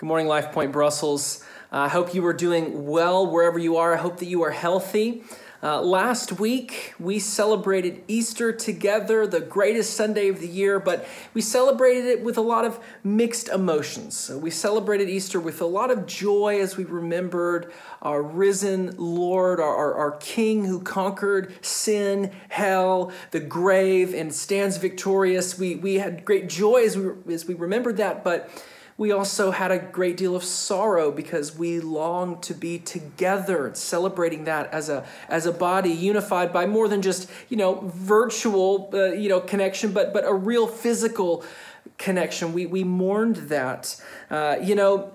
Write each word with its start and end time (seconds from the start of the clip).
Good 0.00 0.06
morning, 0.06 0.28
Life 0.28 0.52
Point 0.52 0.72
Brussels. 0.72 1.44
I 1.70 1.84
uh, 1.84 1.88
hope 1.90 2.14
you 2.14 2.24
are 2.24 2.32
doing 2.32 2.86
well 2.86 3.30
wherever 3.30 3.58
you 3.58 3.76
are. 3.76 3.92
I 3.92 3.98
hope 3.98 4.16
that 4.20 4.28
you 4.28 4.42
are 4.44 4.50
healthy. 4.50 5.24
Uh, 5.62 5.82
last 5.82 6.40
week, 6.40 6.94
we 6.98 7.18
celebrated 7.18 8.02
Easter 8.08 8.50
together, 8.50 9.26
the 9.26 9.40
greatest 9.40 9.92
Sunday 9.92 10.28
of 10.28 10.40
the 10.40 10.48
year, 10.48 10.80
but 10.80 11.06
we 11.34 11.42
celebrated 11.42 12.06
it 12.06 12.24
with 12.24 12.38
a 12.38 12.40
lot 12.40 12.64
of 12.64 12.80
mixed 13.04 13.50
emotions. 13.50 14.16
So 14.16 14.38
we 14.38 14.50
celebrated 14.50 15.10
Easter 15.10 15.38
with 15.38 15.60
a 15.60 15.66
lot 15.66 15.90
of 15.90 16.06
joy 16.06 16.58
as 16.62 16.78
we 16.78 16.84
remembered 16.84 17.70
our 18.00 18.22
risen 18.22 18.94
Lord, 18.96 19.60
our, 19.60 19.76
our, 19.76 19.94
our 19.96 20.12
King 20.12 20.64
who 20.64 20.80
conquered 20.80 21.62
sin, 21.62 22.32
hell, 22.48 23.12
the 23.32 23.40
grave, 23.40 24.14
and 24.14 24.34
stands 24.34 24.78
victorious. 24.78 25.58
We, 25.58 25.74
we 25.74 25.96
had 25.96 26.24
great 26.24 26.48
joy 26.48 26.84
as 26.86 26.96
we, 26.96 27.34
as 27.34 27.44
we 27.44 27.52
remembered 27.52 27.98
that, 27.98 28.24
but 28.24 28.48
we 29.00 29.12
also 29.12 29.50
had 29.50 29.70
a 29.70 29.78
great 29.78 30.18
deal 30.18 30.36
of 30.36 30.44
sorrow 30.44 31.10
because 31.10 31.56
we 31.56 31.80
longed 31.80 32.42
to 32.42 32.52
be 32.52 32.78
together, 32.78 33.70
celebrating 33.72 34.44
that 34.44 34.70
as 34.74 34.90
a 34.90 35.06
as 35.26 35.46
a 35.46 35.52
body 35.52 35.88
unified 35.88 36.52
by 36.52 36.66
more 36.66 36.86
than 36.86 37.00
just 37.00 37.26
you 37.48 37.56
know 37.56 37.90
virtual 37.94 38.90
uh, 38.92 39.12
you 39.12 39.30
know 39.30 39.40
connection, 39.40 39.92
but 39.92 40.12
but 40.12 40.26
a 40.26 40.34
real 40.34 40.66
physical 40.66 41.42
connection. 41.96 42.52
We 42.52 42.66
we 42.66 42.84
mourned 42.84 43.36
that. 43.48 43.98
Uh, 44.30 44.56
you 44.62 44.74
know, 44.74 45.14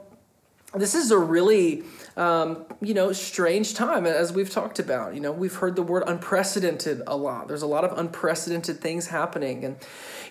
this 0.73 0.95
is 0.95 1.11
a 1.11 1.19
really 1.19 1.83
um, 2.17 2.65
you 2.81 2.95
know, 2.95 3.11
strange 3.11 3.75
time, 3.75 4.07
as 4.07 4.33
we've 4.33 4.49
talked 4.49 4.79
about. 4.79 5.13
You 5.13 5.21
know, 5.21 5.31
we've 5.31 5.53
heard 5.53 5.75
the 5.75 5.83
word 5.83 6.05
unprecedented 6.07 7.03
a 7.05 7.15
lot. 7.15 7.47
There's 7.47 7.61
a 7.61 7.67
lot 7.67 7.83
of 7.83 7.95
unprecedented 7.99 8.81
things 8.81 9.07
happening. 9.07 9.63
And, 9.63 9.75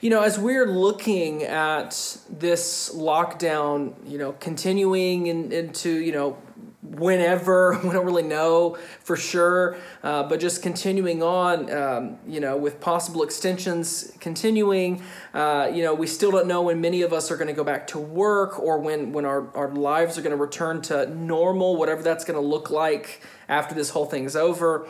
you 0.01 0.11
know, 0.11 0.23
as 0.23 0.39
we're 0.39 0.67
looking 0.67 1.43
at 1.45 2.19
this 2.29 2.95
lockdown, 2.95 3.95
you 4.07 4.19
know, 4.19 4.33
continuing 4.33 5.27
in, 5.27 5.53
into, 5.53 6.01
you 6.01 6.13
know, 6.13 6.39
whenever 6.85 7.79
we 7.85 7.91
don't 7.91 8.05
really 8.05 8.23
know 8.23 8.77
for 9.01 9.17
sure 9.17 9.77
uh, 10.03 10.23
but 10.23 10.39
just 10.39 10.63
continuing 10.63 11.23
on 11.23 11.71
um, 11.73 12.19
you 12.27 12.41
know 12.41 12.57
with 12.57 12.81
possible 12.81 13.23
extensions 13.23 14.13
continuing 14.21 15.03
uh, 15.33 15.71
you 15.73 15.83
know 15.83 15.95
we 15.95 16.07
still 16.07 16.31
don't 16.31 16.47
know 16.47 16.63
when 16.63 16.81
many 16.81 17.03
of 17.03 17.13
us 17.13 17.31
are 17.31 17.37
going 17.37 17.49
to 17.49 17.55
go 17.55 17.65
back 17.65 17.87
to 17.87 17.99
work 17.99 18.59
or 18.59 18.79
when 18.79 19.13
when 19.13 19.25
our, 19.25 19.49
our 19.57 19.71
lives 19.71 20.19
are 20.19 20.23
going 20.23 20.37
to 20.37 20.37
return 20.37 20.83
to 20.83 21.07
normal 21.15 21.77
whatever 21.77 22.03
that's 22.03 22.25
going 22.25 22.39
to 22.39 22.47
look 22.47 22.71
like 22.71 23.23
after 23.49 23.75
this 23.75 23.91
whole 23.91 24.07
thing's 24.07 24.37
over 24.37 24.87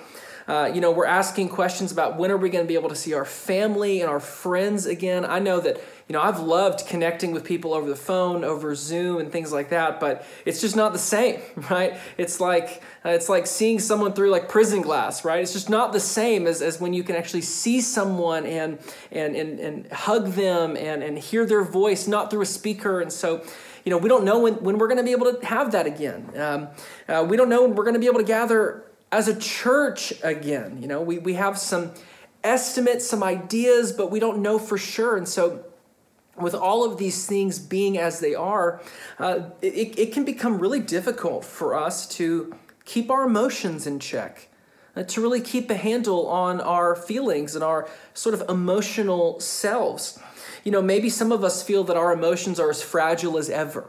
uh, 0.46 0.70
you 0.74 0.80
know, 0.80 0.90
we're 0.90 1.06
asking 1.06 1.48
questions 1.48 1.90
about 1.90 2.18
when 2.18 2.30
are 2.30 2.36
we 2.36 2.50
going 2.50 2.64
to 2.64 2.68
be 2.68 2.74
able 2.74 2.90
to 2.90 2.96
see 2.96 3.14
our 3.14 3.24
family 3.24 4.02
and 4.02 4.10
our 4.10 4.20
friends 4.20 4.84
again. 4.84 5.24
I 5.24 5.38
know 5.38 5.58
that, 5.60 5.78
you 6.06 6.12
know, 6.12 6.20
I've 6.20 6.38
loved 6.38 6.86
connecting 6.86 7.32
with 7.32 7.44
people 7.44 7.72
over 7.72 7.88
the 7.88 7.96
phone, 7.96 8.44
over 8.44 8.74
Zoom 8.74 9.20
and 9.20 9.32
things 9.32 9.52
like 9.52 9.70
that, 9.70 10.00
but 10.00 10.26
it's 10.44 10.60
just 10.60 10.76
not 10.76 10.92
the 10.92 10.98
same, 10.98 11.40
right? 11.70 11.96
It's 12.18 12.40
like 12.40 12.82
uh, 13.06 13.10
it's 13.10 13.30
like 13.30 13.46
seeing 13.46 13.78
someone 13.78 14.12
through 14.12 14.30
like 14.30 14.50
prison 14.50 14.82
glass, 14.82 15.24
right? 15.24 15.40
It's 15.40 15.54
just 15.54 15.70
not 15.70 15.94
the 15.94 16.00
same 16.00 16.46
as, 16.46 16.60
as 16.60 16.78
when 16.78 16.92
you 16.92 17.02
can 17.02 17.16
actually 17.16 17.42
see 17.42 17.80
someone 17.80 18.44
and 18.44 18.78
and 19.10 19.34
and, 19.34 19.58
and 19.58 19.92
hug 19.92 20.32
them 20.32 20.76
and, 20.76 21.02
and 21.02 21.18
hear 21.18 21.46
their 21.46 21.64
voice, 21.64 22.06
not 22.06 22.30
through 22.30 22.42
a 22.42 22.46
speaker. 22.46 23.00
And 23.00 23.10
so, 23.10 23.42
you 23.84 23.90
know, 23.90 23.96
we 23.96 24.10
don't 24.10 24.24
know 24.24 24.40
when, 24.40 24.54
when 24.62 24.76
we're 24.76 24.88
going 24.88 24.98
to 24.98 25.04
be 25.04 25.12
able 25.12 25.32
to 25.32 25.46
have 25.46 25.72
that 25.72 25.86
again. 25.86 26.30
Um, 26.36 26.68
uh, 27.08 27.26
we 27.26 27.38
don't 27.38 27.48
know 27.48 27.62
when 27.62 27.74
we're 27.74 27.84
going 27.84 27.94
to 27.94 28.00
be 28.00 28.06
able 28.06 28.20
to 28.20 28.26
gather 28.26 28.84
as 29.14 29.28
a 29.28 29.38
church 29.38 30.12
again. 30.24 30.82
You 30.82 30.88
know, 30.88 31.00
we, 31.00 31.18
we 31.18 31.34
have 31.34 31.56
some 31.56 31.92
estimates, 32.42 33.06
some 33.06 33.22
ideas, 33.22 33.92
but 33.92 34.10
we 34.10 34.18
don't 34.18 34.42
know 34.42 34.58
for 34.58 34.76
sure. 34.76 35.16
And 35.16 35.28
so, 35.28 35.64
with 36.36 36.54
all 36.54 36.84
of 36.84 36.98
these 36.98 37.26
things 37.26 37.60
being 37.60 37.96
as 37.96 38.18
they 38.18 38.34
are, 38.34 38.82
uh, 39.20 39.50
it, 39.62 39.96
it 39.96 40.12
can 40.12 40.24
become 40.24 40.58
really 40.58 40.80
difficult 40.80 41.44
for 41.44 41.76
us 41.76 42.08
to 42.08 42.56
keep 42.84 43.08
our 43.08 43.24
emotions 43.24 43.86
in 43.86 44.00
check, 44.00 44.48
uh, 44.96 45.04
to 45.04 45.20
really 45.20 45.40
keep 45.40 45.70
a 45.70 45.76
handle 45.76 46.26
on 46.26 46.60
our 46.60 46.96
feelings 46.96 47.54
and 47.54 47.62
our 47.62 47.88
sort 48.14 48.34
of 48.34 48.42
emotional 48.48 49.38
selves. 49.38 50.18
You 50.64 50.72
know, 50.72 50.82
maybe 50.82 51.08
some 51.08 51.30
of 51.30 51.44
us 51.44 51.62
feel 51.62 51.84
that 51.84 51.96
our 51.96 52.12
emotions 52.12 52.58
are 52.58 52.70
as 52.70 52.82
fragile 52.82 53.38
as 53.38 53.48
ever. 53.48 53.88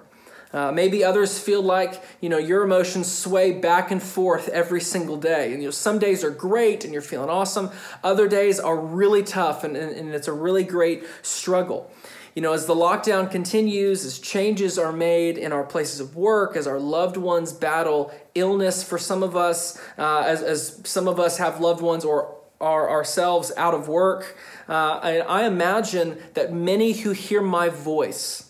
Uh, 0.55 0.71
maybe 0.71 1.03
others 1.03 1.38
feel 1.38 1.61
like 1.61 2.01
you 2.21 2.29
know 2.29 2.38
your 2.38 2.63
emotions 2.63 3.11
sway 3.11 3.51
back 3.51 3.91
and 3.91 4.01
forth 4.01 4.47
every 4.47 4.79
single 4.79 5.17
day, 5.17 5.51
and 5.51 5.61
you 5.61 5.67
know 5.67 5.71
some 5.71 5.99
days 5.99 6.23
are 6.23 6.29
great 6.29 6.85
and 6.85 6.93
you're 6.93 7.01
feeling 7.01 7.29
awesome. 7.29 7.69
Other 8.05 8.25
days 8.29 8.57
are 8.57 8.79
really 8.79 9.21
tough 9.21 9.66
and, 9.66 9.75
and, 9.75 9.91
and 9.91 10.16
it's 10.16 10.29
a 10.29 10.33
really 10.33 10.63
great 10.63 11.03
struggle. 11.23 11.91
You 12.35 12.41
know, 12.41 12.53
as 12.53 12.67
the 12.67 12.73
lockdown 12.73 13.29
continues, 13.29 14.05
as 14.05 14.17
changes 14.17 14.79
are 14.79 14.93
made 14.93 15.38
in 15.38 15.51
our 15.51 15.63
places 15.66 15.99
of 15.99 16.16
work, 16.16 16.55
as 16.55 16.67
our 16.67 16.79
loved 16.79 17.17
ones 17.17 17.51
battle 17.51 18.13
illness 18.33 18.81
for 18.81 18.97
some 18.97 19.23
of 19.23 19.35
us, 19.35 19.77
uh, 19.97 20.23
as, 20.25 20.41
as 20.41 20.81
some 20.85 21.09
of 21.09 21.19
us 21.19 21.37
have 21.37 21.59
loved 21.59 21.81
ones 21.81 22.05
or 22.05 22.33
are 22.61 22.89
ourselves 22.89 23.51
out 23.57 23.73
of 23.73 23.89
work, 23.89 24.37
uh, 24.69 24.99
I, 25.01 25.17
I 25.19 25.45
imagine 25.47 26.17
that 26.33 26.53
many 26.53 26.93
who 26.93 27.11
hear 27.11 27.41
my 27.41 27.67
voice 27.67 28.44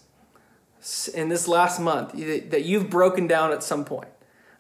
in 1.13 1.29
this 1.29 1.47
last 1.47 1.79
month 1.79 2.12
that 2.13 2.63
you've 2.63 2.90
broken 2.90 3.28
down 3.28 3.51
at 3.51 3.63
some 3.63 3.85
point. 3.85 4.09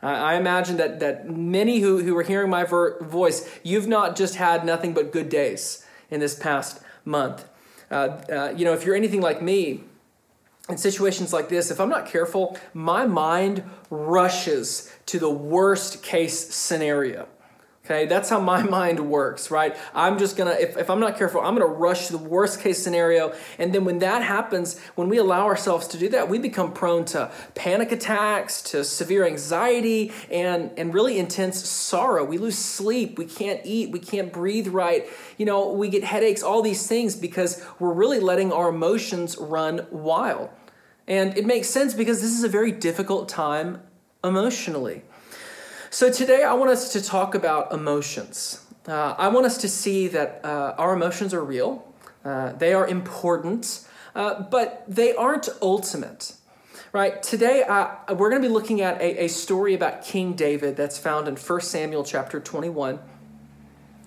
I 0.01 0.35
imagine 0.35 0.77
that, 0.77 0.99
that 0.99 1.29
many 1.29 1.79
who, 1.79 2.03
who 2.03 2.15
are 2.15 2.23
hearing 2.23 2.49
my 2.49 2.63
voice, 2.63 3.49
you've 3.63 3.87
not 3.87 4.15
just 4.15 4.35
had 4.35 4.63
nothing 4.63 4.93
but 4.93 5.11
good 5.11 5.29
days 5.29 5.83
in 6.11 6.19
this 6.19 6.35
past 6.35 6.79
month. 7.03 7.47
Uh, 7.89 7.93
uh, 7.93 8.53
you 8.55 8.65
know, 8.65 8.73
if 8.73 8.85
you're 8.85 8.95
anything 8.95 9.21
like 9.21 9.41
me, 9.41 9.83
in 10.67 10.77
situations 10.77 11.31
like 11.31 11.49
this, 11.49 11.69
if 11.69 11.79
I'm 11.79 11.89
not 11.89 12.07
careful, 12.07 12.57
my 12.73 13.05
mind 13.05 13.63
rushes 13.89 14.91
to 15.07 15.19
the 15.19 15.29
worst 15.29 16.01
case 16.01 16.53
scenario. 16.53 17.27
Okay, 17.85 18.07
that's 18.07 18.29
how 18.29 18.39
my 18.39 18.63
mind 18.79 18.99
works, 18.99 19.51
right? 19.51 19.77
I'm 19.93 20.17
just 20.17 20.35
gonna, 20.35 20.55
if, 20.59 20.75
if 20.75 20.89
I'm 20.89 20.99
not 20.99 21.17
careful, 21.17 21.41
I'm 21.41 21.53
gonna 21.53 21.67
rush 21.67 22.07
to 22.07 22.13
the 22.13 22.17
worst 22.17 22.59
case 22.59 22.81
scenario. 22.81 23.33
And 23.59 23.73
then 23.73 23.85
when 23.85 23.99
that 23.99 24.23
happens, 24.23 24.79
when 24.95 25.07
we 25.07 25.19
allow 25.19 25.45
ourselves 25.45 25.87
to 25.89 25.97
do 25.99 26.09
that, 26.09 26.27
we 26.27 26.39
become 26.39 26.73
prone 26.73 27.05
to 27.05 27.31
panic 27.53 27.91
attacks, 27.91 28.63
to 28.63 28.83
severe 28.83 29.23
anxiety, 29.23 30.11
and, 30.31 30.71
and 30.77 30.95
really 30.95 31.19
intense 31.19 31.63
sorrow. 31.69 32.25
We 32.25 32.39
lose 32.39 32.57
sleep, 32.57 33.19
we 33.19 33.25
can't 33.25 33.61
eat, 33.63 33.91
we 33.91 33.99
can't 33.99 34.33
breathe 34.33 34.69
right. 34.69 35.05
You 35.37 35.45
know, 35.45 35.71
we 35.71 35.87
get 35.87 36.03
headaches, 36.03 36.41
all 36.41 36.63
these 36.63 36.87
things 36.87 37.15
because 37.15 37.63
we're 37.77 37.93
really 37.93 38.19
letting 38.19 38.51
our 38.51 38.69
emotions 38.69 39.37
run 39.37 39.85
wild. 39.91 40.49
And 41.07 41.37
it 41.37 41.45
makes 41.45 41.69
sense 41.69 41.93
because 41.93 42.19
this 42.19 42.31
is 42.31 42.43
a 42.43 42.49
very 42.49 42.71
difficult 42.71 43.29
time 43.29 43.83
emotionally. 44.23 45.03
So, 45.95 46.11
today 46.11 46.43
I 46.43 46.53
want 46.55 46.71
us 46.71 46.91
to 46.91 47.01
talk 47.01 47.35
about 47.35 47.71
emotions. 47.71 48.65
Uh, 48.85 49.15
I 49.17 49.29
want 49.29 49.45
us 49.45 49.57
to 49.59 49.69
see 49.69 50.09
that 50.09 50.41
uh, 50.43 50.75
our 50.77 50.93
emotions 50.93 51.33
are 51.33 51.41
real, 51.41 51.89
uh, 52.25 52.51
they 52.51 52.73
are 52.73 52.85
important, 52.85 53.87
uh, 54.13 54.41
but 54.41 54.83
they 54.89 55.15
aren't 55.15 55.47
ultimate. 55.61 56.33
Right? 56.91 57.23
Today 57.23 57.63
uh, 57.63 57.95
we're 58.13 58.29
going 58.29 58.41
to 58.41 58.45
be 58.45 58.53
looking 58.53 58.81
at 58.81 58.99
a, 58.99 59.23
a 59.23 59.27
story 59.29 59.73
about 59.73 60.03
King 60.03 60.33
David 60.33 60.75
that's 60.75 60.97
found 60.97 61.29
in 61.29 61.37
1 61.37 61.61
Samuel 61.61 62.03
chapter 62.03 62.41
21. 62.41 62.99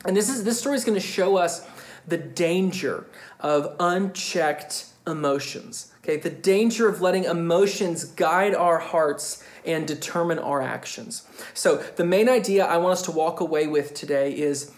And 0.05 0.15
this, 0.15 0.28
is, 0.28 0.44
this 0.44 0.60
story 0.60 0.76
is 0.76 0.84
going 0.84 1.00
to 1.00 1.06
show 1.06 1.38
us 1.38 1.66
the 2.06 2.19
danger 2.19 3.06
of 3.41 3.75
unchecked 3.81 4.84
emotions. 5.06 5.91
Okay, 6.09 6.17
the 6.17 6.31
danger 6.31 6.89
of 6.89 7.03
letting 7.03 7.25
emotions 7.25 8.05
guide 8.05 8.55
our 8.55 8.79
hearts 8.79 9.45
and 9.67 9.87
determine 9.87 10.39
our 10.39 10.63
actions. 10.63 11.29
So, 11.53 11.77
the 11.97 12.05
main 12.05 12.31
idea 12.31 12.65
I 12.65 12.79
want 12.79 12.93
us 12.93 13.03
to 13.03 13.11
walk 13.11 13.41
away 13.41 13.67
with 13.67 13.93
today 13.93 14.33
is 14.33 14.73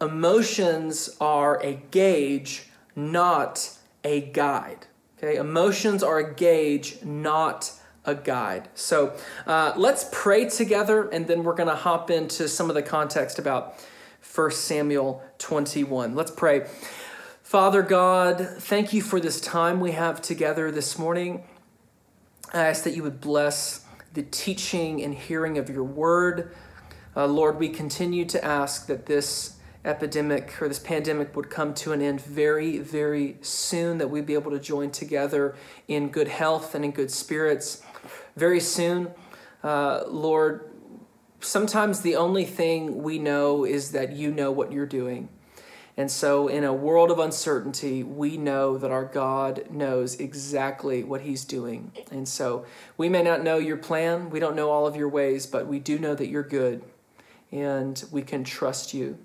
emotions 0.00 1.16
are 1.20 1.60
a 1.64 1.82
gauge, 1.90 2.68
not 2.94 3.76
a 4.04 4.20
guide. 4.20 4.86
Okay, 5.16 5.34
emotions 5.34 6.04
are 6.04 6.18
a 6.18 6.32
gauge, 6.32 7.02
not 7.02 7.72
a 8.04 8.14
guide. 8.14 8.68
So, 8.74 9.16
uh, 9.48 9.72
let's 9.76 10.08
pray 10.12 10.48
together 10.48 11.08
and 11.08 11.26
then 11.26 11.42
we're 11.42 11.56
going 11.56 11.68
to 11.68 11.74
hop 11.74 12.08
into 12.08 12.48
some 12.48 12.68
of 12.68 12.76
the 12.76 12.82
context 12.82 13.40
about 13.40 13.74
1 14.32 14.52
Samuel 14.52 15.24
21. 15.38 16.14
Let's 16.14 16.30
pray. 16.30 16.68
Father 17.48 17.80
God, 17.80 18.46
thank 18.58 18.92
you 18.92 19.00
for 19.00 19.20
this 19.20 19.40
time 19.40 19.80
we 19.80 19.92
have 19.92 20.20
together 20.20 20.70
this 20.70 20.98
morning. 20.98 21.44
I 22.52 22.66
ask 22.66 22.84
that 22.84 22.94
you 22.94 23.02
would 23.02 23.22
bless 23.22 23.86
the 24.12 24.22
teaching 24.22 25.02
and 25.02 25.14
hearing 25.14 25.56
of 25.56 25.70
your 25.70 25.82
word. 25.82 26.54
Uh, 27.16 27.26
Lord, 27.26 27.58
we 27.58 27.70
continue 27.70 28.26
to 28.26 28.44
ask 28.44 28.86
that 28.88 29.06
this 29.06 29.56
epidemic 29.82 30.60
or 30.60 30.68
this 30.68 30.78
pandemic 30.78 31.34
would 31.34 31.48
come 31.48 31.72
to 31.72 31.92
an 31.92 32.02
end 32.02 32.20
very, 32.20 32.80
very 32.80 33.38
soon, 33.40 33.96
that 33.96 34.10
we'd 34.10 34.26
be 34.26 34.34
able 34.34 34.50
to 34.50 34.60
join 34.60 34.90
together 34.90 35.56
in 35.88 36.10
good 36.10 36.28
health 36.28 36.74
and 36.74 36.84
in 36.84 36.90
good 36.90 37.10
spirits 37.10 37.82
very 38.36 38.60
soon. 38.60 39.10
Uh, 39.64 40.02
Lord, 40.06 40.70
sometimes 41.40 42.02
the 42.02 42.14
only 42.14 42.44
thing 42.44 43.02
we 43.02 43.18
know 43.18 43.64
is 43.64 43.92
that 43.92 44.12
you 44.12 44.32
know 44.32 44.52
what 44.52 44.70
you're 44.70 44.84
doing. 44.84 45.30
And 45.98 46.08
so, 46.12 46.46
in 46.46 46.62
a 46.62 46.72
world 46.72 47.10
of 47.10 47.18
uncertainty, 47.18 48.04
we 48.04 48.36
know 48.36 48.78
that 48.78 48.92
our 48.92 49.04
God 49.04 49.64
knows 49.68 50.14
exactly 50.20 51.02
what 51.02 51.22
He's 51.22 51.44
doing. 51.44 51.90
And 52.12 52.28
so, 52.28 52.64
we 52.96 53.08
may 53.08 53.24
not 53.24 53.42
know 53.42 53.56
your 53.56 53.76
plan, 53.76 54.30
we 54.30 54.38
don't 54.38 54.54
know 54.54 54.70
all 54.70 54.86
of 54.86 54.94
your 54.94 55.08
ways, 55.08 55.44
but 55.44 55.66
we 55.66 55.80
do 55.80 55.98
know 55.98 56.14
that 56.14 56.28
you're 56.28 56.44
good, 56.44 56.84
and 57.50 58.04
we 58.12 58.22
can 58.22 58.44
trust 58.44 58.94
you. 58.94 59.18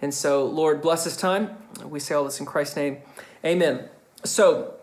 And 0.00 0.14
so, 0.14 0.46
Lord, 0.46 0.80
bless 0.82 1.02
this 1.02 1.16
time. 1.16 1.56
We 1.84 1.98
say 1.98 2.14
all 2.14 2.22
this 2.22 2.38
in 2.38 2.46
Christ's 2.46 2.76
name. 2.76 2.98
Amen. 3.44 3.88
So, 4.22 4.74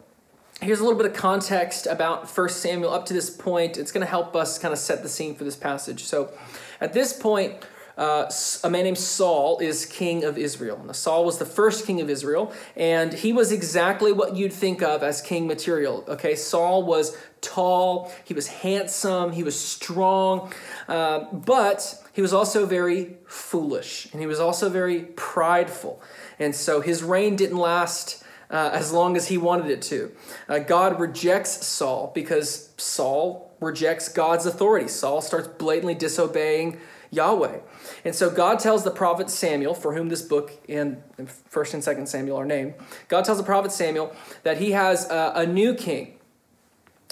here's 0.59 0.81
a 0.81 0.83
little 0.83 0.99
bit 0.99 1.09
of 1.09 1.13
context 1.13 1.87
about 1.87 2.29
1 2.29 2.49
Samuel 2.49 2.91
up 2.91 3.05
to 3.05 3.13
this 3.13 3.29
point. 3.29 3.77
It's 3.77 3.93
going 3.93 4.05
to 4.05 4.11
help 4.11 4.35
us 4.35 4.59
kind 4.59 4.73
of 4.73 4.79
set 4.79 5.01
the 5.01 5.07
scene 5.07 5.33
for 5.33 5.45
this 5.45 5.55
passage. 5.55 6.03
So, 6.03 6.33
at 6.81 6.91
this 6.91 7.13
point, 7.13 7.55
uh, 7.97 8.29
a 8.63 8.69
man 8.69 8.83
named 8.83 8.97
Saul 8.97 9.59
is 9.59 9.85
king 9.85 10.23
of 10.23 10.37
Israel. 10.37 10.81
Now, 10.85 10.91
Saul 10.91 11.23
was 11.23 11.37
the 11.37 11.45
first 11.45 11.85
king 11.85 12.01
of 12.01 12.09
Israel, 12.09 12.53
and 12.75 13.13
he 13.13 13.31
was 13.31 13.51
exactly 13.51 14.11
what 14.11 14.35
you'd 14.35 14.51
think 14.51 14.81
of 14.81 15.01
as 15.01 15.21
king 15.21 15.47
material. 15.47 16.03
Okay, 16.07 16.35
Saul 16.35 16.83
was 16.83 17.17
tall, 17.39 18.11
he 18.25 18.33
was 18.33 18.47
handsome, 18.47 19.31
he 19.31 19.43
was 19.43 19.57
strong, 19.57 20.51
uh, 20.87 21.25
but 21.31 22.03
he 22.11 22.21
was 22.21 22.33
also 22.33 22.65
very 22.65 23.17
foolish, 23.25 24.09
and 24.11 24.19
he 24.19 24.27
was 24.27 24.39
also 24.39 24.69
very 24.69 25.03
prideful. 25.15 26.01
And 26.37 26.53
so 26.53 26.81
his 26.81 27.01
reign 27.03 27.35
didn't 27.35 27.57
last. 27.57 28.21
Uh, 28.47 28.69
as 28.73 28.93
long 28.93 29.17
as 29.17 29.27
he 29.27 29.39
wanted 29.39 29.71
it 29.71 29.81
to. 29.81 30.11
Uh, 30.47 30.59
God 30.59 30.99
rejects 30.99 31.65
Saul 31.65 32.11
because 32.13 32.69
Saul 32.77 33.51
rejects 33.59 34.07
God's 34.07 34.45
authority. 34.45 34.87
Saul 34.87 35.21
starts 35.21 35.47
blatantly 35.47 35.95
disobeying 35.95 36.77
Yahweh. 37.09 37.57
And 38.05 38.13
so 38.13 38.29
God 38.29 38.59
tells 38.59 38.83
the 38.83 38.91
prophet 38.91 39.31
Samuel, 39.31 39.73
for 39.73 39.95
whom 39.95 40.09
this 40.09 40.21
book 40.21 40.53
and 40.69 41.01
First 41.49 41.73
and 41.73 41.83
Second 41.83 42.07
Samuel 42.07 42.37
are 42.37 42.45
named, 42.45 42.75
God 43.07 43.25
tells 43.25 43.39
the 43.39 43.43
prophet 43.43 43.71
Samuel 43.71 44.15
that 44.43 44.59
he 44.59 44.71
has 44.71 45.09
a, 45.09 45.33
a 45.35 45.45
new 45.47 45.73
king, 45.73 46.19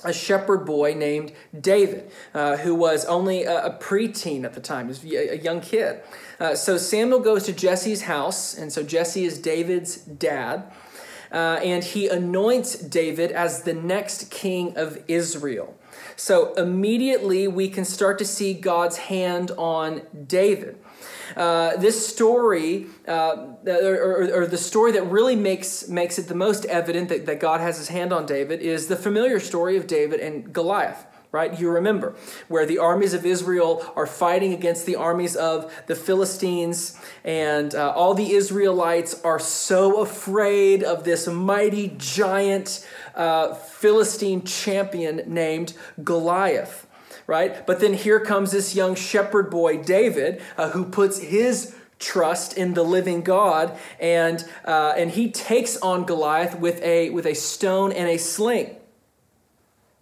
a 0.04 0.14
shepherd 0.14 0.66
boy 0.66 0.94
named 0.94 1.34
David, 1.60 2.12
uh, 2.36 2.58
who 2.58 2.76
was 2.76 3.06
only 3.06 3.44
a, 3.44 3.66
a 3.66 3.72
preteen 3.72 4.46
at 4.46 4.54
the 4.54 4.62
time, 4.62 4.86
he 4.86 4.90
was 4.90 5.04
a 5.04 5.38
young 5.40 5.62
kid. 5.62 6.02
Uh, 6.40 6.54
so 6.54 6.78
Samuel 6.78 7.22
goes 7.22 7.44
to 7.46 7.54
Jesse's 7.54 8.04
house, 8.04 8.56
and 8.56 8.72
so 8.72 8.84
Jesse 8.84 9.26
is 9.26 9.40
David's 9.40 9.98
dad. 9.98 10.72
Uh, 11.34 11.60
and 11.64 11.84
he 11.84 12.08
anoints 12.08 12.76
David 12.78 13.32
as 13.32 13.64
the 13.64 13.74
next 13.74 14.30
king 14.30 14.78
of 14.78 15.04
Israel. 15.08 15.76
So 16.16 16.54
immediately 16.54 17.48
we 17.48 17.70
can 17.70 17.86
start 17.86 18.20
to 18.20 18.26
see 18.26 18.54
God's 18.54 18.98
hand 18.98 19.52
on 19.58 20.04
David. 20.28 20.78
Uh, 21.36 21.76
this 21.78 22.08
story, 22.08 22.86
uh, 23.08 23.48
or, 23.66 24.30
or, 24.34 24.46
the 24.46 24.58
story 24.58 24.92
that 24.92 25.04
really 25.04 25.36
makes, 25.36 25.88
makes 25.88 26.20
it 26.20 26.28
the 26.28 26.36
most 26.36 26.66
evident 26.66 27.10
that, 27.10 27.26
that 27.26 27.40
God 27.40 27.60
has 27.60 27.78
his 27.80 27.88
hand 27.88 28.14
on 28.14 28.28
David, 28.28 28.60
is 28.60 28.88
the 28.88 28.96
familiar 28.96 29.40
story 29.40 29.76
of 29.76 29.88
David 29.88 30.20
and 30.20 30.54
Goliath 30.54 31.08
right? 31.34 31.60
You 31.60 31.72
remember 31.72 32.16
where 32.48 32.66
the 32.66 32.78
armies 32.78 33.16
of 33.16 33.26
Israel 33.26 33.92
are 33.96 34.06
fighting 34.06 34.54
against 34.54 34.86
the 34.86 34.96
armies 34.96 35.36
of 35.36 35.74
the 35.88 35.96
Philistines, 35.96 36.98
and 37.24 37.74
uh, 37.74 37.92
all 37.96 38.14
the 38.14 38.34
Israelites 38.34 39.20
are 39.24 39.40
so 39.40 40.02
afraid 40.02 40.84
of 40.84 41.04
this 41.04 41.28
mighty 41.28 41.96
giant 41.98 42.88
uh, 43.16 43.56
Philistine 43.56 44.44
champion 44.44 45.24
named 45.26 45.74
Goliath, 46.04 46.86
right? 47.26 47.66
But 47.66 47.80
then 47.80 47.96
here 47.96 48.20
comes 48.20 48.52
this 48.52 48.76
young 48.76 48.94
shepherd 48.94 49.50
boy, 49.50 49.82
David, 49.82 50.40
uh, 50.56 50.70
who 50.70 50.86
puts 50.86 51.18
his 51.18 51.76
trust 51.98 52.56
in 52.56 52.76
the 52.76 52.84
living 52.84 53.24
God, 53.24 53.76
and 54.00 54.48
uh, 54.66 54.94
and 54.96 55.10
he 55.10 55.32
takes 55.32 55.78
on 55.78 56.06
Goliath 56.06 56.60
with 56.60 56.80
a 56.84 57.10
with 57.10 57.26
a 57.26 57.34
stone 57.34 57.92
and 57.92 58.08
a 58.08 58.18
sling 58.18 58.76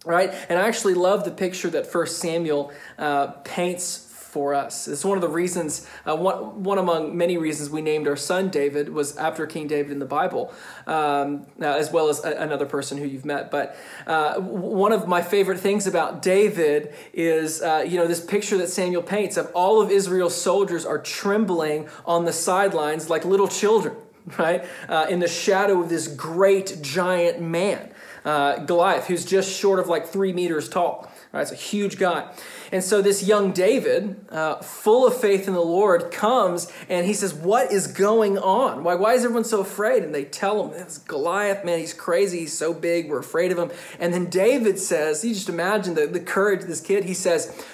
right? 0.04 0.32
And 0.48 0.58
I 0.58 0.68
actually 0.68 0.94
love 0.94 1.24
the 1.24 1.30
picture 1.30 1.70
that 1.70 1.86
First 1.86 2.18
Samuel 2.18 2.72
uh, 2.98 3.28
paints 3.44 4.08
for 4.32 4.54
us. 4.54 4.88
It's 4.88 5.04
one 5.04 5.18
of 5.18 5.20
the 5.20 5.28
reasons, 5.28 5.86
uh, 6.08 6.16
one, 6.16 6.62
one 6.62 6.78
among 6.78 7.14
many 7.14 7.36
reasons 7.36 7.68
we 7.68 7.82
named 7.82 8.08
our 8.08 8.16
son 8.16 8.48
David 8.48 8.88
was 8.88 9.14
after 9.18 9.46
King 9.46 9.66
David 9.66 9.92
in 9.92 9.98
the 9.98 10.06
Bible, 10.06 10.54
um, 10.86 11.46
uh, 11.60 11.66
as 11.66 11.92
well 11.92 12.08
as 12.08 12.24
a, 12.24 12.30
another 12.30 12.64
person 12.64 12.96
who 12.96 13.04
you've 13.04 13.26
met. 13.26 13.50
But 13.50 13.76
uh, 14.06 14.40
one 14.40 14.92
of 14.92 15.06
my 15.06 15.20
favorite 15.20 15.60
things 15.60 15.86
about 15.86 16.22
David 16.22 16.94
is, 17.12 17.60
uh, 17.60 17.84
you 17.86 17.98
know, 17.98 18.06
this 18.06 18.24
picture 18.24 18.56
that 18.56 18.68
Samuel 18.68 19.02
paints 19.02 19.36
of 19.36 19.50
all 19.54 19.82
of 19.82 19.90
Israel's 19.90 20.34
soldiers 20.34 20.86
are 20.86 20.98
trembling 20.98 21.86
on 22.06 22.24
the 22.24 22.32
sidelines 22.32 23.10
like 23.10 23.26
little 23.26 23.48
children, 23.48 23.96
right? 24.38 24.64
Uh, 24.88 25.08
in 25.10 25.20
the 25.20 25.28
shadow 25.28 25.82
of 25.82 25.90
this 25.90 26.08
great 26.08 26.78
giant 26.80 27.38
man 27.38 27.91
uh, 28.24 28.58
Goliath, 28.58 29.06
who's 29.06 29.24
just 29.24 29.50
short 29.50 29.78
of 29.78 29.88
like 29.88 30.06
three 30.06 30.32
meters 30.32 30.68
tall. 30.68 31.10
Right, 31.32 31.40
it's 31.40 31.52
a 31.52 31.54
huge 31.54 31.98
guy. 31.98 32.30
And 32.72 32.84
so 32.84 33.00
this 33.00 33.22
young 33.26 33.52
David, 33.52 34.16
uh, 34.28 34.56
full 34.56 35.06
of 35.06 35.18
faith 35.18 35.48
in 35.48 35.54
the 35.54 35.60
Lord, 35.60 36.10
comes 36.10 36.70
and 36.90 37.06
he 37.06 37.14
says, 37.14 37.32
What 37.32 37.72
is 37.72 37.86
going 37.86 38.36
on? 38.36 38.84
Why, 38.84 38.96
why 38.96 39.14
is 39.14 39.24
everyone 39.24 39.44
so 39.44 39.60
afraid? 39.60 40.02
And 40.02 40.14
they 40.14 40.24
tell 40.24 40.62
him, 40.62 40.78
It's 40.78 40.98
Goliath, 40.98 41.64
man, 41.64 41.78
he's 41.78 41.94
crazy, 41.94 42.40
he's 42.40 42.52
so 42.52 42.74
big, 42.74 43.08
we're 43.08 43.18
afraid 43.18 43.50
of 43.50 43.58
him. 43.58 43.70
And 43.98 44.12
then 44.12 44.26
David 44.26 44.78
says, 44.78 45.24
You 45.24 45.32
just 45.32 45.48
imagine 45.48 45.94
the, 45.94 46.06
the 46.06 46.20
courage 46.20 46.62
of 46.62 46.68
this 46.68 46.82
kid. 46.82 47.04
He 47.04 47.14
says, 47.14 47.64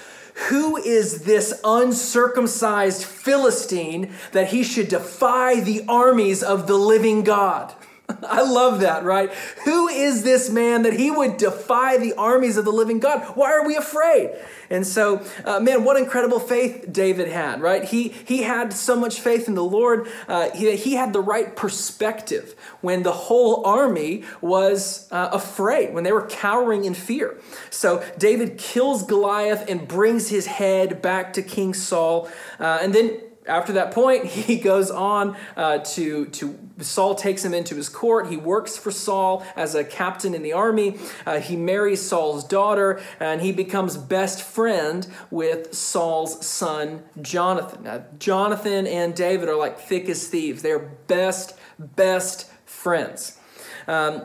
who 0.51 0.77
is 0.77 1.25
this 1.25 1.61
uncircumcised 1.65 3.03
Philistine 3.03 4.13
that 4.31 4.49
he 4.49 4.63
should 4.63 4.89
defy 4.89 5.59
the 5.59 5.85
armies 5.89 6.45
of 6.45 6.69
the 6.69 6.77
living 6.77 7.25
God? 7.25 7.75
I 8.27 8.43
love 8.43 8.81
that, 8.81 9.05
right? 9.05 9.31
Who 9.65 9.89
is 9.89 10.23
this 10.23 10.49
man 10.49 10.83
that 10.83 10.95
he 10.95 11.11
would 11.11 11.37
defy 11.37 11.99
the 11.99 12.15
armies 12.15 12.57
of 12.57 12.65
the 12.65 12.73
living 12.73 13.01
God? 13.01 13.23
Why 13.37 13.53
are 13.53 13.67
we 13.67 13.77
afraid? 13.77 14.31
And 14.71 14.87
so, 14.87 15.25
uh, 15.45 15.61
man, 15.61 15.85
what 15.85 15.97
incredible 15.97 16.41
faith 16.41 16.91
David 16.91 17.29
had, 17.29 17.61
right? 17.61 17.85
He, 17.85 18.09
he 18.09 18.43
had 18.43 18.73
so 18.73 18.97
much 18.97 19.21
faith 19.21 19.49
in 19.49 19.55
the 19.55 19.65
Lord. 19.65 20.09
Uh, 20.27 20.51
he, 20.51 20.75
he 20.77 20.95
had 20.95 21.13
the 21.13 21.21
right 21.21 21.55
perspective 21.55 22.55
when 22.81 23.03
the 23.03 23.13
whole 23.13 23.65
army 23.67 24.25
was 24.41 25.09
uh, 25.11 25.31
afraid, 25.33 25.93
when 25.93 26.05
they 26.05 26.13
were 26.13 26.27
cowering 26.27 26.85
in 26.85 26.95
fear. 26.95 27.39
So, 27.71 28.05
David 28.19 28.59
kills 28.59 29.03
Goliath 29.03 29.69
and 29.69 29.87
brings 29.87 30.29
his 30.29 30.47
head 30.47 31.03
back 31.03 31.35
to 31.35 31.43
King 31.43 31.75
Saul. 31.75 32.29
Uh, 32.59 32.79
and 32.81 32.95
then 32.95 33.21
after 33.49 33.73
that 33.75 33.93
point, 33.93 34.25
he 34.27 34.57
goes 34.57 34.91
on 34.91 35.37
uh, 35.57 35.79
to, 35.79 36.27
to 36.27 36.59
Saul 36.81 37.15
takes 37.15 37.45
him 37.45 37.55
into 37.55 37.75
his 37.75 37.89
court. 37.89 38.29
He 38.29 38.37
works 38.37 38.77
for 38.77 38.91
Saul 38.91 39.45
as 39.57 39.75
a 39.75 39.85
captain 39.85 40.35
in 40.35 40.43
the 40.43 40.53
army. 40.53 40.99
Uh, 41.27 41.41
he 41.41 41.57
marries 41.57 42.01
Saul's 42.01 42.45
daughter, 42.45 43.01
and 43.19 43.41
he 43.41 43.53
becomes 43.53 43.97
best 43.97 44.43
friend 44.43 45.07
with 45.31 45.75
Saul's 45.75 46.47
son, 46.47 47.03
Jonathan. 47.21 47.83
Now, 47.85 48.05
Jonathan 48.19 48.87
and 48.87 49.15
David 49.15 49.49
are 49.49 49.57
like 49.57 49.81
thick 49.81 50.09
as 50.09 50.29
thieves. 50.29 50.63
They're 50.63 50.79
best, 50.79 51.59
best 51.79 52.51
friends. 52.65 53.39
Um, 53.87 54.25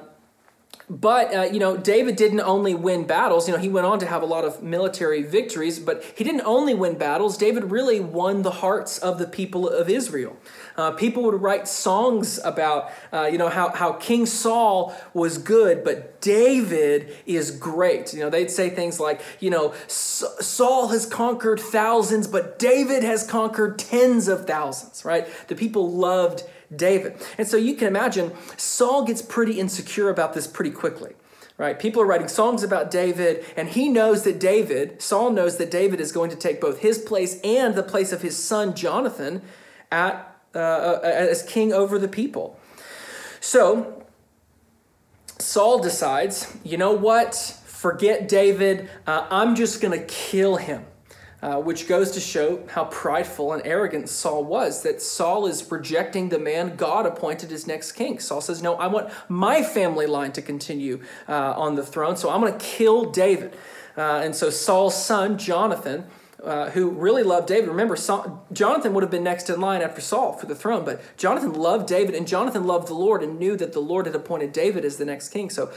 but, 0.93 1.33
uh, 1.33 1.41
you 1.41 1.59
know, 1.59 1.75
David 1.75 2.15
didn't 2.15 2.41
only 2.41 2.75
win 2.75 3.07
battles. 3.07 3.47
You 3.47 3.55
know, 3.55 3.59
he 3.59 3.67
went 3.67 3.87
on 3.87 3.97
to 3.97 4.05
have 4.05 4.21
a 4.21 4.27
lot 4.27 4.45
of 4.45 4.61
military 4.61 5.23
victories, 5.23 5.79
but 5.79 6.03
he 6.15 6.23
didn't 6.23 6.45
only 6.45 6.75
win 6.75 6.99
battles. 6.99 7.35
David 7.35 7.71
really 7.71 7.99
won 7.99 8.43
the 8.43 8.51
hearts 8.51 8.99
of 8.99 9.17
the 9.17 9.25
people 9.25 9.67
of 9.67 9.89
Israel. 9.89 10.37
Uh, 10.77 10.91
people 10.91 11.23
would 11.23 11.41
write 11.41 11.67
songs 11.67 12.39
about, 12.43 12.91
uh, 13.11 13.27
you 13.31 13.39
know, 13.39 13.49
how, 13.49 13.69
how 13.69 13.93
King 13.93 14.27
Saul 14.27 14.95
was 15.15 15.39
good, 15.39 15.83
but 15.83 16.21
David 16.21 17.15
is 17.25 17.49
great. 17.49 18.13
You 18.13 18.19
know, 18.19 18.29
they'd 18.29 18.51
say 18.51 18.69
things 18.69 18.99
like, 18.99 19.19
you 19.39 19.49
know, 19.49 19.73
Saul 19.87 20.89
has 20.89 21.07
conquered 21.07 21.59
thousands, 21.59 22.27
but 22.27 22.59
David 22.59 23.01
has 23.01 23.25
conquered 23.25 23.79
tens 23.79 24.27
of 24.27 24.45
thousands, 24.45 25.03
right? 25.03 25.27
The 25.47 25.55
people 25.55 25.91
loved 25.91 26.43
David. 26.73 27.15
And 27.37 27.47
so 27.47 27.57
you 27.57 27.75
can 27.75 27.87
imagine 27.87 28.31
Saul 28.57 29.05
gets 29.05 29.21
pretty 29.21 29.59
insecure 29.59 30.09
about 30.09 30.33
this 30.33 30.47
pretty 30.47 30.71
quickly. 30.71 31.13
Right? 31.57 31.77
People 31.77 32.01
are 32.01 32.05
writing 32.05 32.27
songs 32.27 32.63
about 32.63 32.89
David, 32.89 33.45
and 33.55 33.69
he 33.69 33.87
knows 33.87 34.23
that 34.23 34.39
David, 34.39 35.01
Saul 35.01 35.29
knows 35.29 35.57
that 35.57 35.69
David 35.69 36.01
is 36.01 36.11
going 36.11 36.31
to 36.31 36.35
take 36.35 36.59
both 36.59 36.79
his 36.79 36.97
place 36.97 37.39
and 37.43 37.75
the 37.75 37.83
place 37.83 38.11
of 38.11 38.23
his 38.23 38.35
son 38.35 38.73
Jonathan 38.73 39.43
at, 39.91 40.35
uh, 40.55 40.57
uh 40.57 40.99
as 41.03 41.43
king 41.43 41.71
over 41.71 41.99
the 41.99 42.07
people. 42.07 42.59
So 43.39 44.03
Saul 45.37 45.79
decides, 45.79 46.57
you 46.63 46.77
know 46.77 46.93
what? 46.93 47.35
Forget 47.65 48.27
David. 48.27 48.89
Uh, 49.05 49.27
I'm 49.29 49.55
just 49.55 49.79
going 49.81 49.97
to 49.97 50.05
kill 50.05 50.55
him. 50.55 50.85
Uh, 51.43 51.59
which 51.59 51.89
goes 51.89 52.09
to 52.11 52.21
show 52.21 52.63
how 52.69 52.85
prideful 52.85 53.51
and 53.51 53.61
arrogant 53.67 54.07
Saul 54.07 54.45
was. 54.45 54.81
That 54.83 55.01
Saul 55.01 55.45
is 55.45 55.69
rejecting 55.69 56.29
the 56.29 56.39
man 56.39 56.77
God 56.77 57.05
appointed 57.05 57.51
as 57.51 57.67
next 57.67 57.91
king. 57.91 58.17
Saul 58.19 58.39
says, 58.39 58.63
No, 58.63 58.75
I 58.75 58.87
want 58.87 59.11
my 59.27 59.61
family 59.61 60.05
line 60.05 60.31
to 60.31 60.41
continue 60.41 61.01
uh, 61.27 61.53
on 61.57 61.75
the 61.75 61.85
throne, 61.85 62.15
so 62.15 62.29
I'm 62.29 62.39
going 62.39 62.57
to 62.57 62.65
kill 62.65 63.11
David. 63.11 63.57
Uh, 63.97 64.21
and 64.23 64.33
so 64.33 64.49
Saul's 64.49 64.95
son, 64.95 65.37
Jonathan, 65.37 66.05
uh, 66.41 66.69
who 66.69 66.89
really 66.89 67.23
loved 67.23 67.49
David. 67.49 67.67
Remember, 67.67 67.97
Saul, 67.97 68.47
Jonathan 68.53 68.93
would 68.93 69.03
have 69.03 69.11
been 69.11 69.25
next 69.25 69.49
in 69.49 69.59
line 69.59 69.81
after 69.81 69.99
Saul 69.99 70.31
for 70.31 70.45
the 70.45 70.55
throne, 70.55 70.85
but 70.85 71.01
Jonathan 71.17 71.51
loved 71.51 71.89
David, 71.89 72.15
and 72.15 72.25
Jonathan 72.25 72.63
loved 72.63 72.87
the 72.87 72.93
Lord 72.93 73.21
and 73.21 73.37
knew 73.37 73.57
that 73.57 73.73
the 73.73 73.81
Lord 73.81 74.05
had 74.05 74.15
appointed 74.15 74.53
David 74.53 74.85
as 74.85 74.95
the 74.95 75.03
next 75.03 75.27
king. 75.27 75.49
So 75.49 75.73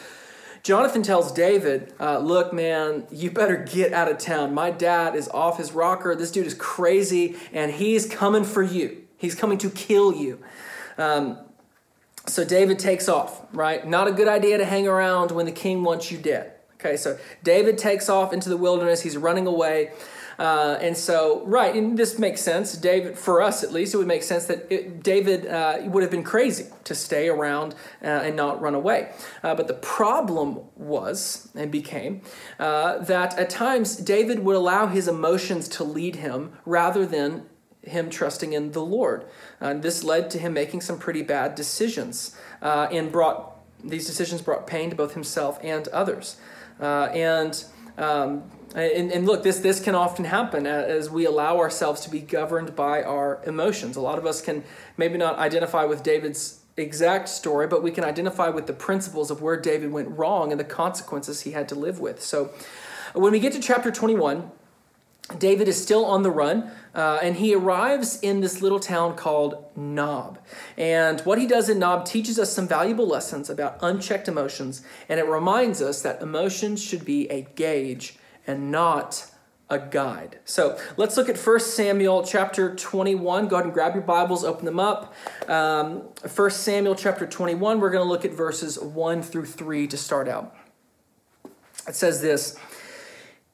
Jonathan 0.66 1.04
tells 1.04 1.30
David, 1.30 1.94
uh, 2.00 2.18
Look, 2.18 2.52
man, 2.52 3.06
you 3.12 3.30
better 3.30 3.56
get 3.56 3.92
out 3.92 4.10
of 4.10 4.18
town. 4.18 4.52
My 4.52 4.72
dad 4.72 5.14
is 5.14 5.28
off 5.28 5.58
his 5.58 5.70
rocker. 5.70 6.16
This 6.16 6.32
dude 6.32 6.44
is 6.44 6.54
crazy, 6.54 7.36
and 7.52 7.70
he's 7.70 8.04
coming 8.04 8.42
for 8.42 8.64
you. 8.64 9.04
He's 9.16 9.36
coming 9.36 9.58
to 9.58 9.70
kill 9.70 10.12
you. 10.12 10.42
Um, 10.98 11.38
so 12.26 12.44
David 12.44 12.80
takes 12.80 13.08
off, 13.08 13.42
right? 13.52 13.86
Not 13.86 14.08
a 14.08 14.12
good 14.12 14.26
idea 14.26 14.58
to 14.58 14.64
hang 14.64 14.88
around 14.88 15.30
when 15.30 15.46
the 15.46 15.52
king 15.52 15.84
wants 15.84 16.10
you 16.10 16.18
dead. 16.18 16.54
Okay, 16.80 16.96
so 16.96 17.16
David 17.44 17.78
takes 17.78 18.08
off 18.08 18.32
into 18.32 18.48
the 18.48 18.56
wilderness. 18.56 19.02
He's 19.02 19.16
running 19.16 19.46
away. 19.46 19.92
Uh, 20.38 20.78
and 20.80 20.96
so, 20.96 21.44
right, 21.46 21.74
and 21.74 21.98
this 21.98 22.18
makes 22.18 22.40
sense. 22.40 22.76
David, 22.76 23.18
for 23.18 23.40
us 23.40 23.62
at 23.62 23.72
least, 23.72 23.94
it 23.94 23.96
would 23.96 24.06
make 24.06 24.22
sense 24.22 24.46
that 24.46 24.66
it, 24.70 25.02
David 25.02 25.46
uh, 25.46 25.78
would 25.84 26.02
have 26.02 26.10
been 26.10 26.24
crazy 26.24 26.66
to 26.84 26.94
stay 26.94 27.28
around 27.28 27.74
uh, 28.02 28.06
and 28.06 28.36
not 28.36 28.60
run 28.60 28.74
away. 28.74 29.12
Uh, 29.42 29.54
but 29.54 29.66
the 29.66 29.74
problem 29.74 30.60
was 30.76 31.48
and 31.54 31.70
became 31.70 32.20
uh, 32.58 32.98
that 32.98 33.38
at 33.38 33.48
times 33.48 33.96
David 33.96 34.40
would 34.40 34.56
allow 34.56 34.86
his 34.86 35.08
emotions 35.08 35.68
to 35.68 35.84
lead 35.84 36.16
him 36.16 36.52
rather 36.64 37.06
than 37.06 37.46
him 37.82 38.10
trusting 38.10 38.52
in 38.52 38.72
the 38.72 38.84
Lord. 38.84 39.24
And 39.60 39.82
this 39.82 40.04
led 40.04 40.30
to 40.30 40.38
him 40.38 40.52
making 40.52 40.82
some 40.82 40.98
pretty 40.98 41.22
bad 41.22 41.54
decisions 41.54 42.36
uh, 42.60 42.88
and 42.90 43.10
brought 43.10 43.52
these 43.84 44.06
decisions 44.06 44.42
brought 44.42 44.66
pain 44.66 44.90
to 44.90 44.96
both 44.96 45.14
himself 45.14 45.58
and 45.62 45.86
others. 45.88 46.36
and 46.80 47.64
um, 47.98 48.50
Uh, 48.76 48.80
and, 48.80 49.10
and, 49.10 49.24
look, 49.24 49.42
this, 49.42 49.60
this 49.60 49.80
can 49.80 49.94
often 49.94 50.26
happen 50.26 50.66
uh, 50.66 50.70
as 50.70 51.08
we 51.08 51.24
allow 51.24 51.56
ourselves 51.56 52.02
to 52.02 52.10
be 52.10 52.20
governed 52.20 52.76
by 52.76 53.02
our 53.02 53.40
emotions. 53.46 53.96
A 53.96 54.00
lot 54.02 54.18
of 54.18 54.26
us 54.26 54.42
can 54.42 54.62
maybe 54.98 55.16
not 55.16 55.38
identify 55.38 55.84
with 55.86 56.02
David's 56.02 56.60
exact 56.76 57.30
story, 57.30 57.66
but 57.66 57.82
we 57.82 57.90
can 57.90 58.04
identify 58.04 58.50
with 58.50 58.66
the 58.66 58.74
principles 58.74 59.30
of 59.30 59.40
where 59.40 59.58
David 59.58 59.92
went 59.92 60.08
wrong 60.10 60.50
and 60.50 60.60
the 60.60 60.64
consequences 60.64 61.40
he 61.42 61.52
had 61.52 61.70
to 61.70 61.74
live 61.74 62.00
with. 62.00 62.22
So 62.22 62.50
uh, 63.14 63.20
when 63.20 63.32
we 63.32 63.40
get 63.40 63.54
to 63.54 63.60
chapter 63.60 63.90
21, 63.90 64.50
David 65.38 65.68
is 65.68 65.82
still 65.82 66.04
on 66.04 66.22
the 66.22 66.30
run, 66.30 66.70
uh, 66.94 67.18
and 67.20 67.36
he 67.36 67.54
arrives 67.54 68.20
in 68.20 68.42
this 68.42 68.60
little 68.62 68.78
town 68.78 69.16
called 69.16 69.64
Nob. 69.74 70.38
And 70.76 71.20
what 71.22 71.38
he 71.38 71.46
does 71.46 71.68
in 71.68 71.78
Nob 71.78 72.04
teaches 72.04 72.38
us 72.38 72.52
some 72.52 72.68
valuable 72.68 73.08
lessons 73.08 73.48
about 73.50 73.78
unchecked 73.80 74.28
emotions, 74.28 74.82
and 75.08 75.18
it 75.18 75.26
reminds 75.26 75.80
us 75.80 76.02
that 76.02 76.22
emotions 76.22 76.80
should 76.80 77.04
be 77.04 77.28
a 77.28 77.40
gauge 77.56 78.18
and 78.46 78.70
not 78.70 79.30
a 79.68 79.78
guide. 79.78 80.38
So 80.44 80.78
let's 80.96 81.16
look 81.16 81.28
at 81.28 81.36
1 81.36 81.60
Samuel 81.60 82.24
chapter 82.24 82.74
21. 82.74 83.48
Go 83.48 83.56
ahead 83.56 83.64
and 83.64 83.74
grab 83.74 83.94
your 83.94 84.04
Bibles, 84.04 84.44
open 84.44 84.64
them 84.64 84.78
up. 84.78 85.12
Um, 85.48 86.02
1 86.34 86.50
Samuel 86.50 86.94
chapter 86.94 87.26
21, 87.26 87.80
we're 87.80 87.90
going 87.90 88.04
to 88.04 88.08
look 88.08 88.24
at 88.24 88.32
verses 88.32 88.78
1 88.78 89.22
through 89.22 89.46
3 89.46 89.88
to 89.88 89.96
start 89.96 90.28
out. 90.28 90.54
It 91.88 91.94
says 91.94 92.20
this 92.20 92.56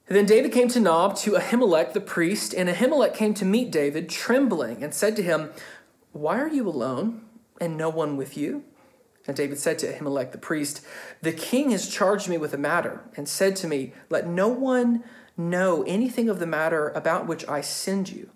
Then 0.06 0.26
David 0.26 0.52
came 0.52 0.68
to 0.68 0.80
Nob 0.80 1.16
to 1.18 1.32
Ahimelech 1.32 1.94
the 1.94 2.00
priest, 2.00 2.52
and 2.52 2.68
Ahimelech 2.68 3.14
came 3.14 3.32
to 3.34 3.44
meet 3.44 3.70
David, 3.70 4.10
trembling, 4.10 4.82
and 4.82 4.92
said 4.94 5.16
to 5.16 5.22
him, 5.22 5.50
Why 6.12 6.38
are 6.38 6.48
you 6.48 6.68
alone, 6.68 7.22
and 7.58 7.76
no 7.78 7.88
one 7.88 8.18
with 8.18 8.36
you? 8.36 8.64
And 9.26 9.36
David 9.36 9.58
said 9.58 9.78
to 9.80 9.92
Ahimelech 9.92 10.32
the 10.32 10.38
priest, 10.38 10.84
The 11.20 11.32
king 11.32 11.70
has 11.70 11.88
charged 11.88 12.28
me 12.28 12.38
with 12.38 12.52
a 12.52 12.58
matter, 12.58 13.02
and 13.16 13.28
said 13.28 13.54
to 13.56 13.68
me, 13.68 13.92
Let 14.10 14.26
no 14.26 14.48
one 14.48 15.04
know 15.36 15.84
anything 15.84 16.28
of 16.28 16.38
the 16.38 16.46
matter 16.46 16.88
about 16.90 17.26
which 17.26 17.46
I 17.48 17.60
send 17.60 18.10
you, 18.10 18.30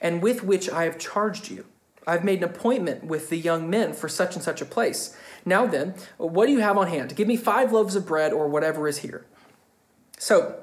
and 0.00 0.22
with 0.22 0.42
which 0.42 0.70
I 0.70 0.84
have 0.84 0.98
charged 0.98 1.50
you. 1.50 1.66
I've 2.06 2.24
made 2.24 2.38
an 2.38 2.48
appointment 2.48 3.04
with 3.04 3.30
the 3.30 3.36
young 3.36 3.68
men 3.68 3.92
for 3.92 4.08
such 4.08 4.36
and 4.36 4.44
such 4.44 4.60
a 4.60 4.66
place. 4.66 5.16
Now 5.44 5.66
then, 5.66 5.94
what 6.18 6.46
do 6.46 6.52
you 6.52 6.60
have 6.60 6.78
on 6.78 6.86
hand? 6.86 7.16
Give 7.16 7.26
me 7.26 7.36
five 7.36 7.72
loaves 7.72 7.96
of 7.96 8.06
bread 8.06 8.32
or 8.32 8.48
whatever 8.48 8.86
is 8.86 8.98
here. 8.98 9.26
So, 10.18 10.60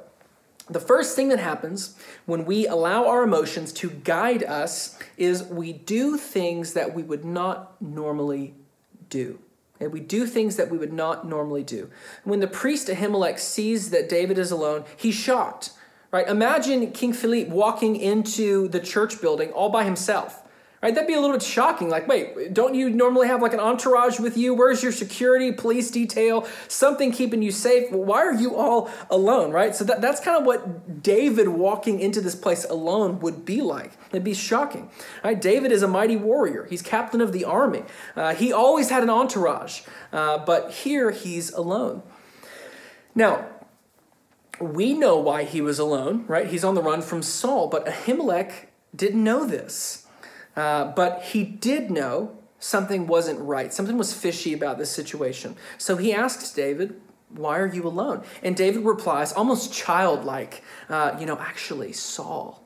the 0.69 0.79
first 0.79 1.15
thing 1.15 1.27
that 1.27 1.39
happens 1.39 1.97
when 2.25 2.45
we 2.45 2.65
allow 2.65 3.07
our 3.07 3.23
emotions 3.23 3.73
to 3.73 3.89
guide 3.89 4.43
us 4.43 4.97
is 5.17 5.43
we 5.43 5.73
do 5.73 6.17
things 6.17 6.73
that 6.73 6.95
we 6.95 7.03
would 7.03 7.25
not 7.25 7.81
normally 7.81 8.55
do. 9.13 9.39
Okay, 9.75 9.87
we 9.87 9.99
do 9.99 10.25
things 10.25 10.55
that 10.55 10.69
we 10.69 10.77
would 10.77 10.93
not 10.93 11.27
normally 11.27 11.63
do. 11.63 11.89
When 12.23 12.39
the 12.39 12.47
priest 12.47 12.87
Ahimelech 12.87 13.39
sees 13.39 13.89
that 13.91 14.09
David 14.09 14.37
is 14.37 14.51
alone, 14.51 14.85
he's 14.97 15.15
shocked. 15.15 15.71
Right? 16.11 16.27
Imagine 16.27 16.91
King 16.91 17.13
Philippe 17.13 17.49
walking 17.49 17.95
into 17.95 18.67
the 18.67 18.79
church 18.79 19.19
building 19.19 19.51
all 19.51 19.69
by 19.69 19.83
himself. 19.83 20.42
Right? 20.83 20.93
That'd 20.93 21.07
be 21.07 21.13
a 21.13 21.21
little 21.21 21.37
bit 21.37 21.41
shocking. 21.41 21.87
Like, 21.87 22.09
wait, 22.09 22.53
don't 22.53 22.75
you 22.75 22.89
normally 22.89 23.27
have 23.27 23.41
like 23.41 23.53
an 23.53 23.61
entourage 23.61 24.19
with 24.19 24.35
you? 24.35 24.53
Where's 24.53 24.83
your 24.83 24.91
security, 24.91 25.53
police 25.53 25.89
detail, 25.89 26.45
something 26.67 27.13
keeping 27.13 27.41
you 27.41 27.51
safe? 27.51 27.89
Why 27.89 28.17
are 28.17 28.33
you 28.33 28.57
all 28.57 28.89
alone? 29.09 29.51
Right? 29.51 29.73
So 29.73 29.85
that, 29.85 30.01
that's 30.01 30.19
kind 30.19 30.37
of 30.37 30.45
what 30.45 31.01
David 31.01 31.47
walking 31.47 32.01
into 32.01 32.19
this 32.19 32.35
place 32.35 32.65
alone 32.65 33.21
would 33.21 33.45
be 33.45 33.61
like. 33.61 33.93
It'd 34.09 34.25
be 34.25 34.33
shocking. 34.33 34.89
Right? 35.23 35.39
David 35.39 35.71
is 35.71 35.83
a 35.83 35.87
mighty 35.87 36.17
warrior. 36.17 36.65
He's 36.69 36.81
captain 36.81 37.21
of 37.21 37.31
the 37.31 37.45
army. 37.45 37.83
Uh, 38.13 38.35
he 38.35 38.51
always 38.51 38.89
had 38.89 39.03
an 39.03 39.09
entourage, 39.09 39.83
uh, 40.11 40.39
but 40.39 40.71
here 40.71 41.11
he's 41.11 41.49
alone. 41.53 42.03
Now, 43.15 43.45
we 44.59 44.93
know 44.93 45.17
why 45.17 45.45
he 45.45 45.61
was 45.61 45.79
alone, 45.79 46.25
right? 46.27 46.47
He's 46.47 46.65
on 46.65 46.75
the 46.75 46.81
run 46.81 47.01
from 47.01 47.21
Saul, 47.21 47.69
but 47.69 47.85
Ahimelech 47.85 48.51
didn't 48.93 49.23
know 49.23 49.45
this. 49.45 50.02
Uh, 50.55 50.91
but 50.91 51.23
he 51.23 51.43
did 51.43 51.89
know 51.89 52.37
something 52.59 53.07
wasn't 53.07 53.39
right. 53.39 53.73
Something 53.73 53.97
was 53.97 54.13
fishy 54.13 54.53
about 54.53 54.77
this 54.77 54.89
situation. 54.89 55.55
So 55.77 55.97
he 55.97 56.13
asks 56.13 56.51
David, 56.51 56.99
Why 57.29 57.59
are 57.59 57.67
you 57.67 57.85
alone? 57.85 58.23
And 58.41 58.55
David 58.55 58.85
replies, 58.85 59.33
almost 59.33 59.73
childlike, 59.73 60.63
uh, 60.89 61.17
You 61.19 61.25
know, 61.25 61.37
actually, 61.39 61.93
Saul, 61.93 62.63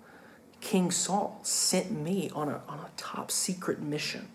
King 0.59 0.91
Saul, 0.91 1.39
sent 1.43 1.91
me 1.91 2.29
on 2.35 2.49
a, 2.49 2.61
on 2.67 2.79
a 2.79 2.89
top 2.97 3.31
secret 3.31 3.81
mission. 3.81 4.27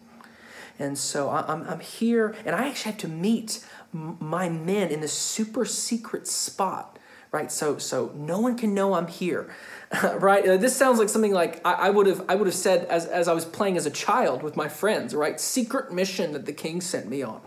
And 0.79 0.99
so 0.99 1.31
I'm, 1.31 1.63
I'm 1.69 1.81
here, 1.81 2.35
and 2.45 2.57
I 2.57 2.69
actually 2.69 2.93
have 2.93 3.01
to 3.03 3.09
meet 3.09 3.65
my 3.93 4.49
men 4.49 4.91
in 4.91 5.01
this 5.01 5.13
super 5.13 5.65
secret 5.65 6.27
spot 6.27 6.99
right? 7.33 7.51
So 7.51 7.79
so 7.79 8.13
no 8.15 8.39
one 8.39 8.57
can 8.57 8.75
know 8.75 8.93
I'm 8.93 9.09
here, 9.09 9.53
right? 10.19 10.47
Uh, 10.47 10.57
this 10.57 10.75
sounds 10.75 10.99
like 10.99 11.09
something 11.09 11.33
like 11.33 11.61
I, 11.67 11.73
I 11.73 11.91
would 11.91 12.07
have 12.07 12.25
I 12.29 12.35
would 12.35 12.47
have 12.47 12.57
said 12.57 12.87
as 12.87 13.07
as 13.07 13.29
I 13.29 13.33
was 13.33 13.45
playing 13.45 13.77
as 13.77 13.87
a 13.87 13.91
child 13.91 14.43
with 14.43 14.57
my 14.57 14.69
friends, 14.69 15.15
right? 15.15 15.39
Secret 15.41 15.93
mission 15.93 16.33
that 16.33 16.47
the 16.47 16.53
king 16.53 16.81
sent 16.81 17.09
me 17.09 17.23
on. 17.23 17.41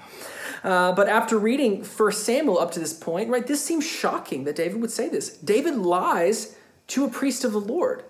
Uh, 0.64 0.92
but 0.92 1.08
after 1.08 1.38
reading 1.38 1.84
First 1.84 2.24
Samuel 2.24 2.60
up 2.60 2.72
to 2.72 2.80
this 2.80 2.94
point, 2.94 3.30
right, 3.30 3.46
this 3.46 3.64
seems 3.64 3.86
shocking 3.86 4.46
that 4.46 4.56
David 4.56 4.82
would 4.82 4.92
say 4.92 5.10
this. 5.10 5.38
David 5.38 5.76
lies 5.76 6.56
to 6.88 7.06
a 7.06 7.10
priest 7.10 7.44
of 7.44 7.52
the 7.52 7.60
Lord, 7.60 8.04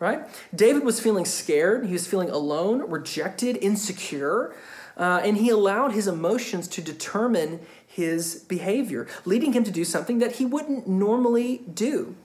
right? 0.00 0.26
David 0.54 0.84
was 0.84 0.98
feeling 0.98 1.24
scared. 1.24 1.86
He 1.86 1.92
was 1.92 2.06
feeling 2.06 2.30
alone, 2.30 2.88
rejected, 2.90 3.56
insecure. 3.58 4.54
Uh, 4.96 5.20
and 5.22 5.36
he 5.36 5.50
allowed 5.50 5.92
his 5.92 6.08
emotions 6.08 6.66
to 6.68 6.82
determine 6.82 7.60
his 7.86 8.36
behavior, 8.48 9.06
leading 9.24 9.52
him 9.52 9.62
to 9.62 9.70
do 9.70 9.84
something 9.84 10.18
that 10.18 10.32
he 10.32 10.46
wouldn't 10.46 10.88
normally 10.88 11.62
do. 11.72 12.16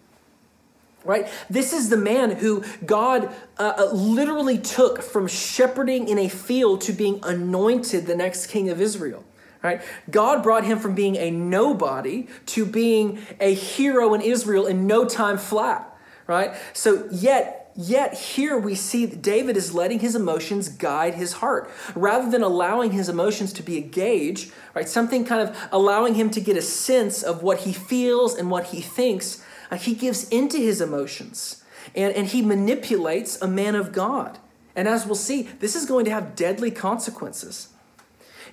Right? 1.04 1.28
This 1.50 1.74
is 1.74 1.90
the 1.90 1.98
man 1.98 2.32
who 2.32 2.64
God 2.86 3.34
uh, 3.58 3.74
uh, 3.78 3.86
literally 3.92 4.60
took 4.60 5.02
from 5.02 5.28
shepherding 5.28 6.08
in 6.08 6.20
a 6.20 6.30
field 6.30 6.82
to 6.82 6.94
being 6.94 7.20
anointed 7.24 8.06
the 8.06 8.16
next 8.16 8.48
king 8.48 8.70
of 8.70 8.80
Israel. 8.80 9.24
Right? 9.64 9.82
God 10.10 10.44
brought 10.44 10.64
him 10.64 10.80
from 10.80 10.96
being 10.96 11.16
a 11.16 11.32
nobody 11.32 12.28
to 12.48 12.66
being 12.66 13.20
a 13.40 13.54
hero 13.54 14.14
in 14.14 14.22
Israel 14.22 14.66
in 14.66 14.88
no 14.88 15.06
time 15.06 15.38
flat. 15.38 15.88
Right? 16.28 16.56
So, 16.74 17.08
yet 17.12 17.62
Yet 17.76 18.14
here 18.14 18.58
we 18.58 18.76
see 18.76 19.06
that 19.06 19.22
David 19.22 19.56
is 19.56 19.74
letting 19.74 20.00
his 20.00 20.16
emotions 20.16 20.68
guide 20.68 21.16
his 21.16 21.34
heart. 21.34 21.72
Rather 21.96 22.30
than 22.30 22.44
allowing 22.44 22.92
his 22.92 23.08
emotions 23.08 23.54
to 23.54 23.64
be 23.64 23.78
a 23.78 23.82
gauge, 23.82 24.50
right, 24.76 24.88
something 24.88 25.24
kind 25.24 25.48
of 25.48 25.58
allowing 25.72 26.16
him 26.16 26.30
to 26.32 26.42
get 26.42 26.58
a 26.58 26.62
sense 26.62 27.24
of 27.24 27.44
what 27.44 27.60
he 27.60 27.72
feels 27.72 28.36
and 28.36 28.52
what 28.52 28.68
he 28.68 28.82
thinks, 28.82 29.42
uh, 29.72 29.78
he 29.78 29.96
gives 29.96 30.28
into 30.30 30.58
his 30.58 30.82
emotions 30.82 31.64
and, 31.96 32.14
and 32.14 32.28
he 32.28 32.42
manipulates 32.42 33.42
a 33.42 33.48
man 33.48 33.74
of 33.74 33.92
God. 33.92 34.38
And 34.76 34.88
as 34.88 35.06
we'll 35.06 35.16
see, 35.16 35.44
this 35.60 35.76
is 35.76 35.86
going 35.86 36.06
to 36.06 36.12
have 36.12 36.36
deadly 36.36 36.72
consequences. 36.72 37.70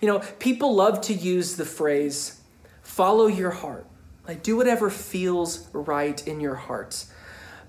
You 0.01 0.09
know, 0.09 0.21
people 0.39 0.75
love 0.75 1.01
to 1.03 1.15
use 1.15 1.57
the 1.57 1.65
phrase, 1.65 2.41
follow 2.83 3.27
your 3.27 3.51
heart. 3.51 3.87
Like, 4.27 4.43
do 4.43 4.57
whatever 4.57 4.91
feels 4.91 5.69
right 5.73 6.27
in 6.27 6.41
your 6.41 6.55
heart. 6.55 7.05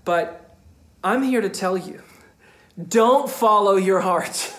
But 0.06 0.56
I'm 1.04 1.24
here 1.24 1.42
to 1.42 1.50
tell 1.50 1.78
you 1.78 2.04
don't 2.88 3.30
follow 3.30 3.76
your 3.76 4.00
heart. 4.02 4.54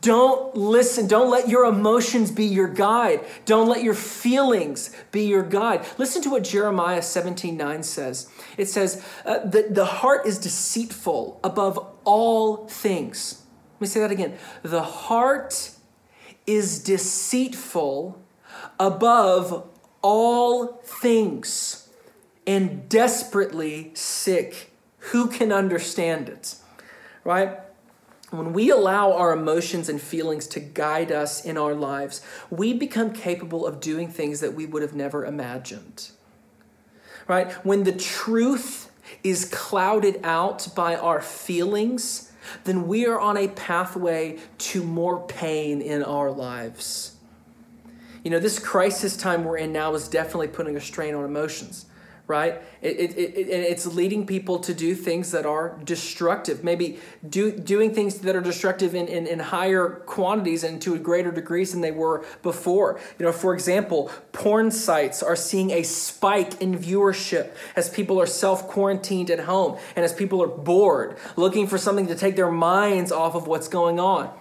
Don't 0.00 0.56
listen. 0.56 1.06
Don't 1.06 1.30
let 1.30 1.48
your 1.48 1.64
emotions 1.64 2.30
be 2.30 2.44
your 2.44 2.68
guide. 2.68 3.20
Don't 3.44 3.68
let 3.68 3.82
your 3.82 3.94
feelings 3.94 4.94
be 5.10 5.24
your 5.26 5.42
guide. 5.42 5.84
Listen 5.98 6.22
to 6.22 6.30
what 6.30 6.44
Jeremiah 6.44 7.02
17 7.02 7.56
9 7.56 7.82
says. 7.82 8.30
It 8.56 8.66
says, 8.66 9.04
uh, 9.24 9.40
the, 9.40 9.66
the 9.70 9.84
heart 9.84 10.26
is 10.26 10.38
deceitful 10.38 11.40
above 11.42 11.78
all 12.04 12.68
things. 12.68 13.42
Let 13.74 13.80
me 13.80 13.86
say 13.86 14.00
that 14.00 14.10
again. 14.10 14.38
The 14.62 14.82
heart 14.82 15.70
is 16.46 16.82
deceitful 16.82 18.22
above 18.78 19.68
all 20.02 20.82
things 20.84 21.88
and 22.46 22.88
desperately 22.88 23.90
sick. 23.94 24.70
Who 25.10 25.28
can 25.28 25.50
understand 25.52 26.28
it? 26.28 26.56
Right? 27.24 27.58
When 28.36 28.52
we 28.52 28.70
allow 28.70 29.12
our 29.12 29.32
emotions 29.32 29.88
and 29.88 30.00
feelings 30.00 30.46
to 30.48 30.60
guide 30.60 31.12
us 31.12 31.44
in 31.44 31.56
our 31.56 31.74
lives, 31.74 32.20
we 32.50 32.72
become 32.72 33.12
capable 33.12 33.66
of 33.66 33.80
doing 33.80 34.08
things 34.08 34.40
that 34.40 34.54
we 34.54 34.66
would 34.66 34.82
have 34.82 34.94
never 34.94 35.24
imagined. 35.24 36.10
Right? 37.28 37.52
When 37.64 37.84
the 37.84 37.92
truth 37.92 38.90
is 39.22 39.44
clouded 39.46 40.20
out 40.24 40.68
by 40.74 40.96
our 40.96 41.20
feelings, 41.20 42.32
then 42.64 42.88
we 42.88 43.06
are 43.06 43.20
on 43.20 43.36
a 43.36 43.48
pathway 43.48 44.38
to 44.58 44.82
more 44.82 45.26
pain 45.26 45.80
in 45.80 46.02
our 46.02 46.30
lives. 46.30 47.16
You 48.22 48.30
know, 48.30 48.40
this 48.40 48.58
crisis 48.58 49.16
time 49.16 49.44
we're 49.44 49.58
in 49.58 49.72
now 49.72 49.94
is 49.94 50.08
definitely 50.08 50.48
putting 50.48 50.76
a 50.76 50.80
strain 50.80 51.14
on 51.14 51.24
emotions 51.24 51.86
right? 52.26 52.62
It, 52.80 52.96
it, 52.96 53.18
it, 53.18 53.48
it's 53.48 53.86
leading 53.86 54.26
people 54.26 54.58
to 54.60 54.72
do 54.72 54.94
things 54.94 55.30
that 55.32 55.44
are 55.44 55.78
destructive, 55.84 56.64
maybe 56.64 56.98
do, 57.28 57.52
doing 57.52 57.94
things 57.94 58.20
that 58.20 58.34
are 58.34 58.40
destructive 58.40 58.94
in, 58.94 59.08
in, 59.08 59.26
in 59.26 59.38
higher 59.38 60.02
quantities 60.06 60.64
and 60.64 60.80
to 60.82 60.94
a 60.94 60.98
greater 60.98 61.30
degrees 61.30 61.72
than 61.72 61.82
they 61.82 61.90
were 61.90 62.24
before. 62.42 62.98
You 63.18 63.26
know, 63.26 63.32
for 63.32 63.52
example, 63.52 64.10
porn 64.32 64.70
sites 64.70 65.22
are 65.22 65.36
seeing 65.36 65.70
a 65.70 65.82
spike 65.82 66.62
in 66.62 66.78
viewership 66.78 67.50
as 67.76 67.90
people 67.90 68.18
are 68.20 68.26
self 68.26 68.68
quarantined 68.68 69.30
at 69.30 69.40
home 69.40 69.78
and 69.94 70.04
as 70.04 70.14
people 70.14 70.42
are 70.42 70.48
bored, 70.48 71.18
looking 71.36 71.66
for 71.66 71.76
something 71.76 72.06
to 72.06 72.14
take 72.14 72.36
their 72.36 72.50
minds 72.50 73.12
off 73.12 73.34
of 73.34 73.46
what's 73.46 73.68
going 73.68 74.00
on. 74.00 74.32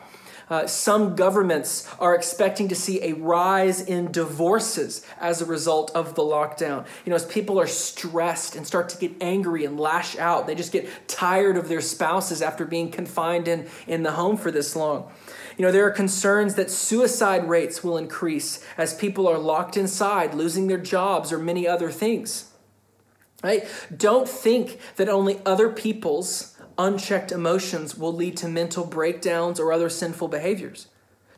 Uh, 0.50 0.68
some 0.68 1.16
governments 1.16 1.88
are 2.00 2.16
expecting 2.16 2.68
to 2.68 2.76
see 2.76 3.02
a 3.02 3.14
rise 3.14 3.82
in 3.82 4.12
divorces 4.12 5.06
as 5.20 5.42
a 5.42 5.46
result 5.46 5.92
of 5.96 6.16
the 6.16 6.22
lockdown. 6.22 6.86
You 7.06 7.10
know, 7.10 7.16
as 7.16 7.26
people 7.26 7.60
are 7.60 7.68
stressed 7.68 8.56
and 8.56 8.68
start 8.68 8.90
to 8.90 8.98
get 8.98 9.12
angry 9.22 9.66
and 9.66 9.80
lash 9.80 10.18
out, 10.18 10.48
they 10.48 10.56
just 10.56 10.72
get 10.72 10.88
tired 11.08 11.58
of 11.58 11.70
their 11.70 11.82
spouses 11.82 12.42
after 12.42 12.66
being 12.66 12.92
confined 12.92 13.48
in, 13.48 13.68
in 13.88 14.04
the 14.04 14.12
home 14.12 14.38
for 14.38 14.52
this 14.52 14.76
long. 14.76 15.12
You 15.58 15.66
know, 15.66 15.72
there 15.72 15.86
are 15.86 15.92
concerns 15.92 16.56
that 16.56 16.72
suicide 16.72 17.48
rates 17.48 17.84
will 17.84 17.98
increase 17.98 18.66
as 18.78 18.94
people 18.94 19.28
are 19.28 19.38
locked 19.38 19.78
inside, 19.78 20.34
losing 20.34 20.68
their 20.68 20.78
jobs, 20.78 21.32
or 21.32 21.38
many 21.38 21.68
other 21.68 21.92
things. 21.92 22.50
Right? 23.44 23.68
Don't 23.96 24.28
think 24.28 24.80
that 24.96 25.10
only 25.10 25.42
other 25.46 25.70
people's 25.70 26.53
unchecked 26.78 27.32
emotions 27.32 27.98
will 27.98 28.14
lead 28.14 28.38
to 28.38 28.48
mental 28.48 28.86
breakdowns 28.86 29.60
or 29.60 29.72
other 29.72 29.90
sinful 29.90 30.28
behaviors. 30.28 30.88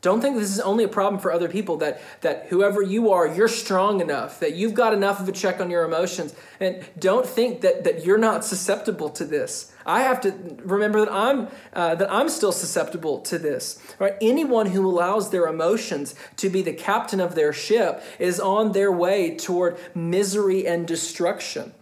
Don't 0.05 0.21
think 0.21 0.37
this 0.37 0.51
is 0.51 0.59
only 0.59 0.83
a 0.83 0.87
problem 0.87 1.19
for 1.19 1.31
other 1.31 1.49
people, 1.49 1.77
that, 1.77 1.99
that 2.21 2.45
whoever 2.49 2.79
you 2.79 3.11
are, 3.11 3.27
you're 3.27 3.47
strong 3.47 4.01
enough, 4.01 4.39
that 4.39 4.53
you've 4.53 4.75
got 4.75 4.93
enough 4.93 5.19
of 5.19 5.27
a 5.27 5.31
check 5.31 5.59
on 5.59 5.71
your 5.71 5.83
emotions. 5.83 6.35
And 6.59 6.85
don't 6.99 7.25
think 7.25 7.61
that, 7.61 7.85
that 7.85 8.05
you're 8.05 8.19
not 8.19 8.45
susceptible 8.45 9.09
to 9.09 9.25
this. 9.25 9.73
I 9.83 10.01
have 10.01 10.21
to 10.21 10.59
remember 10.63 10.99
that 10.99 11.11
I'm, 11.11 11.47
uh, 11.73 11.95
that 11.95 12.11
I'm 12.11 12.29
still 12.29 12.51
susceptible 12.51 13.21
to 13.21 13.39
this. 13.39 13.81
Right? 13.97 14.13
Anyone 14.21 14.67
who 14.67 14.87
allows 14.87 15.31
their 15.31 15.47
emotions 15.47 16.13
to 16.37 16.49
be 16.49 16.61
the 16.61 16.73
captain 16.73 17.19
of 17.19 17.33
their 17.33 17.51
ship 17.51 18.03
is 18.19 18.39
on 18.39 18.73
their 18.73 18.91
way 18.91 19.35
toward 19.35 19.75
misery 19.95 20.67
and 20.67 20.87
destruction. 20.87 21.73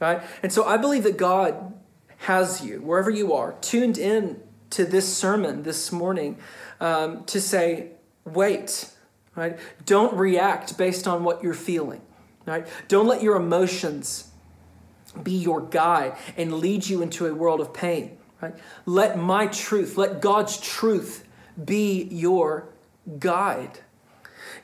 Right? 0.00 0.22
And 0.40 0.52
so 0.52 0.64
I 0.64 0.76
believe 0.76 1.02
that 1.02 1.16
God 1.16 1.75
has 2.26 2.60
you, 2.60 2.80
wherever 2.80 3.08
you 3.08 3.34
are, 3.34 3.54
tuned 3.60 3.96
in 3.96 4.42
to 4.70 4.84
this 4.84 5.16
sermon 5.16 5.62
this 5.62 5.92
morning 5.92 6.36
um, 6.80 7.22
to 7.22 7.40
say, 7.40 7.90
wait, 8.24 8.90
right? 9.36 9.56
Don't 9.84 10.12
react 10.16 10.76
based 10.76 11.06
on 11.06 11.22
what 11.22 11.44
you're 11.44 11.54
feeling, 11.54 12.00
right? 12.44 12.66
Don't 12.88 13.06
let 13.06 13.22
your 13.22 13.36
emotions 13.36 14.32
be 15.22 15.36
your 15.36 15.60
guide 15.60 16.16
and 16.36 16.54
lead 16.54 16.88
you 16.88 17.00
into 17.00 17.26
a 17.26 17.32
world 17.32 17.60
of 17.60 17.72
pain, 17.72 18.18
right? 18.42 18.56
Let 18.86 19.16
my 19.16 19.46
truth, 19.46 19.96
let 19.96 20.20
God's 20.20 20.58
truth 20.58 21.24
be 21.64 22.08
your 22.10 22.66
guide. 23.20 23.78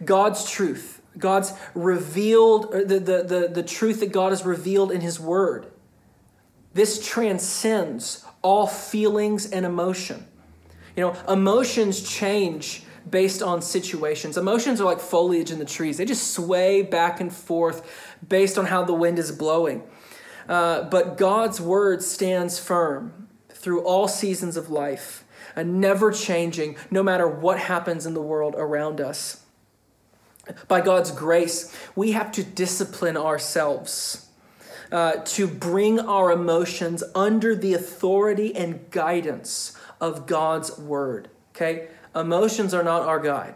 God's 0.05 0.51
truth, 0.51 1.01
God's 1.17 1.53
revealed, 1.77 2.73
the, 2.73 2.99
the, 2.99 3.23
the, 3.23 3.51
the 3.55 3.63
truth 3.63 4.01
that 4.01 4.11
God 4.11 4.31
has 4.31 4.45
revealed 4.45 4.91
in 4.91 5.01
His 5.01 5.21
Word 5.21 5.72
this 6.75 7.05
transcends 7.07 8.25
all 8.43 8.67
feelings 8.67 9.51
and 9.51 9.65
emotion. 9.65 10.27
You 10.97 11.05
know, 11.05 11.17
emotions 11.29 12.03
change 12.03 12.85
based 13.09 13.43
on 13.43 13.63
situations. 13.63 14.37
Emotions 14.37 14.81
are 14.81 14.85
like 14.85 15.01
foliage 15.01 15.51
in 15.51 15.59
the 15.59 15.65
trees, 15.65 15.97
they 15.97 16.05
just 16.05 16.33
sway 16.33 16.83
back 16.83 17.21
and 17.21 17.33
forth 17.33 18.17
based 18.27 18.59
on 18.59 18.67
how 18.67 18.85
the 18.85 18.95
wind 18.95 19.19
is 19.19 19.33
blowing. 19.33 19.83
Uh, 20.49 20.83
but 20.85 21.17
God's 21.17 21.61
word 21.61 22.03
stands 22.03 22.59
firm 22.59 23.29
through 23.49 23.85
all 23.85 24.09
seasons 24.09 24.57
of 24.57 24.71
life, 24.71 25.25
and 25.55 25.81
never 25.81 26.11
changing 26.11 26.77
no 26.91 27.03
matter 27.03 27.29
what 27.29 27.59
happens 27.59 28.07
in 28.07 28.15
the 28.15 28.23
world 28.23 28.55
around 28.57 29.01
us. 29.01 29.45
By 30.67 30.81
God's 30.81 31.13
grace, 31.13 31.75
we 31.95 32.13
have 32.13 32.33
to 32.33 32.43
discipline 32.43 33.17
ourselves 33.17 34.29
uh, 34.93 35.13
to 35.25 35.49
bring 35.49 35.99
our 35.99 36.31
emotions 36.31 37.03
under 37.15 37.57
the 37.57 37.73
authority 37.73 38.55
and 38.55 38.91
guidance 38.91 39.77
of 40.01 40.27
God's 40.27 40.79
word. 40.79 41.29
Okay? 41.57 41.89
Emotions 42.15 42.75
are 42.75 42.83
not 42.83 43.03
our 43.03 43.19
guide. 43.19 43.55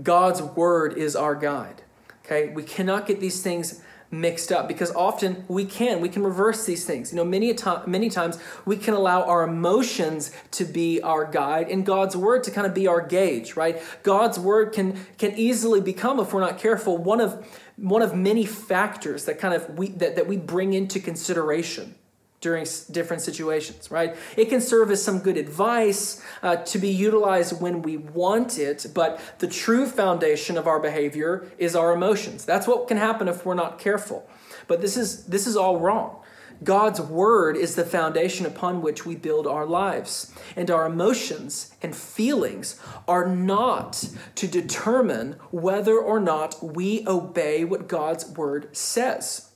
God's 0.00 0.40
word 0.40 0.96
is 0.96 1.16
our 1.16 1.34
guide. 1.34 1.82
Okay? 2.24 2.48
We 2.50 2.62
cannot 2.62 3.06
get 3.06 3.20
these 3.20 3.42
things 3.42 3.82
mixed 4.10 4.52
up 4.52 4.68
because 4.68 4.94
often 4.94 5.44
we 5.48 5.64
can 5.64 6.00
we 6.00 6.08
can 6.08 6.22
reverse 6.22 6.66
these 6.66 6.84
things 6.84 7.10
you 7.10 7.16
know 7.16 7.24
many 7.24 7.50
a 7.50 7.54
time 7.54 7.82
many 7.90 8.08
times 8.08 8.38
we 8.64 8.76
can 8.76 8.94
allow 8.94 9.22
our 9.24 9.42
emotions 9.42 10.30
to 10.50 10.64
be 10.64 11.00
our 11.02 11.24
guide 11.24 11.68
and 11.68 11.84
god's 11.84 12.16
word 12.16 12.44
to 12.44 12.50
kind 12.50 12.66
of 12.66 12.72
be 12.72 12.86
our 12.86 13.00
gauge 13.00 13.56
right 13.56 13.82
god's 14.02 14.38
word 14.38 14.72
can 14.72 15.04
can 15.18 15.32
easily 15.36 15.80
become 15.80 16.20
if 16.20 16.32
we're 16.32 16.40
not 16.40 16.58
careful 16.58 16.96
one 16.96 17.20
of 17.20 17.44
one 17.76 18.02
of 18.02 18.14
many 18.14 18.46
factors 18.46 19.24
that 19.24 19.38
kind 19.38 19.54
of 19.54 19.78
we 19.78 19.88
that, 19.88 20.16
that 20.16 20.26
we 20.26 20.36
bring 20.36 20.74
into 20.74 21.00
consideration 21.00 21.94
during 22.40 22.66
different 22.90 23.22
situations 23.22 23.90
right? 23.90 24.16
It 24.36 24.46
can 24.46 24.60
serve 24.60 24.90
as 24.90 25.02
some 25.02 25.20
good 25.20 25.36
advice 25.36 26.22
uh, 26.42 26.56
to 26.56 26.78
be 26.78 26.88
utilized 26.88 27.60
when 27.60 27.82
we 27.82 27.96
want 27.96 28.58
it 28.58 28.86
but 28.94 29.20
the 29.38 29.48
true 29.48 29.86
foundation 29.86 30.56
of 30.56 30.66
our 30.66 30.78
behavior 30.78 31.46
is 31.58 31.74
our 31.74 31.92
emotions. 31.92 32.44
That's 32.44 32.66
what 32.66 32.86
can 32.86 32.96
happen 32.96 33.28
if 33.28 33.44
we're 33.46 33.54
not 33.54 33.78
careful. 33.78 34.28
But 34.66 34.80
this 34.80 34.96
is 34.96 35.24
this 35.26 35.46
is 35.46 35.56
all 35.56 35.78
wrong 35.78 36.20
God's 36.62 37.00
word 37.00 37.56
is 37.56 37.74
the 37.74 37.84
foundation 37.84 38.46
upon 38.46 38.80
which 38.80 39.04
we 39.04 39.16
build 39.16 39.46
our 39.46 39.66
lives. 39.66 40.32
And 40.56 40.70
our 40.70 40.86
emotions 40.86 41.74
and 41.82 41.94
feelings 41.94 42.80
are 43.08 43.26
not 43.26 44.04
to 44.36 44.46
determine 44.46 45.32
whether 45.50 45.98
or 45.98 46.20
not 46.20 46.62
we 46.62 47.06
obey 47.06 47.64
what 47.64 47.88
God's 47.88 48.28
word 48.28 48.74
says. 48.76 49.50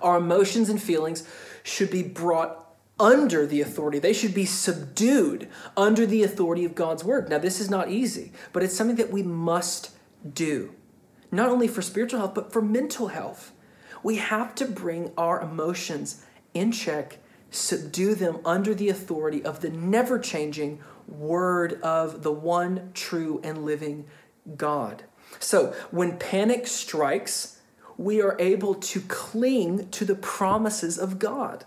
Our 0.00 0.16
emotions 0.16 0.68
and 0.68 0.82
feelings 0.82 1.26
should 1.62 1.90
be 1.90 2.02
brought 2.02 2.58
under 2.98 3.46
the 3.46 3.60
authority. 3.60 3.98
They 3.98 4.12
should 4.12 4.34
be 4.34 4.44
subdued 4.44 5.48
under 5.76 6.06
the 6.06 6.22
authority 6.22 6.64
of 6.64 6.74
God's 6.74 7.04
word. 7.04 7.28
Now, 7.28 7.38
this 7.38 7.60
is 7.60 7.70
not 7.70 7.90
easy, 7.90 8.32
but 8.52 8.62
it's 8.62 8.76
something 8.76 8.96
that 8.96 9.10
we 9.10 9.22
must 9.22 9.90
do, 10.34 10.74
not 11.30 11.48
only 11.48 11.68
for 11.68 11.82
spiritual 11.82 12.20
health, 12.20 12.34
but 12.34 12.52
for 12.52 12.62
mental 12.62 13.08
health. 13.08 13.52
We 14.02 14.16
have 14.16 14.54
to 14.56 14.66
bring 14.66 15.12
our 15.16 15.40
emotions 15.40 16.22
in 16.54 16.72
check, 16.72 17.18
subdue 17.50 18.14
them 18.14 18.38
under 18.44 18.74
the 18.74 18.88
authority 18.88 19.44
of 19.44 19.60
the 19.60 19.70
never 19.70 20.18
changing 20.18 20.80
word 21.06 21.80
of 21.82 22.22
the 22.22 22.32
one 22.32 22.90
true 22.94 23.40
and 23.44 23.64
living 23.64 24.06
God. 24.56 25.04
So 25.38 25.74
when 25.90 26.18
panic 26.18 26.66
strikes, 26.66 27.60
we 27.96 28.20
are 28.20 28.36
able 28.38 28.74
to 28.74 29.00
cling 29.02 29.88
to 29.90 30.04
the 30.04 30.14
promises 30.14 30.98
of 30.98 31.18
God. 31.18 31.64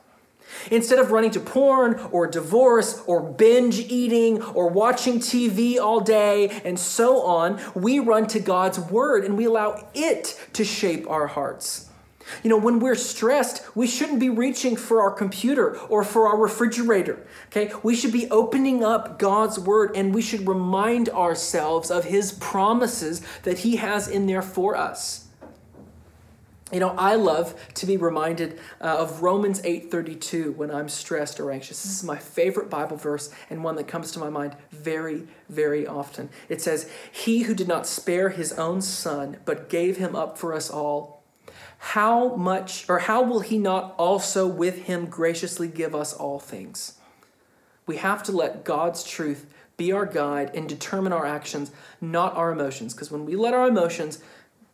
Instead 0.69 1.00
of 1.00 1.12
running 1.12 1.32
to 1.32 1.39
porn 1.39 1.95
or 2.12 2.28
divorce 2.28 3.02
or 3.08 3.21
binge 3.21 3.80
eating 3.80 4.41
or 4.41 4.69
watching 4.69 5.19
TV 5.19 5.80
all 5.80 6.00
day 6.00 6.62
and 6.63 6.80
so 6.80 7.21
on, 7.24 7.60
we 7.74 8.00
run 8.00 8.28
to 8.28 8.39
God's 8.39 8.80
word 8.80 9.26
and 9.26 9.38
we 9.38 9.45
allow 9.45 9.88
it 9.93 10.39
to 10.54 10.63
shape 10.63 11.10
our 11.10 11.28
hearts. 11.28 11.85
You 12.44 12.50
know, 12.50 12.58
when 12.58 12.80
we're 12.80 12.96
stressed, 12.96 13.64
we 13.76 13.88
shouldn't 13.88 14.20
be 14.20 14.30
reaching 14.30 14.76
for 14.76 15.02
our 15.02 15.12
computer 15.12 15.78
or 15.80 16.04
for 16.04 16.28
our 16.28 16.38
refrigerator. 16.38 17.26
Okay? 17.48 17.72
We 17.84 17.96
should 17.96 18.12
be 18.12 18.30
opening 18.30 18.84
up 18.84 19.20
God's 19.20 19.60
word 19.60 19.92
and 19.96 20.14
we 20.14 20.22
should 20.22 20.48
remind 20.48 21.10
ourselves 21.10 21.92
of 21.92 22.06
his 22.06 22.32
promises 22.34 23.22
that 23.44 23.60
he 23.60 23.78
has 23.78 24.08
in 24.08 24.28
there 24.28 24.42
for 24.42 24.76
us. 24.76 25.26
You 26.74 26.80
know, 26.80 26.96
I 26.98 27.14
love 27.14 27.54
to 27.76 27.86
be 27.86 27.96
reminded 27.96 28.60
uh, 28.82 28.98
of 28.98 29.22
Romans 29.22 29.62
8:32 29.62 30.56
when 30.56 30.72
I'm 30.72 30.90
stressed 30.90 31.40
or 31.40 31.52
anxious. 31.52 31.84
This 31.84 31.98
is 31.98 32.04
my 32.04 32.18
favorite 32.18 32.72
Bible 32.72 32.98
verse 32.98 33.30
and 33.52 33.64
one 33.64 33.76
that 33.76 33.88
comes 33.88 34.12
to 34.14 34.20
my 34.20 34.30
mind 34.30 34.58
very, 34.72 35.28
very 35.48 35.86
often. 35.86 36.30
It 36.50 36.64
says, 36.64 36.90
"He 37.12 37.44
who 37.44 37.54
did 37.54 37.68
not 37.68 37.86
spare 37.86 38.30
his 38.30 38.52
own 38.54 38.82
son, 38.82 39.38
but 39.46 39.70
gave 39.70 39.98
him 39.98 40.16
up 40.16 40.40
for 40.40 40.56
us 40.56 40.72
all, 40.72 41.14
how 41.78 42.36
much 42.36 42.86
or 42.90 43.00
how 43.00 43.22
will 43.22 43.42
he 43.42 43.58
not 43.58 43.94
also 43.98 44.48
with 44.48 44.84
him 44.84 45.06
graciously 45.06 45.68
give 45.68 45.94
us 45.96 46.14
all 46.14 46.40
things?" 46.40 46.94
We 47.86 47.98
have 47.98 48.24
to 48.24 48.32
let 48.32 48.64
God's 48.64 49.04
truth 49.04 49.46
be 49.78 49.92
our 49.92 50.06
guide 50.06 50.52
and 50.56 50.68
determine 50.68 51.14
our 51.14 51.26
actions, 51.26 51.72
not 52.02 52.36
our 52.36 52.52
emotions, 52.52 52.94
because 52.94 53.12
when 53.12 53.26
we 53.26 53.36
let 53.36 53.54
our 53.54 53.68
emotions 53.68 54.20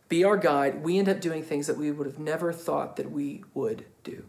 be 0.08 0.24
our 0.24 0.36
guide, 0.36 0.82
we 0.82 0.98
end 0.98 1.08
up 1.08 1.20
doing 1.20 1.42
things 1.42 1.66
that 1.66 1.76
we 1.76 1.90
would 1.90 2.06
have 2.06 2.18
never 2.18 2.52
thought 2.52 2.96
that 2.96 3.10
we 3.10 3.42
would 3.54 3.84
do. 4.04 4.24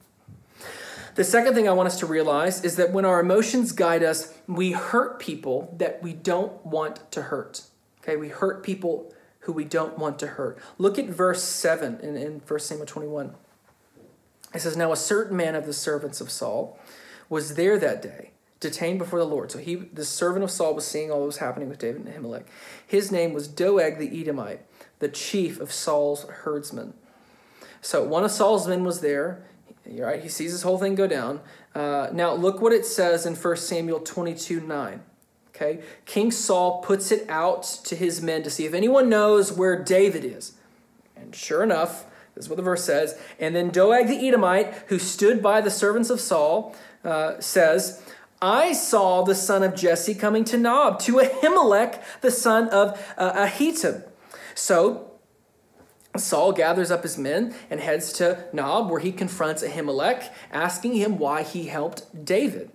The 1.16 1.24
second 1.24 1.54
thing 1.54 1.70
I 1.70 1.74
want 1.74 1.88
us 1.88 2.00
to 2.00 2.08
realize 2.08 2.64
is 2.64 2.76
that 2.78 2.92
when 2.92 3.06
our 3.06 3.20
emotions 3.20 3.72
guide 3.72 4.02
us, 4.02 4.34
we 4.48 4.72
hurt 4.72 5.20
people 5.20 5.76
that 5.78 6.02
we 6.02 6.14
don't 6.14 6.66
want 6.66 7.12
to 7.12 7.24
hurt. 7.24 7.64
Okay, 8.02 8.16
we 8.16 8.30
hurt 8.30 8.64
people 8.64 9.14
who 9.44 9.54
we 9.54 9.64
don't 9.64 9.98
want 9.98 10.20
to 10.20 10.28
hurt. 10.28 10.58
Look 10.78 11.00
at 11.00 11.06
verse 11.06 11.44
7 11.44 12.00
in, 12.02 12.16
in 12.16 12.42
1 12.46 12.60
Samuel 12.60 12.86
21. 12.86 13.34
It 14.54 14.62
says, 14.62 14.78
Now 14.78 14.92
a 14.92 14.98
certain 14.98 15.38
man 15.38 15.56
of 15.56 15.66
the 15.66 15.74
servants 15.74 16.22
of 16.22 16.30
Saul 16.30 16.80
was 17.30 17.56
there 17.56 17.80
that 17.80 18.02
day, 18.02 18.32
detained 18.60 19.00
before 19.00 19.20
the 19.20 19.26
Lord. 19.26 19.52
So 19.52 19.60
he, 19.60 19.76
the 19.76 20.06
servant 20.06 20.44
of 20.44 20.52
Saul, 20.52 20.76
was 20.76 20.86
seeing 20.86 21.12
all 21.12 21.22
that 21.22 21.26
was 21.26 21.38
happening 21.38 21.70
with 21.70 21.80
David 21.80 22.06
and 22.06 22.14
Ahimelech. 22.14 22.46
His 22.86 23.12
name 23.12 23.34
was 23.34 23.48
Doeg 23.48 23.98
the 23.98 24.20
Edomite 24.22 24.62
the 25.04 25.10
chief 25.10 25.60
of 25.60 25.70
Saul's 25.70 26.24
herdsmen. 26.30 26.94
So 27.82 28.06
one 28.06 28.24
of 28.24 28.32
Saul's 28.32 28.70
men 28.70 28.86
was 28.86 29.02
there. 29.02 29.46
Right, 29.86 30.24
he 30.24 30.30
sees 30.30 30.54
this 30.54 30.62
whole 30.62 30.78
thing 30.78 30.96
go 30.96 31.08
down. 31.08 31.42
Uh, 31.76 32.08
now 32.14 32.34
look 32.34 32.62
what 32.62 32.72
it 32.72 32.86
says 32.86 33.26
in 33.26 33.36
1 33.36 33.58
Samuel 33.58 34.00
22 34.00 34.62
9. 34.62 35.04
Okay, 35.56 35.82
King 36.06 36.32
Saul 36.32 36.82
puts 36.82 37.12
it 37.12 37.30
out 37.30 37.63
to 37.86 37.96
his 37.96 38.22
men 38.22 38.42
to 38.42 38.50
see 38.50 38.66
if 38.66 38.74
anyone 38.74 39.08
knows 39.08 39.52
where 39.52 39.82
David 39.82 40.26
is. 40.26 40.54
And 41.16 41.36
sure 41.36 41.62
enough, 41.62 42.06
this 42.34 42.46
is 42.46 42.50
what 42.50 42.56
the 42.56 42.63
verse 42.63 42.84
says. 42.84 43.20
And 43.39 43.56
then 43.56 43.70
Doeg 43.70 44.08
the 44.08 44.28
Edomite, 44.28 44.74
who 44.88 44.98
stood 44.98 45.44
by 45.44 45.62
the 45.62 45.70
servants 45.70 46.10
of 46.10 46.20
Saul, 46.20 46.76
uh, 47.04 47.39
says, 47.39 48.02
I 48.42 48.74
saw 48.74 49.24
the 49.24 49.36
son 49.36 49.63
of 49.63 49.76
Jesse 49.76 50.16
coming 50.16 50.44
to 50.46 50.58
Nob, 50.58 51.00
to 51.02 51.13
Ahimelech, 51.18 52.02
the 52.22 52.32
son 52.32 52.68
of 52.70 53.00
uh, 53.18 53.46
Ahitub. 53.46 54.10
So 54.56 55.12
Saul 56.18 56.52
gathers 56.52 56.92
up 56.92 57.04
his 57.04 57.18
men 57.18 57.56
and 57.70 57.80
heads 57.80 58.12
to 58.13 58.46
Nob, 58.52 58.89
where 58.89 59.00
he 59.00 59.12
confronts 59.12 59.63
Ahimelech, 59.63 60.30
asking 60.52 60.96
him 60.96 61.20
why 61.20 61.44
he 61.44 61.68
helped 61.68 62.26
David. 62.26 62.72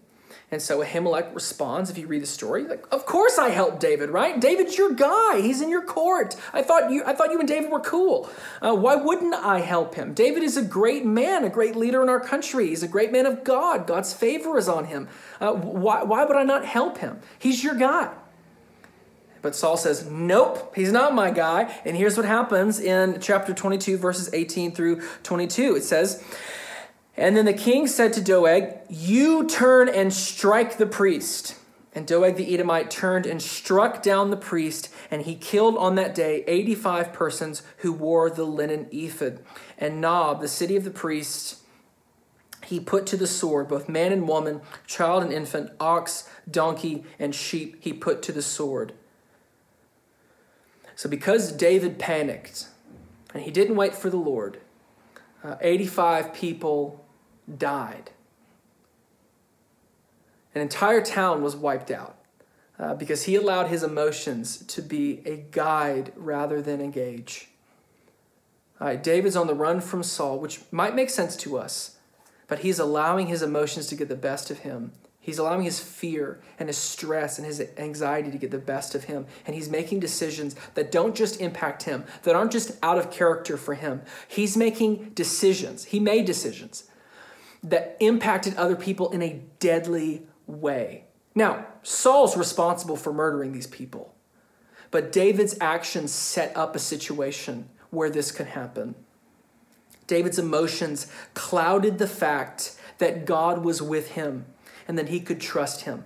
And 0.50 0.62
so 0.62 0.82
Ahimelech 0.82 1.34
responds, 1.34 1.90
if 1.90 1.98
you 1.98 2.06
read 2.06 2.22
the 2.22 2.26
story, 2.26 2.64
like, 2.64 2.86
of 2.90 3.04
course 3.04 3.36
I 3.36 3.50
helped 3.50 3.80
David, 3.80 4.08
right? 4.08 4.40
David's 4.40 4.78
your 4.78 4.92
guy. 4.92 5.42
He's 5.42 5.60
in 5.60 5.68
your 5.68 5.82
court. 5.82 6.36
I 6.54 6.62
thought 6.62 6.90
you, 6.90 7.04
I 7.04 7.12
thought 7.12 7.30
you 7.30 7.38
and 7.38 7.46
David 7.46 7.70
were 7.70 7.80
cool. 7.80 8.30
Uh, 8.62 8.74
why 8.74 8.94
wouldn't 8.94 9.34
I 9.34 9.60
help 9.60 9.94
him? 9.94 10.14
David 10.14 10.42
is 10.42 10.56
a 10.56 10.62
great 10.62 11.04
man, 11.04 11.44
a 11.44 11.50
great 11.50 11.76
leader 11.76 12.02
in 12.02 12.08
our 12.08 12.20
country. 12.20 12.68
He's 12.68 12.82
a 12.82 12.88
great 12.88 13.12
man 13.12 13.26
of 13.26 13.44
God. 13.44 13.86
God's 13.86 14.14
favor 14.14 14.56
is 14.56 14.70
on 14.70 14.86
him. 14.86 15.08
Uh, 15.38 15.52
why, 15.52 16.02
why 16.02 16.24
would 16.24 16.36
I 16.36 16.44
not 16.44 16.64
help 16.64 16.98
him? 16.98 17.20
He's 17.38 17.62
your 17.62 17.74
guy. 17.74 18.10
But 19.42 19.54
Saul 19.54 19.76
says, 19.76 20.08
Nope, 20.10 20.74
he's 20.74 20.92
not 20.92 21.14
my 21.14 21.30
guy. 21.30 21.72
And 21.84 21.94
here's 21.94 22.16
what 22.16 22.26
happens 22.26 22.80
in 22.80 23.20
chapter 23.20 23.52
22, 23.52 23.98
verses 23.98 24.32
18 24.32 24.74
through 24.74 25.02
22. 25.22 25.76
It 25.76 25.84
says, 25.84 26.24
And 27.18 27.36
then 27.36 27.46
the 27.46 27.52
king 27.52 27.88
said 27.88 28.12
to 28.12 28.20
Doeg, 28.22 28.78
You 28.88 29.44
turn 29.44 29.88
and 29.88 30.14
strike 30.14 30.78
the 30.78 30.86
priest. 30.86 31.56
And 31.92 32.06
Doeg 32.06 32.36
the 32.36 32.54
Edomite 32.54 32.92
turned 32.92 33.26
and 33.26 33.42
struck 33.42 34.02
down 34.02 34.30
the 34.30 34.36
priest, 34.36 34.88
and 35.10 35.22
he 35.22 35.34
killed 35.34 35.76
on 35.78 35.96
that 35.96 36.14
day 36.14 36.44
85 36.46 37.12
persons 37.12 37.62
who 37.78 37.92
wore 37.92 38.30
the 38.30 38.44
linen 38.44 38.86
ephod. 38.92 39.40
And 39.76 40.00
Nob, 40.00 40.40
the 40.40 40.46
city 40.46 40.76
of 40.76 40.84
the 40.84 40.92
priests, 40.92 41.62
he 42.64 42.78
put 42.78 43.04
to 43.06 43.16
the 43.16 43.26
sword 43.26 43.66
both 43.66 43.88
man 43.88 44.12
and 44.12 44.28
woman, 44.28 44.60
child 44.86 45.24
and 45.24 45.32
infant, 45.32 45.72
ox, 45.80 46.28
donkey, 46.48 47.04
and 47.18 47.34
sheep, 47.34 47.78
he 47.80 47.92
put 47.92 48.22
to 48.22 48.32
the 48.32 48.42
sword. 48.42 48.92
So, 50.94 51.08
because 51.08 51.50
David 51.50 51.98
panicked 51.98 52.68
and 53.34 53.42
he 53.42 53.50
didn't 53.50 53.74
wait 53.74 53.96
for 53.96 54.08
the 54.08 54.16
Lord, 54.16 54.60
uh, 55.42 55.56
85 55.60 56.32
people 56.32 57.04
died. 57.56 58.10
An 60.54 60.60
entire 60.60 61.02
town 61.02 61.42
was 61.42 61.54
wiped 61.54 61.90
out 61.90 62.16
uh, 62.78 62.94
because 62.94 63.24
he 63.24 63.36
allowed 63.36 63.68
his 63.68 63.82
emotions 63.82 64.58
to 64.66 64.82
be 64.82 65.22
a 65.24 65.36
guide 65.36 66.12
rather 66.16 66.60
than 66.60 66.80
a 66.80 66.88
gauge. 66.88 67.48
All 68.80 68.88
right, 68.88 69.02
David's 69.02 69.36
on 69.36 69.46
the 69.46 69.54
run 69.54 69.80
from 69.80 70.02
Saul, 70.02 70.38
which 70.38 70.60
might 70.70 70.94
make 70.94 71.10
sense 71.10 71.36
to 71.36 71.58
us, 71.58 71.96
but 72.46 72.60
he's 72.60 72.78
allowing 72.78 73.26
his 73.26 73.42
emotions 73.42 73.86
to 73.88 73.96
get 73.96 74.08
the 74.08 74.16
best 74.16 74.50
of 74.50 74.60
him 74.60 74.92
He's 75.28 75.38
allowing 75.38 75.60
his 75.60 75.78
fear 75.78 76.40
and 76.58 76.70
his 76.70 76.78
stress 76.78 77.36
and 77.36 77.46
his 77.46 77.62
anxiety 77.76 78.30
to 78.30 78.38
get 78.38 78.50
the 78.50 78.56
best 78.56 78.94
of 78.94 79.04
him. 79.04 79.26
And 79.44 79.54
he's 79.54 79.68
making 79.68 80.00
decisions 80.00 80.56
that 80.72 80.90
don't 80.90 81.14
just 81.14 81.38
impact 81.38 81.82
him, 81.82 82.04
that 82.22 82.34
aren't 82.34 82.50
just 82.50 82.78
out 82.82 82.96
of 82.96 83.10
character 83.10 83.58
for 83.58 83.74
him. 83.74 84.00
He's 84.26 84.56
making 84.56 85.10
decisions. 85.10 85.84
He 85.84 86.00
made 86.00 86.24
decisions 86.24 86.84
that 87.62 87.96
impacted 88.00 88.56
other 88.56 88.76
people 88.76 89.10
in 89.10 89.22
a 89.22 89.42
deadly 89.58 90.22
way. 90.46 91.04
Now, 91.34 91.66
Saul's 91.82 92.36
responsible 92.36 92.96
for 92.96 93.12
murdering 93.12 93.52
these 93.52 93.66
people, 93.66 94.14
but 94.90 95.12
David's 95.12 95.56
actions 95.60 96.12
set 96.12 96.56
up 96.56 96.74
a 96.74 96.78
situation 96.78 97.68
where 97.90 98.10
this 98.10 98.30
could 98.32 98.48
happen. 98.48 98.94
David's 100.06 100.38
emotions 100.38 101.10
clouded 101.34 101.98
the 101.98 102.08
fact 102.08 102.76
that 102.98 103.24
God 103.24 103.64
was 103.64 103.80
with 103.82 104.12
him 104.12 104.46
and 104.86 104.98
that 104.98 105.08
he 105.08 105.20
could 105.20 105.40
trust 105.40 105.82
him. 105.82 106.04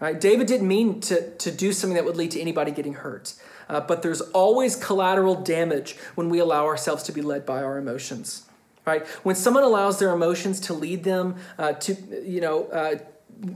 Right? 0.00 0.20
David 0.20 0.46
didn't 0.46 0.66
mean 0.66 1.00
to, 1.02 1.30
to 1.36 1.50
do 1.50 1.72
something 1.72 1.94
that 1.94 2.04
would 2.04 2.16
lead 2.16 2.32
to 2.32 2.40
anybody 2.40 2.72
getting 2.72 2.94
hurt. 2.94 3.34
Uh, 3.68 3.80
but 3.80 4.02
there's 4.02 4.20
always 4.20 4.76
collateral 4.76 5.36
damage 5.36 5.96
when 6.14 6.28
we 6.28 6.38
allow 6.38 6.66
ourselves 6.66 7.02
to 7.04 7.12
be 7.12 7.22
led 7.22 7.46
by 7.46 7.62
our 7.62 7.78
emotions. 7.78 8.48
Right? 8.86 9.06
When 9.22 9.34
someone 9.34 9.62
allows 9.62 9.98
their 9.98 10.10
emotions 10.10 10.60
to 10.60 10.74
lead 10.74 11.04
them 11.04 11.36
uh, 11.58 11.72
to, 11.72 11.96
you 12.24 12.40
know, 12.40 12.64
uh, 12.66 12.96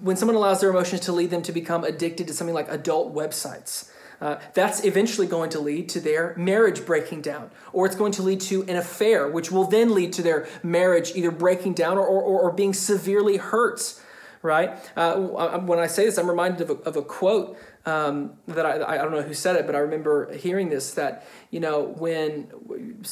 when 0.00 0.16
someone 0.16 0.36
allows 0.36 0.60
their 0.60 0.70
emotions 0.70 1.02
to 1.02 1.12
lead 1.12 1.30
them 1.30 1.42
to 1.42 1.52
become 1.52 1.84
addicted 1.84 2.26
to 2.28 2.32
something 2.32 2.54
like 2.54 2.68
adult 2.70 3.14
websites, 3.14 3.90
uh, 4.20 4.36
that's 4.54 4.84
eventually 4.84 5.26
going 5.26 5.50
to 5.50 5.60
lead 5.60 5.88
to 5.90 6.00
their 6.00 6.34
marriage 6.36 6.84
breaking 6.84 7.22
down, 7.22 7.50
or 7.72 7.86
it's 7.86 7.94
going 7.94 8.10
to 8.12 8.22
lead 8.22 8.40
to 8.40 8.62
an 8.64 8.76
affair, 8.76 9.28
which 9.28 9.52
will 9.52 9.64
then 9.64 9.94
lead 9.94 10.12
to 10.12 10.22
their 10.22 10.48
marriage 10.62 11.12
either 11.14 11.30
breaking 11.30 11.74
down 11.74 11.96
or, 11.96 12.06
or, 12.06 12.40
or 12.40 12.50
being 12.50 12.72
severely 12.72 13.36
hurt 13.36 14.00
right? 14.42 14.70
Uh, 14.96 15.16
when 15.60 15.78
I 15.78 15.86
say 15.86 16.04
this, 16.04 16.18
I'm 16.18 16.28
reminded 16.28 16.60
of 16.62 16.70
a, 16.70 16.74
of 16.82 16.96
a 16.96 17.02
quote 17.02 17.58
um, 17.88 18.32
that 18.46 18.66
I, 18.66 18.94
I 18.94 18.98
don't 18.98 19.12
know 19.12 19.22
who 19.22 19.34
said 19.34 19.56
it, 19.56 19.66
but 19.66 19.74
I 19.74 19.78
remember 19.78 20.32
hearing 20.34 20.68
this 20.68 20.92
that, 20.92 21.26
you 21.50 21.60
know, 21.60 21.94
when 21.98 22.48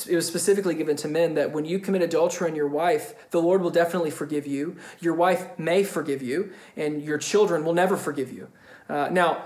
it 0.09 0.15
was 0.15 0.27
specifically 0.27 0.75
given 0.75 0.97
to 0.97 1.09
men 1.09 1.35
that 1.35 1.53
when 1.53 1.65
you 1.65 1.79
commit 1.79 2.03
adultery 2.03 2.51
on 2.51 2.55
your 2.55 2.69
wife, 2.69 3.31
the 3.31 3.41
Lord 3.41 3.63
will 3.63 3.71
definitely 3.71 4.11
forgive 4.11 4.47
you. 4.47 4.77
Your 5.01 5.15
wife 5.15 5.59
may 5.59 5.83
forgive 5.83 6.23
you, 6.23 6.53
and 6.77 7.03
your 7.03 7.19
children 7.19 7.65
will 7.65 7.75
never 7.75 7.97
forgive 7.97 8.31
you. 8.31 8.49
Uh, 8.89 9.09
now, 9.11 9.43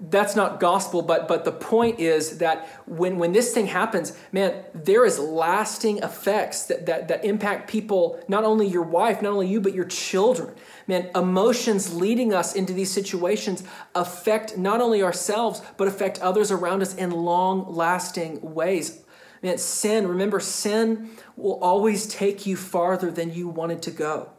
that's 0.00 0.34
not 0.34 0.58
gospel 0.58 1.02
but 1.02 1.28
but 1.28 1.44
the 1.44 1.52
point 1.52 2.00
is 2.00 2.38
that 2.38 2.66
when 2.86 3.16
when 3.16 3.32
this 3.32 3.54
thing 3.54 3.66
happens 3.66 4.12
man 4.32 4.64
there 4.74 5.04
is 5.04 5.18
lasting 5.20 5.98
effects 5.98 6.64
that 6.64 6.84
that, 6.84 7.06
that 7.06 7.24
impact 7.24 7.70
people 7.70 8.20
not 8.26 8.42
only 8.42 8.66
your 8.66 8.82
wife 8.82 9.22
not 9.22 9.32
only 9.32 9.46
you 9.46 9.60
but 9.60 9.74
your 9.74 9.84
children. 9.84 10.54
Man 10.86 11.10
emotions 11.14 11.94
leading 11.94 12.34
us 12.34 12.54
into 12.54 12.72
these 12.72 12.90
situations 12.90 13.64
affect 13.94 14.58
not 14.58 14.80
only 14.80 15.02
ourselves 15.02 15.62
but 15.76 15.88
affect 15.88 16.20
others 16.20 16.50
around 16.50 16.82
us 16.82 16.94
in 16.94 17.10
long 17.10 17.74
lasting 17.74 18.40
ways. 18.42 19.02
Man 19.42 19.58
sin 19.58 20.06
remember 20.06 20.40
sin 20.40 21.10
will 21.36 21.58
always 21.60 22.06
take 22.06 22.46
you 22.46 22.56
farther 22.56 23.10
than 23.10 23.32
you 23.32 23.48
wanted 23.48 23.82
to 23.82 23.90
go 23.90 24.33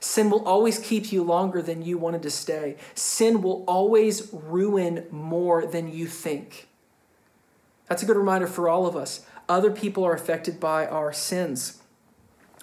Sin 0.00 0.30
will 0.30 0.44
always 0.46 0.78
keep 0.78 1.12
you 1.12 1.22
longer 1.22 1.60
than 1.60 1.82
you 1.82 1.98
wanted 1.98 2.22
to 2.22 2.30
stay. 2.30 2.76
Sin 2.94 3.42
will 3.42 3.64
always 3.66 4.28
ruin 4.32 5.06
more 5.10 5.66
than 5.66 5.92
you 5.92 6.06
think. 6.06 6.68
That's 7.88 8.02
a 8.02 8.06
good 8.06 8.16
reminder 8.16 8.46
for 8.46 8.68
all 8.68 8.86
of 8.86 8.96
us. 8.96 9.24
Other 9.48 9.70
people 9.70 10.04
are 10.04 10.12
affected 10.12 10.60
by 10.60 10.86
our 10.86 11.12
sins. 11.12 11.80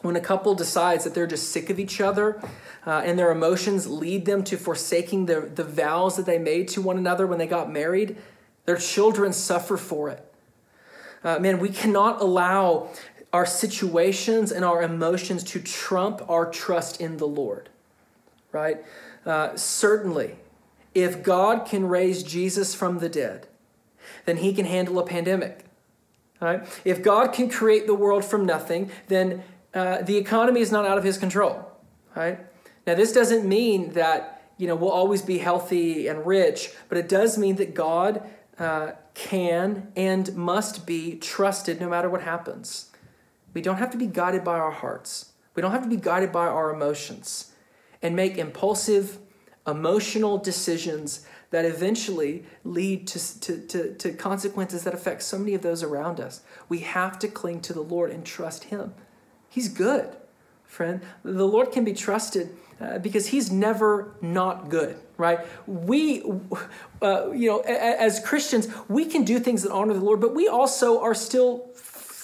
when 0.02 0.16
a 0.16 0.22
couple 0.22 0.54
decides 0.54 1.04
that 1.04 1.16
they're 1.16 1.26
just 1.26 1.50
sick 1.52 1.70
of 1.72 1.80
each 1.80 2.00
other 2.00 2.40
uh, 2.86 3.02
and 3.04 3.18
their 3.18 3.32
emotions 3.32 3.88
lead 3.88 4.26
them 4.26 4.44
to 4.44 4.56
forsaking 4.56 5.26
the, 5.26 5.42
the 5.56 5.64
vows 5.64 6.16
that 6.16 6.28
they 6.28 6.38
made 6.38 6.68
to 6.68 6.82
one 6.82 6.98
another 6.98 7.26
when 7.26 7.40
they 7.40 7.48
got 7.48 7.72
married, 7.72 8.16
their 8.66 8.78
children 8.78 9.34
suffer 9.34 9.78
for 9.78 10.10
it. 10.10 10.32
Uh, 11.24 11.40
man, 11.40 11.60
we 11.60 11.70
cannot 11.70 12.22
allow 12.22 12.88
our 13.36 13.46
situations 13.46 14.50
and 14.50 14.64
our 14.64 14.82
emotions 14.82 15.44
to 15.44 15.60
trump 15.60 16.22
our 16.30 16.50
trust 16.50 17.02
in 17.02 17.18
the 17.18 17.28
Lord, 17.28 17.68
right? 18.54 18.78
Uh, 19.26 19.58
certainly, 19.58 20.38
if 20.94 21.22
God 21.22 21.66
can 21.66 21.86
raise 21.90 22.24
Jesus 22.24 22.74
from 22.74 23.00
the 23.00 23.10
dead, 23.10 23.48
then 24.24 24.38
he 24.38 24.54
can 24.54 24.66
handle 24.66 24.98
a 25.00 25.06
pandemic. 25.06 25.66
Right? 26.40 26.66
If 26.86 27.04
God 27.04 27.34
can 27.34 27.50
create 27.50 27.88
the 27.88 27.94
world 27.94 28.24
from 28.24 28.46
nothing, 28.46 28.90
then 29.10 29.44
uh, 29.74 30.02
the 30.04 30.16
economy 30.16 30.62
is 30.62 30.72
not 30.72 30.86
out 30.86 30.98
of 30.98 31.04
his 31.04 31.18
control. 31.18 31.70
Right? 32.16 32.40
Now, 32.88 32.96
this 32.96 33.12
doesn't 33.12 33.46
mean 33.46 33.92
that 33.94 34.44
you 34.58 34.66
know 34.68 34.76
we'll 34.76 34.92
always 34.92 35.22
be 35.22 35.40
healthy 35.40 36.08
and 36.08 36.26
rich, 36.26 36.72
but 36.88 36.98
it 36.98 37.10
does 37.10 37.38
mean 37.38 37.58
that 37.58 37.74
God 37.74 38.24
uh, 38.58 38.92
can 39.14 39.92
and 39.98 40.34
must 40.38 40.86
be 40.88 41.18
trusted 41.18 41.82
no 41.82 41.90
matter 41.90 42.10
what 42.10 42.22
happens. 42.22 42.95
We 43.56 43.62
don't 43.62 43.78
have 43.78 43.90
to 43.92 43.98
be 43.98 44.06
guided 44.06 44.44
by 44.44 44.60
our 44.60 44.70
hearts. 44.70 45.32
We 45.56 45.62
don't 45.62 45.72
have 45.72 45.84
to 45.84 45.90
be 45.90 45.96
guided 45.96 46.32
by 46.32 46.46
our 46.46 46.72
emotions 46.72 47.54
and 48.02 48.16
make 48.16 48.38
impulsive, 48.38 49.18
emotional 49.66 50.38
decisions 50.38 51.26
that 51.52 51.64
eventually 51.64 52.44
lead 52.66 53.08
to, 53.08 53.40
to, 53.40 53.62
to, 53.68 53.94
to, 53.96 54.12
consequences 54.12 54.84
that 54.84 54.94
affect 54.94 55.24
so 55.24 55.40
many 55.40 55.54
of 55.54 55.62
those 55.62 55.82
around 55.82 56.20
us. 56.20 56.42
We 56.68 56.80
have 56.80 57.18
to 57.20 57.30
cling 57.30 57.62
to 57.62 57.74
the 57.74 57.82
Lord 57.82 58.12
and 58.12 58.26
trust 58.26 58.66
Him. 58.66 58.94
He's 59.48 59.70
good, 59.70 60.18
friend. 60.66 61.02
The 61.24 61.48
Lord 61.48 61.72
can 61.72 61.86
be 61.86 61.94
trusted 61.94 62.50
uh, 62.82 62.98
because 62.98 63.28
He's 63.28 63.50
never 63.50 64.18
not 64.22 64.68
good, 64.68 64.98
right? 65.16 65.40
We, 65.66 66.24
uh, 67.02 67.32
you 67.32 67.50
know, 67.50 67.60
as 67.62 68.20
Christians, 68.20 68.68
we 68.90 69.06
can 69.06 69.24
do 69.24 69.40
things 69.40 69.64
that 69.64 69.72
honor 69.72 69.94
the 69.94 70.02
Lord, 70.02 70.20
but 70.20 70.36
we 70.36 70.50
also 70.50 71.00
are 71.00 71.14
still 71.16 71.70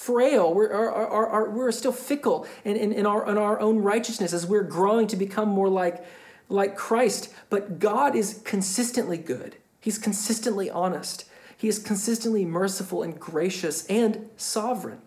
frail. 0.04 0.52
We're, 0.52 0.72
are, 0.72 0.92
are, 0.92 1.26
are, 1.28 1.50
we're 1.50 1.72
still 1.72 1.92
fickle 1.92 2.46
in, 2.64 2.76
in, 2.76 2.92
in, 2.92 3.06
our, 3.06 3.28
in 3.28 3.38
our 3.38 3.60
own 3.60 3.78
righteousness 3.78 4.32
as 4.32 4.46
we're 4.46 4.62
growing 4.62 5.06
to 5.08 5.16
become 5.16 5.48
more 5.48 5.68
like 5.68 6.04
like 6.52 6.76
Christ, 6.76 7.32
but 7.50 7.78
God 7.78 8.14
is 8.14 8.40
consistently 8.44 9.16
good. 9.16 9.56
He's 9.80 9.98
consistently 9.98 10.70
honest. 10.70 11.24
He 11.56 11.66
is 11.66 11.78
consistently 11.78 12.44
merciful 12.44 13.02
and 13.02 13.18
gracious 13.18 13.86
and 13.86 14.28
sovereign. 14.36 15.00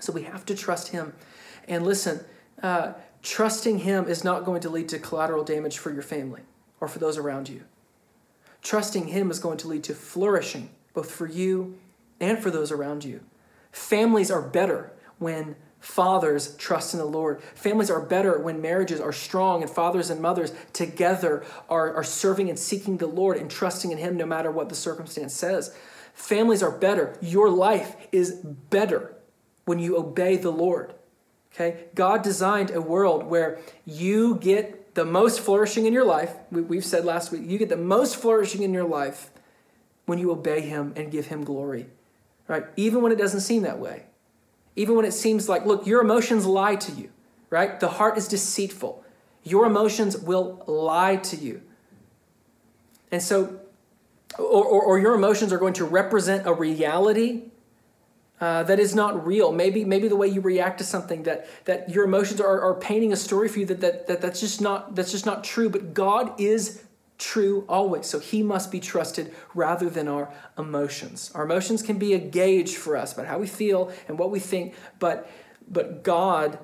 So 0.00 0.12
we 0.12 0.22
have 0.22 0.46
to 0.46 0.54
trust 0.54 0.88
Him. 0.88 1.14
And 1.66 1.84
listen, 1.84 2.20
uh, 2.62 2.92
trusting 3.22 3.80
Him 3.80 4.06
is 4.08 4.22
not 4.22 4.44
going 4.44 4.60
to 4.62 4.70
lead 4.70 4.88
to 4.90 4.98
collateral 4.98 5.44
damage 5.44 5.78
for 5.78 5.92
your 5.92 6.02
family 6.02 6.42
or 6.80 6.88
for 6.88 6.98
those 6.98 7.18
around 7.18 7.48
you. 7.48 7.64
Trusting 8.62 9.08
Him 9.08 9.30
is 9.30 9.38
going 9.38 9.58
to 9.58 9.68
lead 9.68 9.84
to 9.84 9.94
flourishing, 9.94 10.70
both 10.94 11.10
for 11.10 11.26
you 11.26 11.78
and 12.20 12.38
for 12.38 12.50
those 12.50 12.70
around 12.70 13.04
you. 13.04 13.20
Families 13.76 14.30
are 14.30 14.40
better 14.40 14.90
when 15.18 15.54
fathers 15.80 16.56
trust 16.56 16.94
in 16.94 16.98
the 16.98 17.04
Lord. 17.04 17.42
Families 17.54 17.90
are 17.90 18.00
better 18.00 18.40
when 18.40 18.62
marriages 18.62 19.00
are 19.02 19.12
strong 19.12 19.60
and 19.60 19.70
fathers 19.70 20.08
and 20.08 20.20
mothers 20.20 20.54
together 20.72 21.44
are, 21.68 21.94
are 21.94 22.02
serving 22.02 22.48
and 22.48 22.58
seeking 22.58 22.96
the 22.96 23.06
Lord 23.06 23.36
and 23.36 23.50
trusting 23.50 23.92
in 23.92 23.98
Him 23.98 24.16
no 24.16 24.24
matter 24.24 24.50
what 24.50 24.70
the 24.70 24.74
circumstance 24.74 25.34
says. 25.34 25.76
Families 26.14 26.62
are 26.62 26.70
better. 26.70 27.18
Your 27.20 27.50
life 27.50 27.94
is 28.12 28.32
better 28.32 29.14
when 29.66 29.78
you 29.78 29.98
obey 29.98 30.38
the 30.38 30.50
Lord. 30.50 30.94
Okay? 31.54 31.84
God 31.94 32.22
designed 32.22 32.70
a 32.70 32.80
world 32.80 33.24
where 33.26 33.60
you 33.84 34.36
get 34.36 34.94
the 34.94 35.04
most 35.04 35.38
flourishing 35.38 35.84
in 35.84 35.92
your 35.92 36.06
life. 36.06 36.34
We've 36.50 36.84
said 36.84 37.04
last 37.04 37.30
week, 37.30 37.42
you 37.44 37.58
get 37.58 37.68
the 37.68 37.76
most 37.76 38.16
flourishing 38.16 38.62
in 38.62 38.72
your 38.72 38.88
life 38.88 39.30
when 40.06 40.18
you 40.18 40.32
obey 40.32 40.62
Him 40.62 40.94
and 40.96 41.12
give 41.12 41.26
Him 41.26 41.44
glory. 41.44 41.88
Right? 42.48 42.64
Even 42.76 43.02
when 43.02 43.12
it 43.12 43.18
doesn't 43.18 43.40
seem 43.40 43.62
that 43.62 43.78
way. 43.78 44.04
Even 44.76 44.94
when 44.94 45.04
it 45.04 45.12
seems 45.12 45.48
like, 45.48 45.64
look, 45.64 45.86
your 45.86 46.00
emotions 46.00 46.44
lie 46.46 46.76
to 46.76 46.92
you, 46.92 47.10
right? 47.50 47.80
The 47.80 47.88
heart 47.88 48.18
is 48.18 48.28
deceitful. 48.28 49.02
Your 49.42 49.64
emotions 49.64 50.18
will 50.18 50.62
lie 50.66 51.16
to 51.16 51.36
you. 51.36 51.62
And 53.10 53.22
so, 53.22 53.60
or, 54.38 54.64
or, 54.64 54.82
or 54.82 54.98
your 54.98 55.14
emotions 55.14 55.52
are 55.52 55.58
going 55.58 55.72
to 55.74 55.84
represent 55.84 56.46
a 56.46 56.52
reality 56.52 57.44
uh, 58.40 58.64
that 58.64 58.78
is 58.78 58.94
not 58.94 59.26
real. 59.26 59.50
Maybe, 59.50 59.84
maybe 59.84 60.08
the 60.08 60.16
way 60.16 60.28
you 60.28 60.40
react 60.40 60.78
to 60.78 60.84
something 60.84 61.22
that, 61.22 61.48
that 61.64 61.88
your 61.88 62.04
emotions 62.04 62.40
are, 62.40 62.60
are 62.60 62.74
painting 62.74 63.12
a 63.12 63.16
story 63.16 63.48
for 63.48 63.60
you 63.60 63.66
that, 63.66 63.80
that, 63.80 64.06
that 64.08 64.20
that's 64.20 64.40
just 64.40 64.60
not 64.60 64.94
that's 64.94 65.10
just 65.10 65.24
not 65.24 65.42
true. 65.42 65.70
But 65.70 65.94
God 65.94 66.38
is 66.38 66.82
true 67.18 67.64
always. 67.68 68.06
So 68.06 68.18
he 68.18 68.42
must 68.42 68.70
be 68.70 68.80
trusted 68.80 69.34
rather 69.54 69.88
than 69.88 70.08
our 70.08 70.32
emotions. 70.58 71.30
Our 71.34 71.44
emotions 71.44 71.82
can 71.82 71.98
be 71.98 72.14
a 72.14 72.18
gauge 72.18 72.76
for 72.76 72.96
us 72.96 73.12
about 73.12 73.26
how 73.26 73.38
we 73.38 73.46
feel 73.46 73.92
and 74.08 74.18
what 74.18 74.30
we 74.30 74.40
think, 74.40 74.74
but 74.98 75.30
but 75.68 76.04
God, 76.04 76.58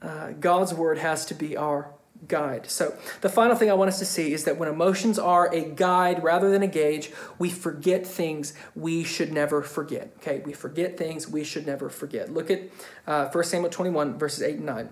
uh, 0.00 0.30
God's 0.32 0.72
word 0.72 0.98
has 0.98 1.26
to 1.26 1.34
be 1.34 1.56
our 1.56 1.92
guide. 2.28 2.70
So 2.70 2.96
the 3.20 3.28
final 3.28 3.56
thing 3.56 3.70
I 3.70 3.74
want 3.74 3.88
us 3.88 3.98
to 3.98 4.04
see 4.04 4.32
is 4.32 4.44
that 4.44 4.58
when 4.58 4.68
emotions 4.68 5.18
are 5.18 5.52
a 5.52 5.62
guide 5.62 6.22
rather 6.22 6.50
than 6.50 6.62
a 6.62 6.66
gauge, 6.68 7.10
we 7.38 7.50
forget 7.50 8.06
things 8.06 8.54
we 8.74 9.04
should 9.04 9.32
never 9.32 9.62
forget. 9.62 10.12
Okay, 10.18 10.40
we 10.44 10.52
forget 10.52 10.96
things 10.96 11.28
we 11.28 11.44
should 11.44 11.66
never 11.66 11.88
forget. 11.88 12.32
Look 12.32 12.50
at 12.50 12.62
uh, 13.06 13.28
1 13.28 13.44
Samuel 13.44 13.70
21, 13.70 14.18
verses 14.18 14.42
8 14.42 14.56
and 14.56 14.66
9. 14.66 14.88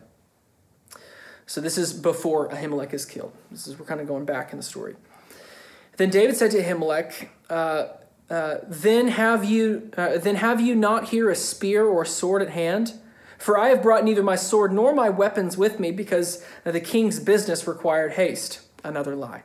So 1.46 1.60
this 1.60 1.76
is 1.76 1.92
before 1.92 2.48
Ahimelech 2.48 2.94
is 2.94 3.04
killed. 3.04 3.32
This 3.50 3.66
is 3.66 3.78
we're 3.78 3.86
kind 3.86 4.00
of 4.00 4.06
going 4.06 4.24
back 4.24 4.52
in 4.52 4.56
the 4.56 4.62
story. 4.62 4.96
Then 5.96 6.10
David 6.10 6.36
said 6.36 6.50
to 6.52 6.62
Ahimelech, 6.62 7.28
uh, 7.50 7.88
uh, 8.30 8.58
"Then 8.66 9.08
have 9.08 9.44
you 9.44 9.90
uh, 9.96 10.18
then 10.18 10.36
have 10.36 10.60
you 10.60 10.74
not 10.74 11.10
here 11.10 11.28
a 11.30 11.36
spear 11.36 11.84
or 11.84 12.02
a 12.02 12.06
sword 12.06 12.42
at 12.42 12.50
hand? 12.50 12.94
For 13.38 13.58
I 13.58 13.68
have 13.68 13.82
brought 13.82 14.04
neither 14.04 14.22
my 14.22 14.36
sword 14.36 14.72
nor 14.72 14.94
my 14.94 15.10
weapons 15.10 15.58
with 15.58 15.80
me, 15.80 15.90
because 15.90 16.44
the 16.64 16.80
king's 16.80 17.20
business 17.20 17.66
required 17.66 18.12
haste." 18.12 18.60
Another 18.84 19.14
lie. 19.14 19.42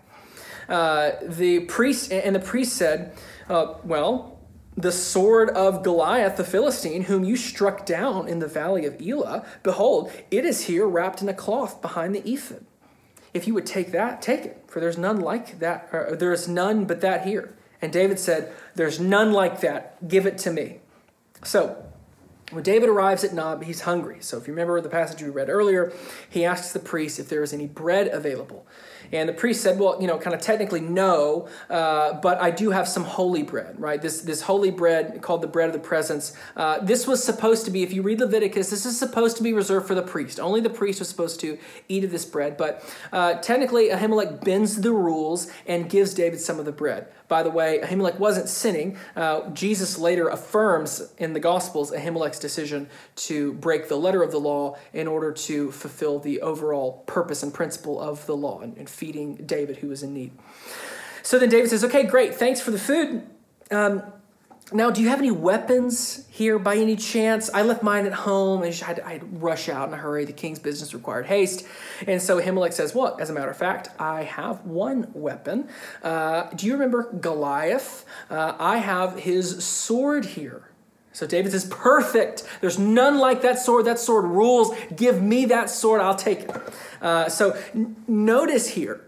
Uh, 0.70 1.12
the 1.22 1.62
priest 1.62 2.12
and 2.12 2.36
the 2.36 2.40
priest 2.40 2.78
said, 2.78 3.18
uh, 3.50 3.74
"Well." 3.84 4.37
The 4.78 4.92
sword 4.92 5.50
of 5.50 5.82
Goliath 5.82 6.38
the 6.38 6.44
Philistine, 6.44 7.04
whom 7.04 7.24
you 7.24 7.36
struck 7.36 7.86
down 7.86 8.28
in 8.28 8.38
the 8.40 8.48
valley 8.48 8.86
of 8.86 9.02
Elah, 9.02 9.44
behold, 9.64 10.12
it 10.30 10.46
is 10.46 10.66
here 10.66 10.88
wrapped 10.88 11.22
in 11.22 11.28
a 11.28 11.34
cloth 11.34 11.82
behind 11.82 12.14
the 12.14 12.30
ephod. 12.30 12.64
If 13.34 13.48
you 13.48 13.56
would 13.56 13.66
take 13.66 13.92
that, 13.92 14.22
take 14.22 14.46
it, 14.46 14.64
for 14.68 14.80
there's 14.80 14.98
none 14.98 15.20
like 15.20 15.60
that, 15.60 15.92
there 16.20 16.32
is 16.32 16.48
none 16.48 16.86
but 16.86 17.02
that 17.02 17.26
here. 17.26 17.56
And 17.82 17.92
David 17.92 18.20
said, 18.20 18.54
There's 18.76 19.00
none 19.00 19.34
like 19.34 19.62
that, 19.62 20.08
give 20.08 20.26
it 20.26 20.38
to 20.40 20.52
me. 20.52 20.80
So, 21.44 21.84
when 22.52 22.64
David 22.64 22.88
arrives 22.88 23.24
at 23.24 23.34
Nob, 23.34 23.64
he's 23.64 23.82
hungry. 23.82 24.18
So, 24.22 24.38
if 24.38 24.48
you 24.48 24.54
remember 24.54 24.80
the 24.80 24.90
passage 24.90 25.22
we 25.22 25.30
read 25.30 25.50
earlier, 25.50 25.92
he 26.30 26.46
asks 26.46 26.72
the 26.72 26.80
priest 26.80 27.20
if 27.20 27.30
there 27.30 27.44
is 27.44 27.52
any 27.52 27.68
bread 27.68 28.08
available. 28.08 28.66
And 29.12 29.28
the 29.28 29.34
priest 29.34 29.62
said, 29.62 29.80
well, 29.80 30.00
you 30.02 30.08
know, 30.08 30.18
kind 30.18 30.36
of 30.36 30.42
technically 30.42 30.82
no, 30.82 31.48
uh, 31.70 32.14
but 32.14 32.40
I 32.40 32.52
do 32.52 32.72
have 32.72 32.88
some 32.88 33.04
holy 33.04 33.44
bread, 33.44 33.80
right? 33.80 34.02
This, 34.02 34.22
this 34.22 34.42
holy 34.42 34.72
bread 34.72 35.22
called 35.22 35.42
the 35.42 35.48
bread 35.48 35.68
of 35.68 35.74
the 35.74 35.80
presence. 35.80 36.34
Uh, 36.56 36.80
this 36.80 37.08
was 37.08 37.24
supposed 37.24 37.66
to 37.66 37.72
be, 37.72 37.84
if 37.84 37.94
you 37.94 38.02
read 38.02 38.20
Leviticus, 38.20 38.70
this 38.70 38.86
is 38.86 38.98
supposed 38.98 39.38
to 39.38 39.44
be 39.44 39.54
reserved 39.54 39.88
for 39.88 39.96
the 39.96 40.02
priest. 40.02 40.40
Only 40.40 40.62
the 40.62 40.70
priest 40.70 41.00
was 41.00 41.10
supposed 41.10 41.40
to 41.42 41.58
eat 41.88 42.04
of 42.04 42.12
this 42.12 42.26
bread. 42.26 42.58
But 42.58 42.84
uh, 43.12 43.36
technically, 43.36 43.90
Ahimelech 43.90 44.44
bends 44.44 44.82
the 44.82 44.92
rules 44.92 45.50
and 45.66 45.90
gives 45.90 46.14
David 46.14 46.40
some 46.40 46.60
of 46.60 46.66
the 46.66 46.72
bread. 46.72 47.08
By 47.28 47.44
the 47.44 47.50
way, 47.50 47.80
Ahimelech 47.84 48.20
wasn't 48.20 48.48
sinning. 48.48 48.98
Uh, 49.16 49.50
Jesus 49.50 49.98
later 49.98 50.30
affirms 50.30 51.14
in 51.18 51.34
the 51.34 51.40
Gospels 51.40 51.92
Ahimelech's 51.92 52.40
decision 52.40 52.90
to 53.16 53.54
break 53.54 53.90
the 53.90 53.98
letter 53.98 54.24
of 54.24 54.32
the 54.32 54.40
law 54.40 54.78
in 54.94 55.08
order 55.08 55.32
to 55.34 55.72
fulfill 55.72 56.20
the 56.20 56.42
overall 56.42 57.04
purpose 57.06 57.44
and 57.44 57.54
principle 57.54 58.00
of 58.00 58.26
the 58.28 58.36
law 58.36 58.62
and, 58.62 58.78
and 58.78 58.90
feeding 58.98 59.36
David, 59.36 59.78
who 59.78 59.90
was 59.90 60.04
in 60.04 60.14
need. 60.14 60.32
So 61.22 61.38
then 61.38 61.50
David 61.50 61.70
says, 61.70 61.84
Okay, 61.84 62.04
great, 62.04 62.36
thanks 62.36 62.60
for 62.60 62.72
the 62.72 62.80
food. 62.80 63.24
Um, 63.70 64.02
now, 64.74 64.92
do 64.92 65.02
you 65.02 65.08
have 65.08 65.20
any 65.20 65.32
weapons 65.32 66.28
here 66.30 66.60
by 66.60 66.76
any 66.76 66.98
chance? 66.98 67.50
I 67.54 67.62
left 67.62 67.84
mine 67.84 68.06
at 68.06 68.12
home 68.12 68.64
and 68.64 68.84
I 68.84 69.18
to 69.20 69.26
rush 69.26 69.70
out 69.70 69.88
in 69.88 69.94
a 69.94 69.98
hurry. 69.98 70.26
The 70.26 70.34
king's 70.34 70.60
business 70.60 70.94
required 70.94 71.26
haste. 71.26 71.66
And 72.06 72.22
so 72.22 72.38
Ahimelech 72.42 72.74
says, 72.74 72.94
Well, 72.94 73.18
as 73.22 73.30
a 73.30 73.34
matter 73.34 73.50
of 73.50 73.56
fact, 73.56 73.90
I 73.98 74.24
have 74.24 74.66
one 74.66 75.10
weapon. 75.14 75.70
Uh, 76.04 76.50
do 76.54 76.66
you 76.66 76.74
remember 76.74 77.14
Goliath? 77.14 78.06
Uh, 78.30 78.56
I 78.60 78.80
have 78.80 79.20
his 79.20 79.64
sword 79.64 80.26
here. 80.26 80.64
So 81.18 81.26
David 81.26 81.52
says, 81.52 81.66
Perfect. 81.66 82.44
There's 82.62 82.78
none 82.78 83.18
like 83.18 83.42
that 83.42 83.58
sword. 83.58 83.86
That 83.86 83.98
sword 83.98 84.26
rules. 84.26 84.78
Give 84.96 85.20
me 85.20 85.46
that 85.46 85.68
sword. 85.68 86.00
I'll 86.00 86.14
take 86.14 86.42
it. 86.42 86.52
Uh, 87.02 87.28
so 87.28 87.60
n- 87.74 87.96
notice 88.08 88.68
here 88.68 89.04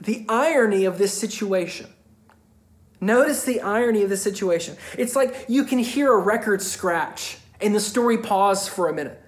the 0.00 0.24
irony 0.28 0.84
of 0.84 0.98
this 0.98 1.12
situation. 1.12 1.92
Notice 3.00 3.42
the 3.42 3.60
irony 3.60 4.04
of 4.04 4.08
the 4.08 4.16
situation. 4.16 4.76
It's 4.96 5.16
like 5.16 5.46
you 5.48 5.64
can 5.64 5.80
hear 5.80 6.12
a 6.12 6.16
record 6.16 6.62
scratch 6.62 7.38
and 7.60 7.74
the 7.74 7.80
story 7.80 8.18
pause 8.18 8.68
for 8.68 8.88
a 8.88 8.94
minute. 8.94 9.20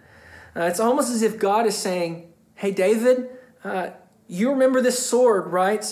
Uh, 0.54 0.60
it's 0.66 0.78
almost 0.78 1.10
as 1.10 1.20
if 1.20 1.40
God 1.40 1.66
is 1.66 1.76
saying, 1.76 2.32
Hey, 2.54 2.70
David, 2.70 3.28
uh, 3.64 3.90
you 4.28 4.50
remember 4.50 4.80
this 4.80 5.04
sword, 5.04 5.48
right? 5.48 5.84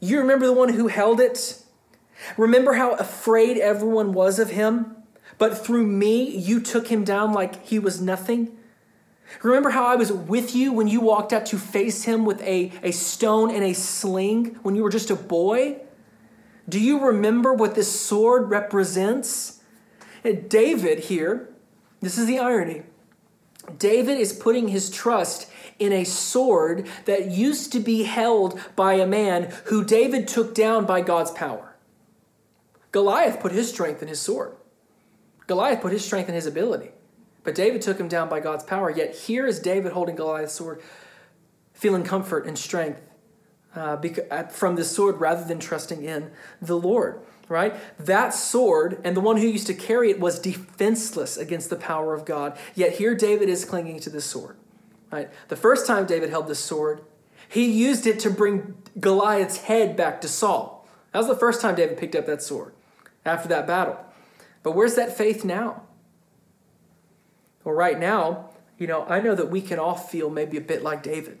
You 0.00 0.20
remember 0.20 0.46
the 0.46 0.54
one 0.54 0.72
who 0.72 0.88
held 0.88 1.20
it? 1.20 1.62
Remember 2.38 2.72
how 2.72 2.92
afraid 2.92 3.58
everyone 3.58 4.14
was 4.14 4.38
of 4.38 4.48
him? 4.48 4.96
But 5.40 5.56
through 5.56 5.86
me, 5.86 6.36
you 6.36 6.60
took 6.60 6.88
him 6.88 7.02
down 7.02 7.32
like 7.32 7.64
he 7.64 7.78
was 7.78 7.98
nothing? 7.98 8.58
Remember 9.42 9.70
how 9.70 9.86
I 9.86 9.96
was 9.96 10.12
with 10.12 10.54
you 10.54 10.70
when 10.70 10.86
you 10.86 11.00
walked 11.00 11.32
out 11.32 11.46
to 11.46 11.56
face 11.56 12.04
him 12.04 12.26
with 12.26 12.42
a, 12.42 12.70
a 12.82 12.90
stone 12.90 13.50
and 13.50 13.64
a 13.64 13.72
sling 13.72 14.58
when 14.62 14.76
you 14.76 14.82
were 14.82 14.90
just 14.90 15.08
a 15.08 15.16
boy? 15.16 15.78
Do 16.68 16.78
you 16.78 17.00
remember 17.00 17.54
what 17.54 17.74
this 17.74 17.98
sword 17.98 18.50
represents? 18.50 19.62
David 20.48 21.04
here, 21.04 21.48
this 22.02 22.18
is 22.18 22.26
the 22.26 22.38
irony. 22.38 22.82
David 23.78 24.18
is 24.18 24.34
putting 24.34 24.68
his 24.68 24.90
trust 24.90 25.50
in 25.78 25.90
a 25.90 26.04
sword 26.04 26.86
that 27.06 27.30
used 27.30 27.72
to 27.72 27.80
be 27.80 28.02
held 28.02 28.60
by 28.76 28.92
a 28.94 29.06
man 29.06 29.50
who 29.66 29.84
David 29.84 30.28
took 30.28 30.54
down 30.54 30.84
by 30.84 31.00
God's 31.00 31.30
power. 31.30 31.76
Goliath 32.92 33.40
put 33.40 33.52
his 33.52 33.70
strength 33.70 34.02
in 34.02 34.08
his 34.08 34.20
sword. 34.20 34.56
Goliath 35.50 35.80
put 35.80 35.90
his 35.90 36.04
strength 36.04 36.28
in 36.28 36.36
his 36.36 36.46
ability. 36.46 36.92
But 37.42 37.56
David 37.56 37.82
took 37.82 37.98
him 37.98 38.06
down 38.06 38.28
by 38.28 38.38
God's 38.38 38.62
power. 38.62 38.88
Yet 38.88 39.16
here 39.16 39.48
is 39.48 39.58
David 39.58 39.90
holding 39.90 40.14
Goliath's 40.14 40.52
sword, 40.52 40.80
feeling 41.72 42.04
comfort 42.04 42.46
and 42.46 42.56
strength 42.56 43.00
uh, 43.74 43.96
uh, 44.30 44.44
from 44.44 44.76
this 44.76 44.94
sword 44.94 45.18
rather 45.18 45.42
than 45.42 45.58
trusting 45.58 46.04
in 46.04 46.30
the 46.62 46.78
Lord. 46.78 47.20
Right? 47.48 47.74
That 47.98 48.32
sword 48.32 49.00
and 49.02 49.16
the 49.16 49.20
one 49.20 49.38
who 49.38 49.48
used 49.48 49.66
to 49.66 49.74
carry 49.74 50.12
it 50.12 50.20
was 50.20 50.38
defenseless 50.38 51.36
against 51.36 51.68
the 51.68 51.74
power 51.74 52.14
of 52.14 52.24
God. 52.24 52.56
Yet 52.76 52.92
here 52.92 53.16
David 53.16 53.48
is 53.48 53.64
clinging 53.64 53.98
to 54.00 54.10
this 54.10 54.26
sword. 54.26 54.56
Right? 55.10 55.30
The 55.48 55.56
first 55.56 55.84
time 55.84 56.06
David 56.06 56.30
held 56.30 56.46
this 56.46 56.60
sword, 56.60 57.00
he 57.48 57.68
used 57.68 58.06
it 58.06 58.20
to 58.20 58.30
bring 58.30 58.76
Goliath's 59.00 59.62
head 59.62 59.96
back 59.96 60.20
to 60.20 60.28
Saul. 60.28 60.86
That 61.10 61.18
was 61.18 61.26
the 61.26 61.34
first 61.34 61.60
time 61.60 61.74
David 61.74 61.98
picked 61.98 62.14
up 62.14 62.26
that 62.26 62.40
sword 62.40 62.72
after 63.24 63.48
that 63.48 63.66
battle. 63.66 63.98
But 64.62 64.72
where's 64.72 64.94
that 64.96 65.16
faith 65.16 65.44
now? 65.44 65.82
Well, 67.64 67.74
right 67.74 67.98
now, 67.98 68.50
you 68.78 68.86
know, 68.86 69.04
I 69.06 69.20
know 69.20 69.34
that 69.34 69.50
we 69.50 69.60
can 69.60 69.78
all 69.78 69.94
feel 69.94 70.30
maybe 70.30 70.56
a 70.56 70.62
bit 70.62 70.82
like 70.82 71.02
David. 71.02 71.38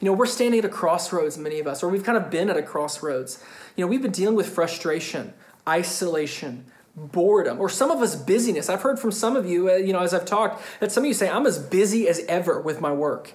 You 0.00 0.06
know, 0.06 0.12
we're 0.12 0.26
standing 0.26 0.58
at 0.58 0.64
a 0.64 0.68
crossroads, 0.68 1.38
many 1.38 1.60
of 1.60 1.66
us, 1.66 1.82
or 1.82 1.88
we've 1.88 2.04
kind 2.04 2.18
of 2.18 2.30
been 2.30 2.50
at 2.50 2.56
a 2.56 2.62
crossroads. 2.62 3.42
You 3.76 3.84
know, 3.84 3.88
we've 3.88 4.02
been 4.02 4.12
dealing 4.12 4.34
with 4.34 4.48
frustration, 4.48 5.32
isolation, 5.68 6.66
boredom, 6.96 7.60
or 7.60 7.68
some 7.68 7.90
of 7.90 8.00
us 8.00 8.16
busyness. 8.16 8.68
I've 8.68 8.82
heard 8.82 8.98
from 8.98 9.12
some 9.12 9.36
of 9.36 9.46
you, 9.46 9.70
uh, 9.70 9.74
you 9.74 9.92
know, 9.92 10.00
as 10.00 10.12
I've 10.12 10.24
talked, 10.24 10.62
that 10.80 10.90
some 10.90 11.04
of 11.04 11.08
you 11.08 11.14
say, 11.14 11.28
I'm 11.28 11.46
as 11.46 11.58
busy 11.58 12.08
as 12.08 12.20
ever 12.26 12.60
with 12.60 12.80
my 12.80 12.92
work. 12.92 13.32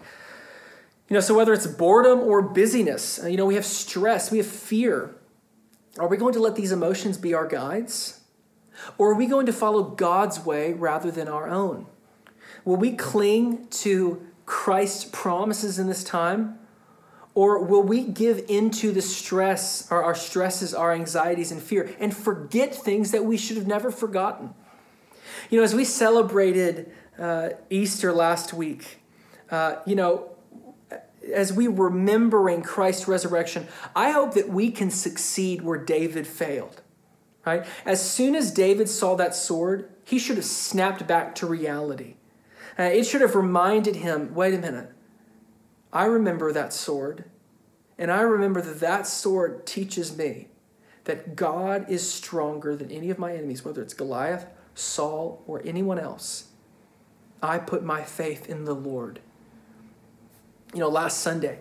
You 1.08 1.16
know, 1.16 1.20
so 1.22 1.36
whether 1.36 1.54
it's 1.54 1.68
boredom 1.68 2.20
or 2.20 2.42
busyness, 2.42 3.24
uh, 3.24 3.28
you 3.28 3.38
know, 3.38 3.46
we 3.46 3.56
have 3.56 3.66
stress, 3.66 4.32
we 4.32 4.38
have 4.38 4.48
fear. 4.48 5.16
Are 6.00 6.08
we 6.08 6.18
going 6.18 6.34
to 6.34 6.40
let 6.40 6.56
these 6.56 6.72
emotions 6.72 7.18
be 7.18 7.34
our 7.34 7.48
guides? 7.48 8.21
Or 8.98 9.12
are 9.12 9.16
we 9.16 9.28
going 9.28 9.46
to 9.46 9.54
follow 9.54 9.84
God's 9.84 10.44
way 10.46 10.74
rather 10.74 11.12
than 11.12 11.28
our 11.28 11.48
own? 11.48 11.88
Will 12.66 12.78
we 12.78 12.92
cling 12.92 13.68
to 13.68 14.26
Christ's 14.46 15.06
promises 15.06 15.80
in 15.80 15.88
this 15.88 16.04
time? 16.04 16.60
Or 17.34 17.64
will 17.64 17.84
we 17.84 18.04
give 18.04 18.44
into 18.50 18.92
the 18.92 19.02
stress, 19.02 19.90
or 19.90 20.04
our 20.04 20.16
stresses, 20.16 20.74
our 20.74 20.92
anxieties, 20.94 21.52
and 21.52 21.62
fear, 21.62 21.96
and 22.00 22.16
forget 22.16 22.76
things 22.76 23.12
that 23.12 23.24
we 23.24 23.38
should 23.38 23.56
have 23.56 23.68
never 23.68 23.90
forgotten? 23.90 24.54
You 25.50 25.60
know, 25.60 25.64
as 25.64 25.74
we 25.74 25.86
celebrated 25.86 26.92
uh, 27.18 27.52
Easter 27.70 28.12
last 28.12 28.54
week, 28.54 29.00
uh, 29.50 29.78
you 29.86 29.96
know, 29.96 30.32
as 31.34 31.54
we 31.54 31.68
remembering 31.68 32.64
Christ's 32.64 33.08
resurrection, 33.08 33.68
I 33.96 34.12
hope 34.12 34.34
that 34.34 34.50
we 34.50 34.72
can 34.72 34.90
succeed 34.90 35.62
where 35.62 35.78
David 35.78 36.28
failed. 36.28 36.82
Right? 37.46 37.66
As 37.86 38.08
soon 38.08 38.36
as 38.36 38.52
David 38.52 38.88
saw 38.88 39.16
that 39.16 39.36
sword, 39.36 39.90
he 40.04 40.20
should 40.20 40.38
have 40.38 40.46
snapped 40.46 41.08
back 41.08 41.34
to 41.36 41.48
reality. 41.48 42.16
Uh, 42.78 42.84
it 42.84 43.06
should 43.06 43.22
have 43.22 43.36
reminded 43.36 43.98
him 43.98 44.34
wait 44.34 44.54
a 44.54 44.58
minute, 44.58 44.92
I 45.92 46.06
remember 46.06 46.54
that 46.54 46.72
sword, 46.72 47.26
and 47.98 48.12
I 48.12 48.22
remember 48.22 48.62
that 48.62 48.80
that 48.80 49.08
sword 49.08 49.66
teaches 49.66 50.16
me 50.16 50.48
that 51.06 51.36
God 51.36 51.90
is 51.90 52.10
stronger 52.10 52.76
than 52.76 52.92
any 52.92 53.10
of 53.10 53.20
my 53.20 53.34
enemies, 53.34 53.66
whether 53.66 53.82
it's 53.82 53.94
Goliath, 53.94 54.46
Saul, 54.76 55.44
or 55.48 55.62
anyone 55.66 56.00
else. 56.00 56.46
I 57.42 57.58
put 57.58 57.84
my 57.84 58.04
faith 58.04 58.48
in 58.48 58.66
the 58.66 58.76
Lord. 58.76 59.20
You 60.74 60.80
know, 60.80 60.90
last 60.90 61.20
Sunday 61.20 61.60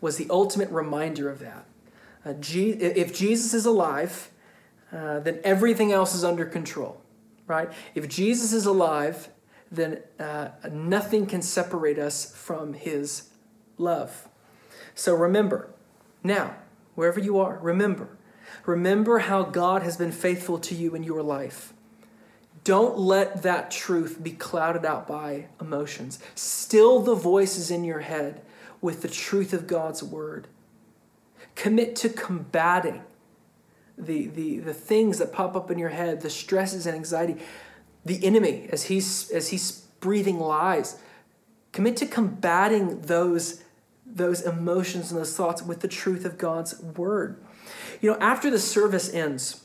was 0.00 0.18
the 0.18 0.26
ultimate 0.30 0.70
reminder 0.70 1.30
of 1.30 1.40
that. 1.40 1.66
Uh, 2.24 2.34
if 2.38 3.16
Jesus 3.16 3.54
is 3.54 3.66
alive, 3.66 4.30
uh, 4.94 5.18
then 5.20 5.40
everything 5.42 5.92
else 5.92 6.14
is 6.14 6.24
under 6.24 6.44
control, 6.44 7.00
right? 7.46 7.70
If 7.94 8.08
Jesus 8.08 8.52
is 8.52 8.64
alive, 8.64 9.28
then 9.70 10.00
uh, 10.20 10.48
nothing 10.70 11.26
can 11.26 11.42
separate 11.42 11.98
us 11.98 12.32
from 12.34 12.74
his 12.74 13.30
love. 13.76 14.28
So 14.94 15.14
remember, 15.14 15.70
now, 16.22 16.54
wherever 16.94 17.18
you 17.18 17.38
are, 17.38 17.58
remember. 17.58 18.16
Remember 18.66 19.18
how 19.18 19.42
God 19.42 19.82
has 19.82 19.96
been 19.96 20.12
faithful 20.12 20.58
to 20.60 20.74
you 20.74 20.94
in 20.94 21.02
your 21.02 21.22
life. 21.22 21.72
Don't 22.62 22.96
let 22.96 23.42
that 23.42 23.70
truth 23.70 24.22
be 24.22 24.30
clouded 24.30 24.84
out 24.84 25.06
by 25.06 25.48
emotions. 25.60 26.18
Still 26.34 27.00
the 27.00 27.14
voices 27.14 27.70
in 27.70 27.84
your 27.84 28.00
head 28.00 28.42
with 28.80 29.02
the 29.02 29.08
truth 29.08 29.52
of 29.52 29.66
God's 29.66 30.02
word. 30.02 30.46
Commit 31.56 31.96
to 31.96 32.08
combating 32.08 33.02
the, 33.96 34.26
the, 34.28 34.58
the 34.58 34.74
things 34.74 35.18
that 35.18 35.32
pop 35.32 35.54
up 35.56 35.70
in 35.70 35.78
your 35.78 35.90
head, 35.90 36.20
the 36.20 36.30
stresses 36.30 36.86
and 36.86 36.96
anxiety 36.96 37.36
the 38.04 38.24
enemy 38.24 38.68
as 38.70 38.84
he's 38.84 39.30
as 39.30 39.48
he's 39.48 39.72
breathing 40.00 40.38
lies. 40.38 40.98
Commit 41.72 41.96
to 41.98 42.06
combating 42.06 43.00
those 43.02 43.62
those 44.06 44.42
emotions 44.42 45.10
and 45.10 45.18
those 45.18 45.34
thoughts 45.34 45.62
with 45.62 45.80
the 45.80 45.88
truth 45.88 46.24
of 46.24 46.38
God's 46.38 46.78
word. 46.80 47.42
You 48.00 48.12
know, 48.12 48.18
after 48.18 48.50
the 48.50 48.58
service 48.58 49.12
ends, 49.12 49.64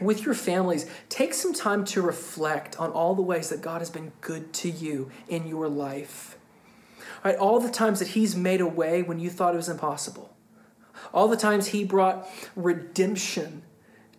with 0.00 0.26
your 0.26 0.34
families, 0.34 0.84
take 1.08 1.32
some 1.32 1.54
time 1.54 1.84
to 1.86 2.02
reflect 2.02 2.78
on 2.78 2.90
all 2.90 3.14
the 3.14 3.22
ways 3.22 3.48
that 3.48 3.62
God 3.62 3.80
has 3.80 3.88
been 3.88 4.12
good 4.20 4.52
to 4.54 4.70
you 4.70 5.10
in 5.26 5.46
your 5.46 5.68
life. 5.68 6.36
Right, 7.24 7.36
all 7.36 7.58
the 7.58 7.70
times 7.70 7.98
that 8.00 8.08
He's 8.08 8.36
made 8.36 8.60
a 8.60 8.66
way 8.66 9.02
when 9.02 9.18
you 9.18 9.30
thought 9.30 9.54
it 9.54 9.56
was 9.56 9.70
impossible. 9.70 10.35
All 11.12 11.28
the 11.28 11.36
times 11.36 11.68
He 11.68 11.84
brought 11.84 12.28
redemption 12.54 13.62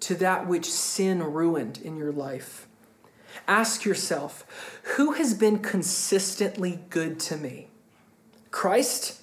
to 0.02 0.16
that 0.16 0.48
which 0.48 0.72
sin 0.72 1.24
ruined 1.24 1.80
in 1.80 1.98
your 1.98 2.12
life. 2.12 2.68
Ask 3.48 3.86
yourself 3.86 4.46
who 4.96 5.14
has 5.14 5.34
been 5.34 5.60
consistently 5.60 6.80
good 6.90 7.20
to 7.22 7.38
me? 7.38 7.68
Christ 8.52 9.22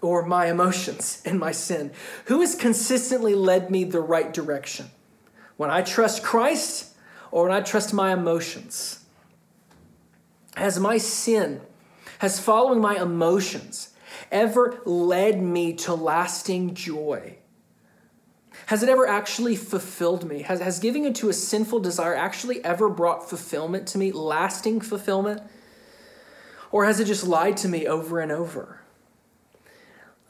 or 0.00 0.24
my 0.24 0.46
emotions 0.46 1.22
and 1.24 1.38
my 1.38 1.52
sin? 1.52 1.92
Who 2.26 2.40
has 2.40 2.54
consistently 2.54 3.34
led 3.34 3.70
me 3.70 3.84
the 3.84 4.00
right 4.00 4.32
direction? 4.32 4.90
When 5.56 5.70
I 5.70 5.82
trust 5.82 6.22
Christ 6.22 6.94
or 7.30 7.44
when 7.44 7.52
I 7.52 7.60
trust 7.60 7.92
my 7.92 8.12
emotions? 8.12 9.04
Has 10.56 10.78
my 10.78 10.98
sin, 10.98 11.60
has 12.18 12.40
following 12.40 12.80
my 12.80 12.96
emotions 12.96 13.90
ever 14.30 14.80
led 14.84 15.40
me 15.42 15.72
to 15.74 15.94
lasting 15.94 16.74
joy? 16.74 17.38
Has 18.66 18.82
it 18.82 18.88
ever 18.88 19.06
actually 19.06 19.54
fulfilled 19.54 20.28
me? 20.28 20.42
Has, 20.42 20.60
has 20.60 20.78
giving 20.80 21.04
into 21.04 21.28
a 21.28 21.32
sinful 21.32 21.80
desire 21.80 22.14
actually 22.14 22.64
ever 22.64 22.88
brought 22.88 23.28
fulfillment 23.28 23.86
to 23.88 23.98
me, 23.98 24.12
lasting 24.12 24.80
fulfillment? 24.80 25.42
Or 26.72 26.84
has 26.84 26.98
it 26.98 27.04
just 27.04 27.26
lied 27.26 27.56
to 27.58 27.68
me 27.68 27.86
over 27.86 28.18
and 28.18 28.32
over? 28.32 28.80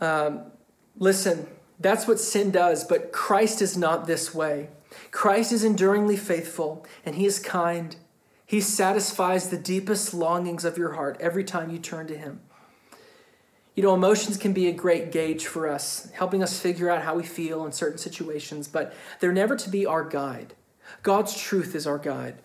Um, 0.01 0.43
listen, 0.99 1.47
that's 1.81 2.07
what 2.07 2.21
sin 2.21 2.51
does, 2.51 2.85
but 2.85 3.13
Christ 3.13 3.63
is 3.63 3.77
not 3.77 4.07
this 4.07 4.35
way. 4.35 4.69
Christ 5.11 5.53
is 5.53 5.65
enduringly 5.65 6.17
faithful, 6.17 6.87
and 7.05 7.17
He 7.17 7.27
is 7.27 7.39
kind. 7.39 7.97
He 8.45 8.61
satisfies 8.61 9.49
the 9.49 9.59
deepest 9.59 10.15
longings 10.15 10.65
of 10.65 10.79
your 10.79 10.93
heart 10.93 11.17
every 11.21 11.45
time 11.45 11.71
you 11.71 11.79
turn 11.79 12.07
to 12.09 12.17
Him. 12.17 12.41
You 13.77 13.83
know, 13.83 13.95
emotions 13.95 14.39
can 14.39 14.55
be 14.55 14.69
a 14.69 14.73
great 14.73 15.13
gauge 15.13 15.47
for 15.47 15.69
us, 15.69 16.11
helping 16.15 16.43
us 16.43 16.59
figure 16.59 16.91
out 16.91 17.03
how 17.03 17.15
we 17.15 17.23
feel 17.23 17.65
in 17.67 17.73
certain 17.73 17.99
situations, 17.99 18.67
but 18.67 18.95
they're 19.21 19.33
never 19.33 19.55
to 19.55 19.71
be 19.71 19.85
our 19.85 20.03
guide. 20.03 20.55
God's 21.03 21.39
truth 21.39 21.75
is 21.75 21.87
our 21.87 21.99
guide. 21.99 22.37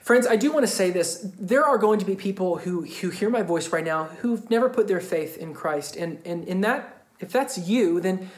Friends, 0.00 0.24
I 0.24 0.36
do 0.36 0.52
want 0.52 0.64
to 0.64 0.72
say 0.72 0.92
this. 0.92 1.28
There 1.36 1.64
are 1.64 1.78
going 1.78 1.98
to 1.98 2.04
be 2.04 2.14
people 2.14 2.58
who, 2.58 2.82
who 2.82 3.10
hear 3.10 3.28
my 3.28 3.42
voice 3.42 3.72
right 3.72 3.84
now 3.84 4.04
who've 4.04 4.48
never 4.48 4.70
put 4.70 4.86
their 4.86 5.00
faith 5.00 5.36
in 5.36 5.52
Christ. 5.52 5.96
And, 5.96 6.20
and 6.24 6.44
in 6.44 6.60
that, 6.60 7.04
if 7.18 7.32
that's 7.32 7.58
you, 7.58 8.00
then 8.00 8.30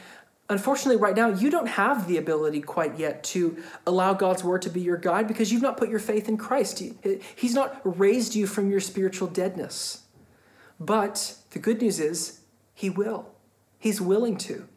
unfortunately, 0.49 0.99
right 0.99 1.15
now, 1.15 1.27
you 1.27 1.51
don't 1.51 1.67
have 1.67 2.07
the 2.07 2.17
ability 2.17 2.61
quite 2.61 2.97
yet 2.97 3.23
to 3.25 3.61
allow 3.85 4.15
God's 4.15 4.43
word 4.43 4.63
to 4.63 4.71
be 4.71 4.81
your 4.81 4.97
guide 4.97 5.27
because 5.27 5.51
you've 5.51 5.61
not 5.61 5.77
put 5.77 5.89
your 5.89 5.99
faith 5.99 6.27
in 6.27 6.37
Christ. 6.37 6.81
He's 7.35 7.53
not 7.53 7.79
raised 7.83 8.33
you 8.33 8.47
from 8.47 8.71
your 8.71 8.79
spiritual 8.79 9.27
deadness. 9.27 10.01
But 10.79 11.35
the 11.51 11.59
good 11.59 11.81
news 11.81 11.99
is, 11.99 12.41
He 12.73 12.89
will. 12.89 13.27
He's 13.77 13.99
willing 13.99 14.37
to. 14.37 14.67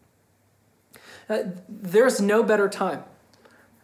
Uh, 1.28 1.38
there's 1.68 2.20
no 2.20 2.42
better 2.42 2.68
time 2.68 3.04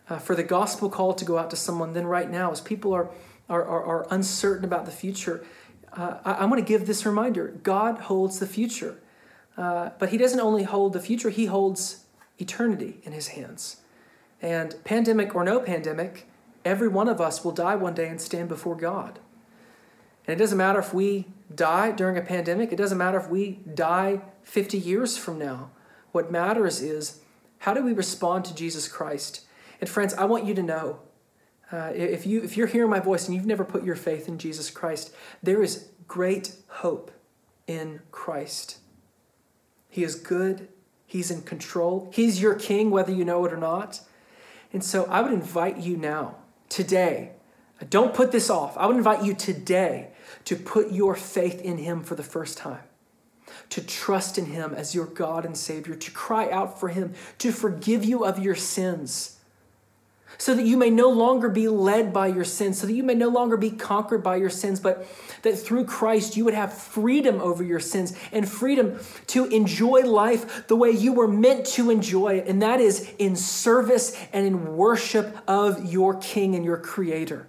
uh, 0.08 0.18
for 0.18 0.34
the 0.34 0.42
gospel 0.42 0.90
call 0.90 1.14
to 1.14 1.24
go 1.24 1.38
out 1.38 1.50
to 1.50 1.56
someone 1.56 1.92
than 1.92 2.06
right 2.06 2.30
now 2.30 2.50
as 2.50 2.60
people 2.60 2.92
are, 2.92 3.10
are, 3.48 3.64
are, 3.64 3.84
are 3.84 4.06
uncertain 4.10 4.64
about 4.64 4.84
the 4.84 4.90
future. 4.90 5.44
Uh, 5.92 6.18
I, 6.24 6.42
am 6.42 6.50
going 6.50 6.62
to 6.62 6.68
give 6.68 6.86
this 6.86 7.06
reminder 7.06 7.48
God 7.62 7.98
holds 8.00 8.38
the 8.38 8.46
future. 8.46 9.00
Uh, 9.56 9.90
but 9.98 10.10
He 10.10 10.18
doesn't 10.18 10.40
only 10.40 10.64
hold 10.64 10.92
the 10.92 11.00
future, 11.00 11.30
He 11.30 11.46
holds 11.46 12.04
eternity 12.38 13.00
in 13.02 13.12
His 13.12 13.28
hands. 13.28 13.78
And 14.40 14.76
pandemic 14.84 15.34
or 15.34 15.42
no 15.42 15.60
pandemic, 15.60 16.28
every 16.64 16.88
one 16.88 17.08
of 17.08 17.20
us 17.20 17.44
will 17.44 17.52
die 17.52 17.74
one 17.74 17.94
day 17.94 18.08
and 18.08 18.20
stand 18.20 18.48
before 18.48 18.76
God. 18.76 19.18
And 20.26 20.34
it 20.34 20.38
doesn't 20.38 20.58
matter 20.58 20.78
if 20.78 20.94
we 20.94 21.26
die 21.54 21.90
during 21.92 22.16
a 22.16 22.22
pandemic, 22.22 22.72
it 22.72 22.76
doesn't 22.76 22.98
matter 22.98 23.18
if 23.18 23.28
we 23.28 23.60
die 23.74 24.20
50 24.42 24.78
years 24.78 25.16
from 25.16 25.38
now. 25.38 25.70
What 26.12 26.30
matters 26.30 26.80
is 26.80 27.20
how 27.60 27.74
do 27.74 27.82
we 27.84 27.92
respond 27.92 28.44
to 28.46 28.54
Jesus 28.54 28.88
Christ? 28.88 29.42
And 29.80 29.88
friends, 29.88 30.14
I 30.14 30.24
want 30.24 30.44
you 30.44 30.54
to 30.54 30.62
know 30.62 31.00
uh, 31.70 31.92
if, 31.94 32.26
you, 32.26 32.42
if 32.42 32.56
you're 32.56 32.66
hearing 32.66 32.90
my 32.90 33.00
voice 33.00 33.26
and 33.26 33.34
you've 33.34 33.46
never 33.46 33.64
put 33.64 33.84
your 33.84 33.96
faith 33.96 34.26
in 34.28 34.38
Jesus 34.38 34.70
Christ, 34.70 35.14
there 35.42 35.62
is 35.62 35.88
great 36.06 36.54
hope 36.68 37.10
in 37.66 38.00
Christ. 38.10 38.78
He 39.88 40.02
is 40.02 40.14
good, 40.14 40.68
He's 41.06 41.30
in 41.30 41.42
control, 41.42 42.10
He's 42.12 42.40
your 42.40 42.54
king, 42.54 42.90
whether 42.90 43.12
you 43.12 43.24
know 43.24 43.44
it 43.44 43.52
or 43.52 43.58
not. 43.58 44.00
And 44.72 44.82
so 44.82 45.04
I 45.04 45.20
would 45.20 45.32
invite 45.32 45.78
you 45.78 45.96
now, 45.96 46.36
today, 46.68 47.32
don't 47.84 48.14
put 48.14 48.32
this 48.32 48.50
off. 48.50 48.76
I 48.76 48.86
would 48.86 48.96
invite 48.96 49.24
you 49.24 49.34
today 49.34 50.08
to 50.44 50.56
put 50.56 50.90
your 50.90 51.14
faith 51.14 51.60
in 51.60 51.78
Him 51.78 52.02
for 52.02 52.14
the 52.14 52.22
first 52.22 52.58
time, 52.58 52.82
to 53.70 53.82
trust 53.82 54.38
in 54.38 54.46
Him 54.46 54.74
as 54.74 54.94
your 54.94 55.06
God 55.06 55.44
and 55.44 55.56
Savior, 55.56 55.94
to 55.94 56.10
cry 56.10 56.50
out 56.50 56.80
for 56.80 56.88
Him 56.88 57.14
to 57.38 57.52
forgive 57.52 58.04
you 58.04 58.24
of 58.24 58.38
your 58.38 58.54
sins 58.54 59.38
so 60.36 60.54
that 60.54 60.64
you 60.64 60.76
may 60.76 60.88
no 60.88 61.08
longer 61.08 61.48
be 61.48 61.68
led 61.68 62.12
by 62.12 62.28
your 62.28 62.44
sins, 62.44 62.78
so 62.78 62.86
that 62.86 62.92
you 62.92 63.02
may 63.02 63.14
no 63.14 63.28
longer 63.28 63.56
be 63.56 63.70
conquered 63.70 64.22
by 64.22 64.36
your 64.36 64.50
sins, 64.50 64.78
but 64.78 65.06
that 65.42 65.58
through 65.58 65.84
Christ 65.84 66.36
you 66.36 66.44
would 66.44 66.54
have 66.54 66.72
freedom 66.72 67.40
over 67.40 67.64
your 67.64 67.80
sins 67.80 68.16
and 68.30 68.48
freedom 68.48 69.00
to 69.28 69.46
enjoy 69.46 70.02
life 70.02 70.68
the 70.68 70.76
way 70.76 70.90
you 70.90 71.12
were 71.12 71.28
meant 71.28 71.66
to 71.66 71.90
enjoy 71.90 72.38
it, 72.38 72.46
and 72.46 72.62
that 72.62 72.80
is 72.80 73.12
in 73.18 73.34
service 73.34 74.16
and 74.32 74.46
in 74.46 74.76
worship 74.76 75.36
of 75.48 75.90
your 75.90 76.14
King 76.14 76.54
and 76.54 76.64
your 76.64 76.78
Creator. 76.78 77.46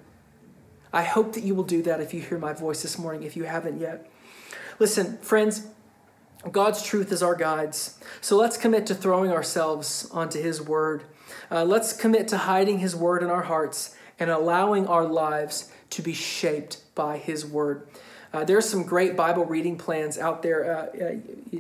I 0.92 1.04
hope 1.04 1.34
that 1.34 1.44
you 1.44 1.56
will 1.56 1.64
do 1.64 1.82
that 1.84 2.02
if 2.02 2.14
you 2.14 2.22
hear 2.22 2.38
my 2.38 2.54
voice 2.54 2.82
this 2.82 2.98
morning, 2.98 3.24
if 3.24 3.36
you 3.36 3.44
haven't 3.44 3.80
yet. 3.80 4.10
Listen, 4.80 5.18
friends, 5.20 5.68
God's 6.52 6.82
truth 6.82 7.12
is 7.12 7.22
our 7.22 7.36
guides. 7.36 8.00
So 8.22 8.38
let's 8.38 8.58
commit 8.58 8.86
to 8.88 8.96
throwing 8.96 9.32
ourselves 9.32 10.10
onto 10.12 10.42
His 10.42 10.62
Word. 10.62 11.04
Uh, 11.52 11.64
let's 11.64 11.94
commit 11.94 12.28
to 12.30 12.38
hiding 12.38 12.80
His 12.80 12.96
Word 12.96 13.22
in 13.22 13.30
our 13.30 13.44
hearts 13.44 13.96
and 14.18 14.30
allowing 14.30 14.88
our 14.88 15.06
lives 15.06 15.72
to 15.92 16.02
be 16.02 16.14
shaped 16.14 16.84
by 16.96 17.18
His 17.18 17.46
Word. 17.46 17.88
Uh, 18.32 18.44
there's 18.44 18.70
some 18.70 18.84
great 18.84 19.16
Bible 19.16 19.44
reading 19.46 19.78
plans 19.78 20.18
out 20.18 20.44
there. 20.44 20.72
Uh, 20.72 21.04
uh, 21.04 21.16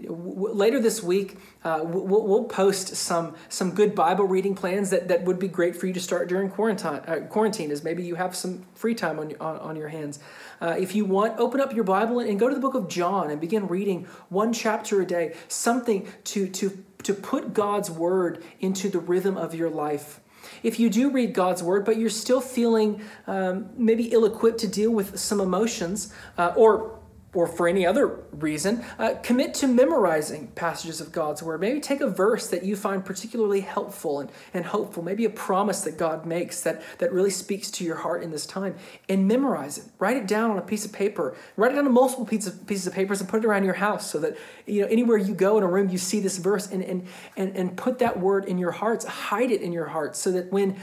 w- 0.08 0.54
later 0.54 0.80
this 0.80 1.02
week, 1.02 1.38
uh, 1.64 1.82
we'll, 1.84 2.26
we'll, 2.28 2.44
post 2.44 2.96
some 2.96 3.36
some 3.50 3.72
good 3.72 3.96
Bible 3.96 4.26
reading 4.26 4.54
plans 4.54 4.92
that, 4.92 5.08
that 5.08 5.24
would 5.24 5.40
be 5.40 5.48
great 5.48 5.76
for 5.76 5.88
you 5.88 5.94
to 5.94 6.00
start 6.00 6.30
during 6.30 6.50
quarantine. 6.50 7.02
Uh, 7.08 7.26
quarantine, 7.30 7.72
as 7.72 7.84
maybe 7.84 8.04
you 8.04 8.16
have 8.16 8.36
some 8.36 8.66
free 8.76 8.94
time 8.94 9.20
on 9.20 9.34
on, 9.40 9.58
on 9.58 9.76
your 9.76 9.88
hands. 9.88 10.20
Uh, 10.62 10.76
if 10.78 10.94
you 10.94 11.06
want, 11.06 11.40
open 11.40 11.60
up 11.60 11.74
your 11.74 11.84
Bible 11.84 12.20
and, 12.20 12.30
and 12.30 12.40
go 12.40 12.48
to 12.48 12.56
the 12.56 12.62
book 12.62 12.76
of 12.76 12.88
John 12.88 13.32
and 13.32 13.42
begin 13.42 13.68
reading 13.68 14.06
one 14.30 14.54
chapter 14.54 15.02
a 15.02 15.06
day. 15.06 15.36
Something 15.48 16.08
to 16.26 16.48
to 16.50 16.84
to 17.04 17.14
put 17.14 17.54
God's 17.54 17.90
word 17.90 18.44
into 18.60 18.90
the 18.90 19.00
rhythm 19.00 19.38
of 19.38 19.56
your 19.56 19.70
life. 19.70 20.20
If 20.64 20.80
you 20.80 20.90
do 20.90 21.10
read 21.10 21.34
God's 21.34 21.64
word, 21.64 21.86
but 21.86 21.98
you're 21.98 22.10
still 22.10 22.42
feeling 22.42 23.02
um, 23.28 23.70
maybe 23.78 24.06
ill 24.12 24.26
equipped 24.26 24.60
to 24.60 24.68
deal 24.68 24.92
with 24.92 25.20
some 25.20 25.40
emotions, 25.40 26.14
uh, 26.38 26.54
or 26.56 26.99
or 27.34 27.46
for 27.46 27.68
any 27.68 27.86
other 27.86 28.24
reason, 28.32 28.84
uh, 28.98 29.14
commit 29.22 29.54
to 29.54 29.68
memorizing 29.68 30.48
passages 30.56 31.00
of 31.00 31.12
God's 31.12 31.44
Word. 31.44 31.62
Maybe 31.62 31.80
take 31.80 32.02
a 32.02 32.10
verse 32.10 32.48
that 32.48 32.64
you 32.64 32.76
find 32.76 33.06
particularly 33.06 33.62
helpful 33.62 34.20
and, 34.20 34.32
and 34.52 34.66
hopeful, 34.66 35.04
maybe 35.04 35.26
a 35.26 35.30
promise 35.30 35.82
that 35.82 35.98
God 35.98 36.26
makes 36.26 36.62
that, 36.62 36.82
that 36.98 37.14
really 37.14 37.30
speaks 37.30 37.70
to 37.72 37.84
your 37.84 37.98
heart 37.98 38.24
in 38.24 38.32
this 38.32 38.48
time, 38.48 38.76
and 39.08 39.28
memorize 39.28 39.78
it. 39.78 39.84
Write 40.00 40.18
it 40.18 40.28
down 40.28 40.50
on 40.50 40.58
a 40.58 40.62
piece 40.62 40.86
of 40.86 40.92
paper. 40.92 41.36
Write 41.56 41.74
it 41.74 41.76
down 41.76 41.86
on 41.86 41.94
multiple 41.94 42.26
pieces 42.26 42.56
of, 42.56 42.66
pieces 42.66 42.88
of 42.88 42.94
papers 42.94 43.22
and 43.22 43.30
put 43.30 43.44
it 43.44 43.48
around 43.48 43.64
your 43.64 43.76
house 43.76 44.10
so 44.10 44.20
that 44.20 44.36
you 44.66 44.82
know 44.82 44.88
anywhere 44.88 45.18
you 45.18 45.36
go 45.36 45.58
in 45.58 45.64
a 45.64 45.68
room, 45.68 45.90
you 45.90 46.00
see 46.00 46.20
this 46.20 46.38
verse 46.38 46.68
and, 46.72 46.84
and, 46.84 47.08
and, 47.38 47.56
and 47.56 47.78
put 47.78 48.00
that 48.00 48.20
word 48.20 48.46
in 48.46 48.58
your 48.58 48.72
hearts. 48.72 49.06
Hide 49.06 49.52
it 49.52 49.62
in 49.62 49.72
your 49.72 49.86
hearts 49.86 50.18
so 50.18 50.32
that 50.32 50.52
when 50.52 50.80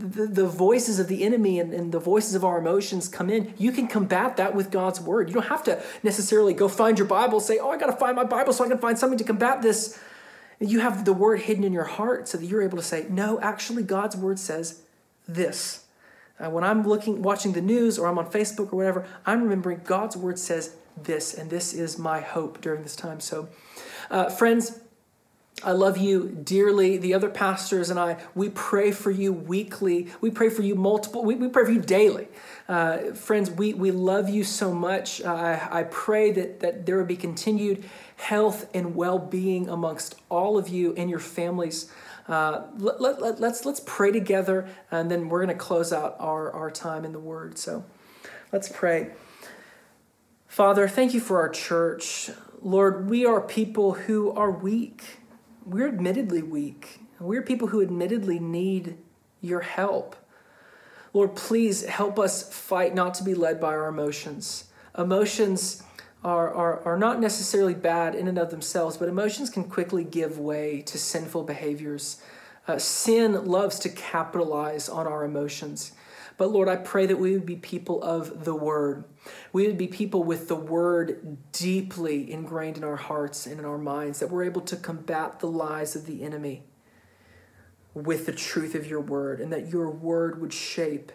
the, 0.00 0.26
the 0.26 0.46
voices 0.46 0.98
of 0.98 1.08
the 1.08 1.24
enemy 1.24 1.60
and, 1.60 1.72
and 1.72 1.92
the 1.92 1.98
voices 1.98 2.34
of 2.34 2.44
our 2.44 2.58
emotions 2.58 3.08
come 3.08 3.30
in, 3.30 3.54
you 3.58 3.72
can 3.72 3.86
combat 3.86 4.36
that 4.38 4.54
with 4.54 4.70
God's 4.70 5.00
word. 5.00 5.28
You 5.28 5.34
don't 5.34 5.46
have 5.46 5.62
to 5.64 5.82
necessarily 6.02 6.54
go 6.54 6.68
find 6.68 6.98
your 6.98 7.06
Bible, 7.06 7.40
say, 7.40 7.58
Oh, 7.58 7.70
I 7.70 7.76
got 7.76 7.86
to 7.86 7.96
find 7.96 8.16
my 8.16 8.24
Bible 8.24 8.52
so 8.52 8.64
I 8.64 8.68
can 8.68 8.78
find 8.78 8.98
something 8.98 9.18
to 9.18 9.24
combat 9.24 9.62
this. 9.62 10.00
You 10.58 10.80
have 10.80 11.04
the 11.04 11.12
word 11.12 11.40
hidden 11.42 11.64
in 11.64 11.72
your 11.72 11.84
heart 11.84 12.28
so 12.28 12.38
that 12.38 12.46
you're 12.46 12.62
able 12.62 12.78
to 12.78 12.84
say, 12.84 13.06
No, 13.08 13.38
actually, 13.40 13.82
God's 13.82 14.16
word 14.16 14.38
says 14.38 14.82
this. 15.28 15.84
Uh, 16.38 16.48
when 16.48 16.64
I'm 16.64 16.86
looking, 16.86 17.22
watching 17.22 17.52
the 17.52 17.60
news 17.60 17.98
or 17.98 18.08
I'm 18.08 18.18
on 18.18 18.30
Facebook 18.30 18.72
or 18.72 18.76
whatever, 18.76 19.06
I'm 19.26 19.42
remembering 19.42 19.82
God's 19.84 20.16
word 20.16 20.38
says 20.38 20.74
this, 21.02 21.34
and 21.34 21.50
this 21.50 21.74
is 21.74 21.98
my 21.98 22.20
hope 22.20 22.60
during 22.60 22.82
this 22.82 22.96
time. 22.96 23.20
So, 23.20 23.48
uh, 24.10 24.30
friends, 24.30 24.80
I 25.62 25.72
love 25.72 25.98
you 25.98 26.28
dearly. 26.28 26.96
The 26.96 27.14
other 27.14 27.28
pastors 27.28 27.90
and 27.90 27.98
I, 27.98 28.16
we 28.34 28.48
pray 28.48 28.92
for 28.92 29.10
you 29.10 29.32
weekly. 29.32 30.08
We 30.20 30.30
pray 30.30 30.48
for 30.48 30.62
you 30.62 30.74
multiple, 30.74 31.24
we, 31.24 31.34
we 31.34 31.48
pray 31.48 31.64
for 31.64 31.70
you 31.70 31.80
daily. 31.80 32.28
Uh, 32.68 33.12
friends, 33.12 33.50
we, 33.50 33.74
we 33.74 33.90
love 33.90 34.28
you 34.28 34.44
so 34.44 34.72
much. 34.72 35.20
Uh, 35.20 35.28
I, 35.28 35.80
I 35.80 35.82
pray 35.84 36.30
that, 36.32 36.60
that 36.60 36.86
there 36.86 36.96
would 36.96 37.08
be 37.08 37.16
continued 37.16 37.84
health 38.16 38.68
and 38.74 38.94
well 38.94 39.18
being 39.18 39.68
amongst 39.68 40.14
all 40.28 40.56
of 40.56 40.68
you 40.68 40.94
and 40.96 41.10
your 41.10 41.18
families. 41.18 41.90
Uh, 42.28 42.62
let, 42.78 43.00
let, 43.00 43.20
let, 43.20 43.40
let's, 43.40 43.64
let's 43.64 43.80
pray 43.84 44.12
together, 44.12 44.68
and 44.90 45.10
then 45.10 45.28
we're 45.28 45.44
going 45.44 45.56
to 45.56 45.62
close 45.62 45.92
out 45.92 46.16
our, 46.20 46.50
our 46.52 46.70
time 46.70 47.04
in 47.04 47.12
the 47.12 47.18
Word. 47.18 47.58
So 47.58 47.84
let's 48.52 48.68
pray. 48.68 49.10
Father, 50.46 50.86
thank 50.86 51.12
you 51.12 51.20
for 51.20 51.40
our 51.40 51.48
church. 51.48 52.30
Lord, 52.62 53.10
we 53.10 53.24
are 53.24 53.40
people 53.40 53.94
who 53.94 54.30
are 54.32 54.50
weak 54.50 55.19
we're 55.64 55.88
admittedly 55.88 56.42
weak. 56.42 57.00
We're 57.18 57.42
people 57.42 57.68
who 57.68 57.82
admittedly 57.82 58.38
need 58.38 58.96
your 59.40 59.60
help. 59.60 60.16
Lord, 61.12 61.34
please 61.34 61.84
help 61.84 62.18
us 62.18 62.52
fight 62.52 62.94
not 62.94 63.14
to 63.14 63.24
be 63.24 63.34
led 63.34 63.60
by 63.60 63.68
our 63.68 63.88
emotions. 63.88 64.64
Emotions 64.96 65.82
are, 66.22 66.52
are, 66.52 66.80
are 66.84 66.98
not 66.98 67.20
necessarily 67.20 67.74
bad 67.74 68.14
in 68.14 68.28
and 68.28 68.38
of 68.38 68.50
themselves, 68.50 68.96
but 68.96 69.08
emotions 69.08 69.50
can 69.50 69.64
quickly 69.64 70.04
give 70.04 70.38
way 70.38 70.82
to 70.82 70.98
sinful 70.98 71.44
behaviors. 71.44 72.22
Uh, 72.68 72.78
sin 72.78 73.46
loves 73.46 73.78
to 73.80 73.88
capitalize 73.88 74.88
on 74.88 75.06
our 75.06 75.24
emotions. 75.24 75.92
But 76.36 76.50
Lord, 76.50 76.68
I 76.68 76.76
pray 76.76 77.06
that 77.06 77.18
we 77.18 77.32
would 77.32 77.46
be 77.46 77.56
people 77.56 78.02
of 78.02 78.44
the 78.44 78.54
Word. 78.54 79.04
We 79.52 79.66
would 79.66 79.78
be 79.78 79.88
people 79.88 80.22
with 80.22 80.48
the 80.48 80.56
Word 80.56 81.38
deeply 81.52 82.30
ingrained 82.30 82.76
in 82.76 82.84
our 82.84 82.96
hearts 82.96 83.46
and 83.46 83.58
in 83.58 83.64
our 83.64 83.78
minds, 83.78 84.20
that 84.20 84.30
we're 84.30 84.44
able 84.44 84.62
to 84.62 84.76
combat 84.76 85.40
the 85.40 85.48
lies 85.48 85.94
of 85.94 86.06
the 86.06 86.22
enemy 86.22 86.64
with 87.94 88.26
the 88.26 88.32
truth 88.32 88.74
of 88.74 88.86
your 88.86 89.00
Word, 89.00 89.40
and 89.40 89.52
that 89.52 89.68
your 89.68 89.90
Word 89.90 90.40
would 90.40 90.52
shape 90.52 91.12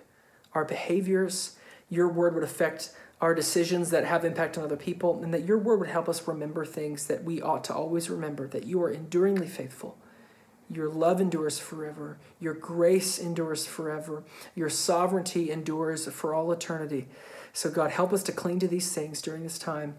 our 0.54 0.66
behaviors, 0.66 1.58
your 1.90 2.08
Word 2.08 2.36
would 2.36 2.44
affect 2.44 2.92
our 3.22 3.34
decisions 3.34 3.92
that 3.92 4.06
have 4.06 4.26
impact 4.26 4.58
on 4.58 4.64
other 4.64 4.76
people, 4.76 5.24
and 5.24 5.34
that 5.34 5.46
your 5.46 5.58
Word 5.58 5.80
would 5.80 5.90
help 5.90 6.10
us 6.10 6.28
remember 6.28 6.66
things 6.66 7.08
that 7.08 7.24
we 7.24 7.42
ought 7.42 7.64
to 7.64 7.74
always 7.74 8.10
remember 8.10 8.48
that 8.48 8.66
you 8.66 8.82
are 8.84 8.92
enduringly 8.92 9.48
faithful 9.48 9.98
your 10.72 10.90
love 10.90 11.22
endures 11.22 11.60
forever. 11.60 12.18
Your 12.40 12.54
grace 12.54 13.20
endures 13.20 13.66
forever. 13.66 14.24
Your 14.56 14.70
sovereignty 14.70 15.52
endures 15.52 16.08
for 16.08 16.34
all 16.34 16.52
eternity. 16.52 17.08
So, 17.54 17.70
God, 17.70 17.92
help 17.92 18.12
us 18.12 18.24
to 18.24 18.32
cling 18.32 18.60
to 18.60 18.68
these 18.68 18.94
things 18.94 19.22
during 19.22 19.44
this 19.44 19.60
time. 19.60 19.96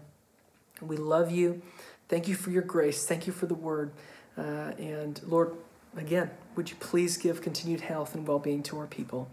We 0.81 0.97
love 0.97 1.31
you. 1.31 1.61
Thank 2.09 2.27
you 2.27 2.35
for 2.35 2.51
your 2.51 2.61
grace. 2.61 3.05
Thank 3.05 3.27
you 3.27 3.33
for 3.33 3.45
the 3.45 3.55
word. 3.55 3.91
Uh, 4.37 4.71
and 4.77 5.19
Lord, 5.25 5.55
again, 5.99 6.31
would 6.55 6.69
you 6.69 6.75
please 6.79 7.17
give 7.17 7.41
continued 7.41 7.81
health 7.81 8.15
and 8.15 8.27
well 8.27 8.39
being 8.39 8.63
to 8.63 8.77
our 8.79 8.87
people? 8.87 9.29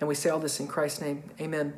And 0.00 0.08
we 0.08 0.14
say 0.14 0.30
all 0.30 0.38
this 0.38 0.60
in 0.60 0.68
Christ's 0.68 1.00
name. 1.00 1.24
Amen. 1.40 1.74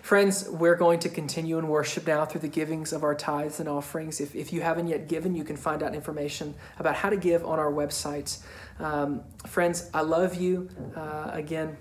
Friends, 0.00 0.48
we're 0.48 0.76
going 0.76 1.00
to 1.00 1.08
continue 1.08 1.58
in 1.58 1.66
worship 1.66 2.06
now 2.06 2.24
through 2.24 2.42
the 2.42 2.48
givings 2.48 2.92
of 2.92 3.02
our 3.02 3.16
tithes 3.16 3.58
and 3.58 3.68
offerings. 3.68 4.20
If, 4.20 4.36
if 4.36 4.52
you 4.52 4.60
haven't 4.60 4.86
yet 4.86 5.08
given, 5.08 5.34
you 5.34 5.42
can 5.42 5.56
find 5.56 5.82
out 5.82 5.94
information 5.94 6.54
about 6.78 6.94
how 6.94 7.10
to 7.10 7.16
give 7.16 7.44
on 7.44 7.58
our 7.58 7.72
websites. 7.72 8.44
Um, 8.78 9.22
friends, 9.46 9.90
I 9.92 10.02
love 10.02 10.36
you. 10.36 10.68
Uh, 10.94 11.30
again, 11.32 11.76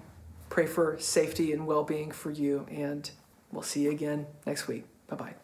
pray 0.50 0.66
for 0.66 0.98
safety 1.00 1.54
and 1.54 1.68
well 1.68 1.84
being 1.84 2.12
for 2.12 2.32
you. 2.32 2.66
And 2.72 3.10
we'll 3.52 3.62
see 3.62 3.84
you 3.84 3.92
again 3.92 4.26
next 4.48 4.68
week. 4.68 4.86
Bye 5.08 5.16
bye. 5.16 5.43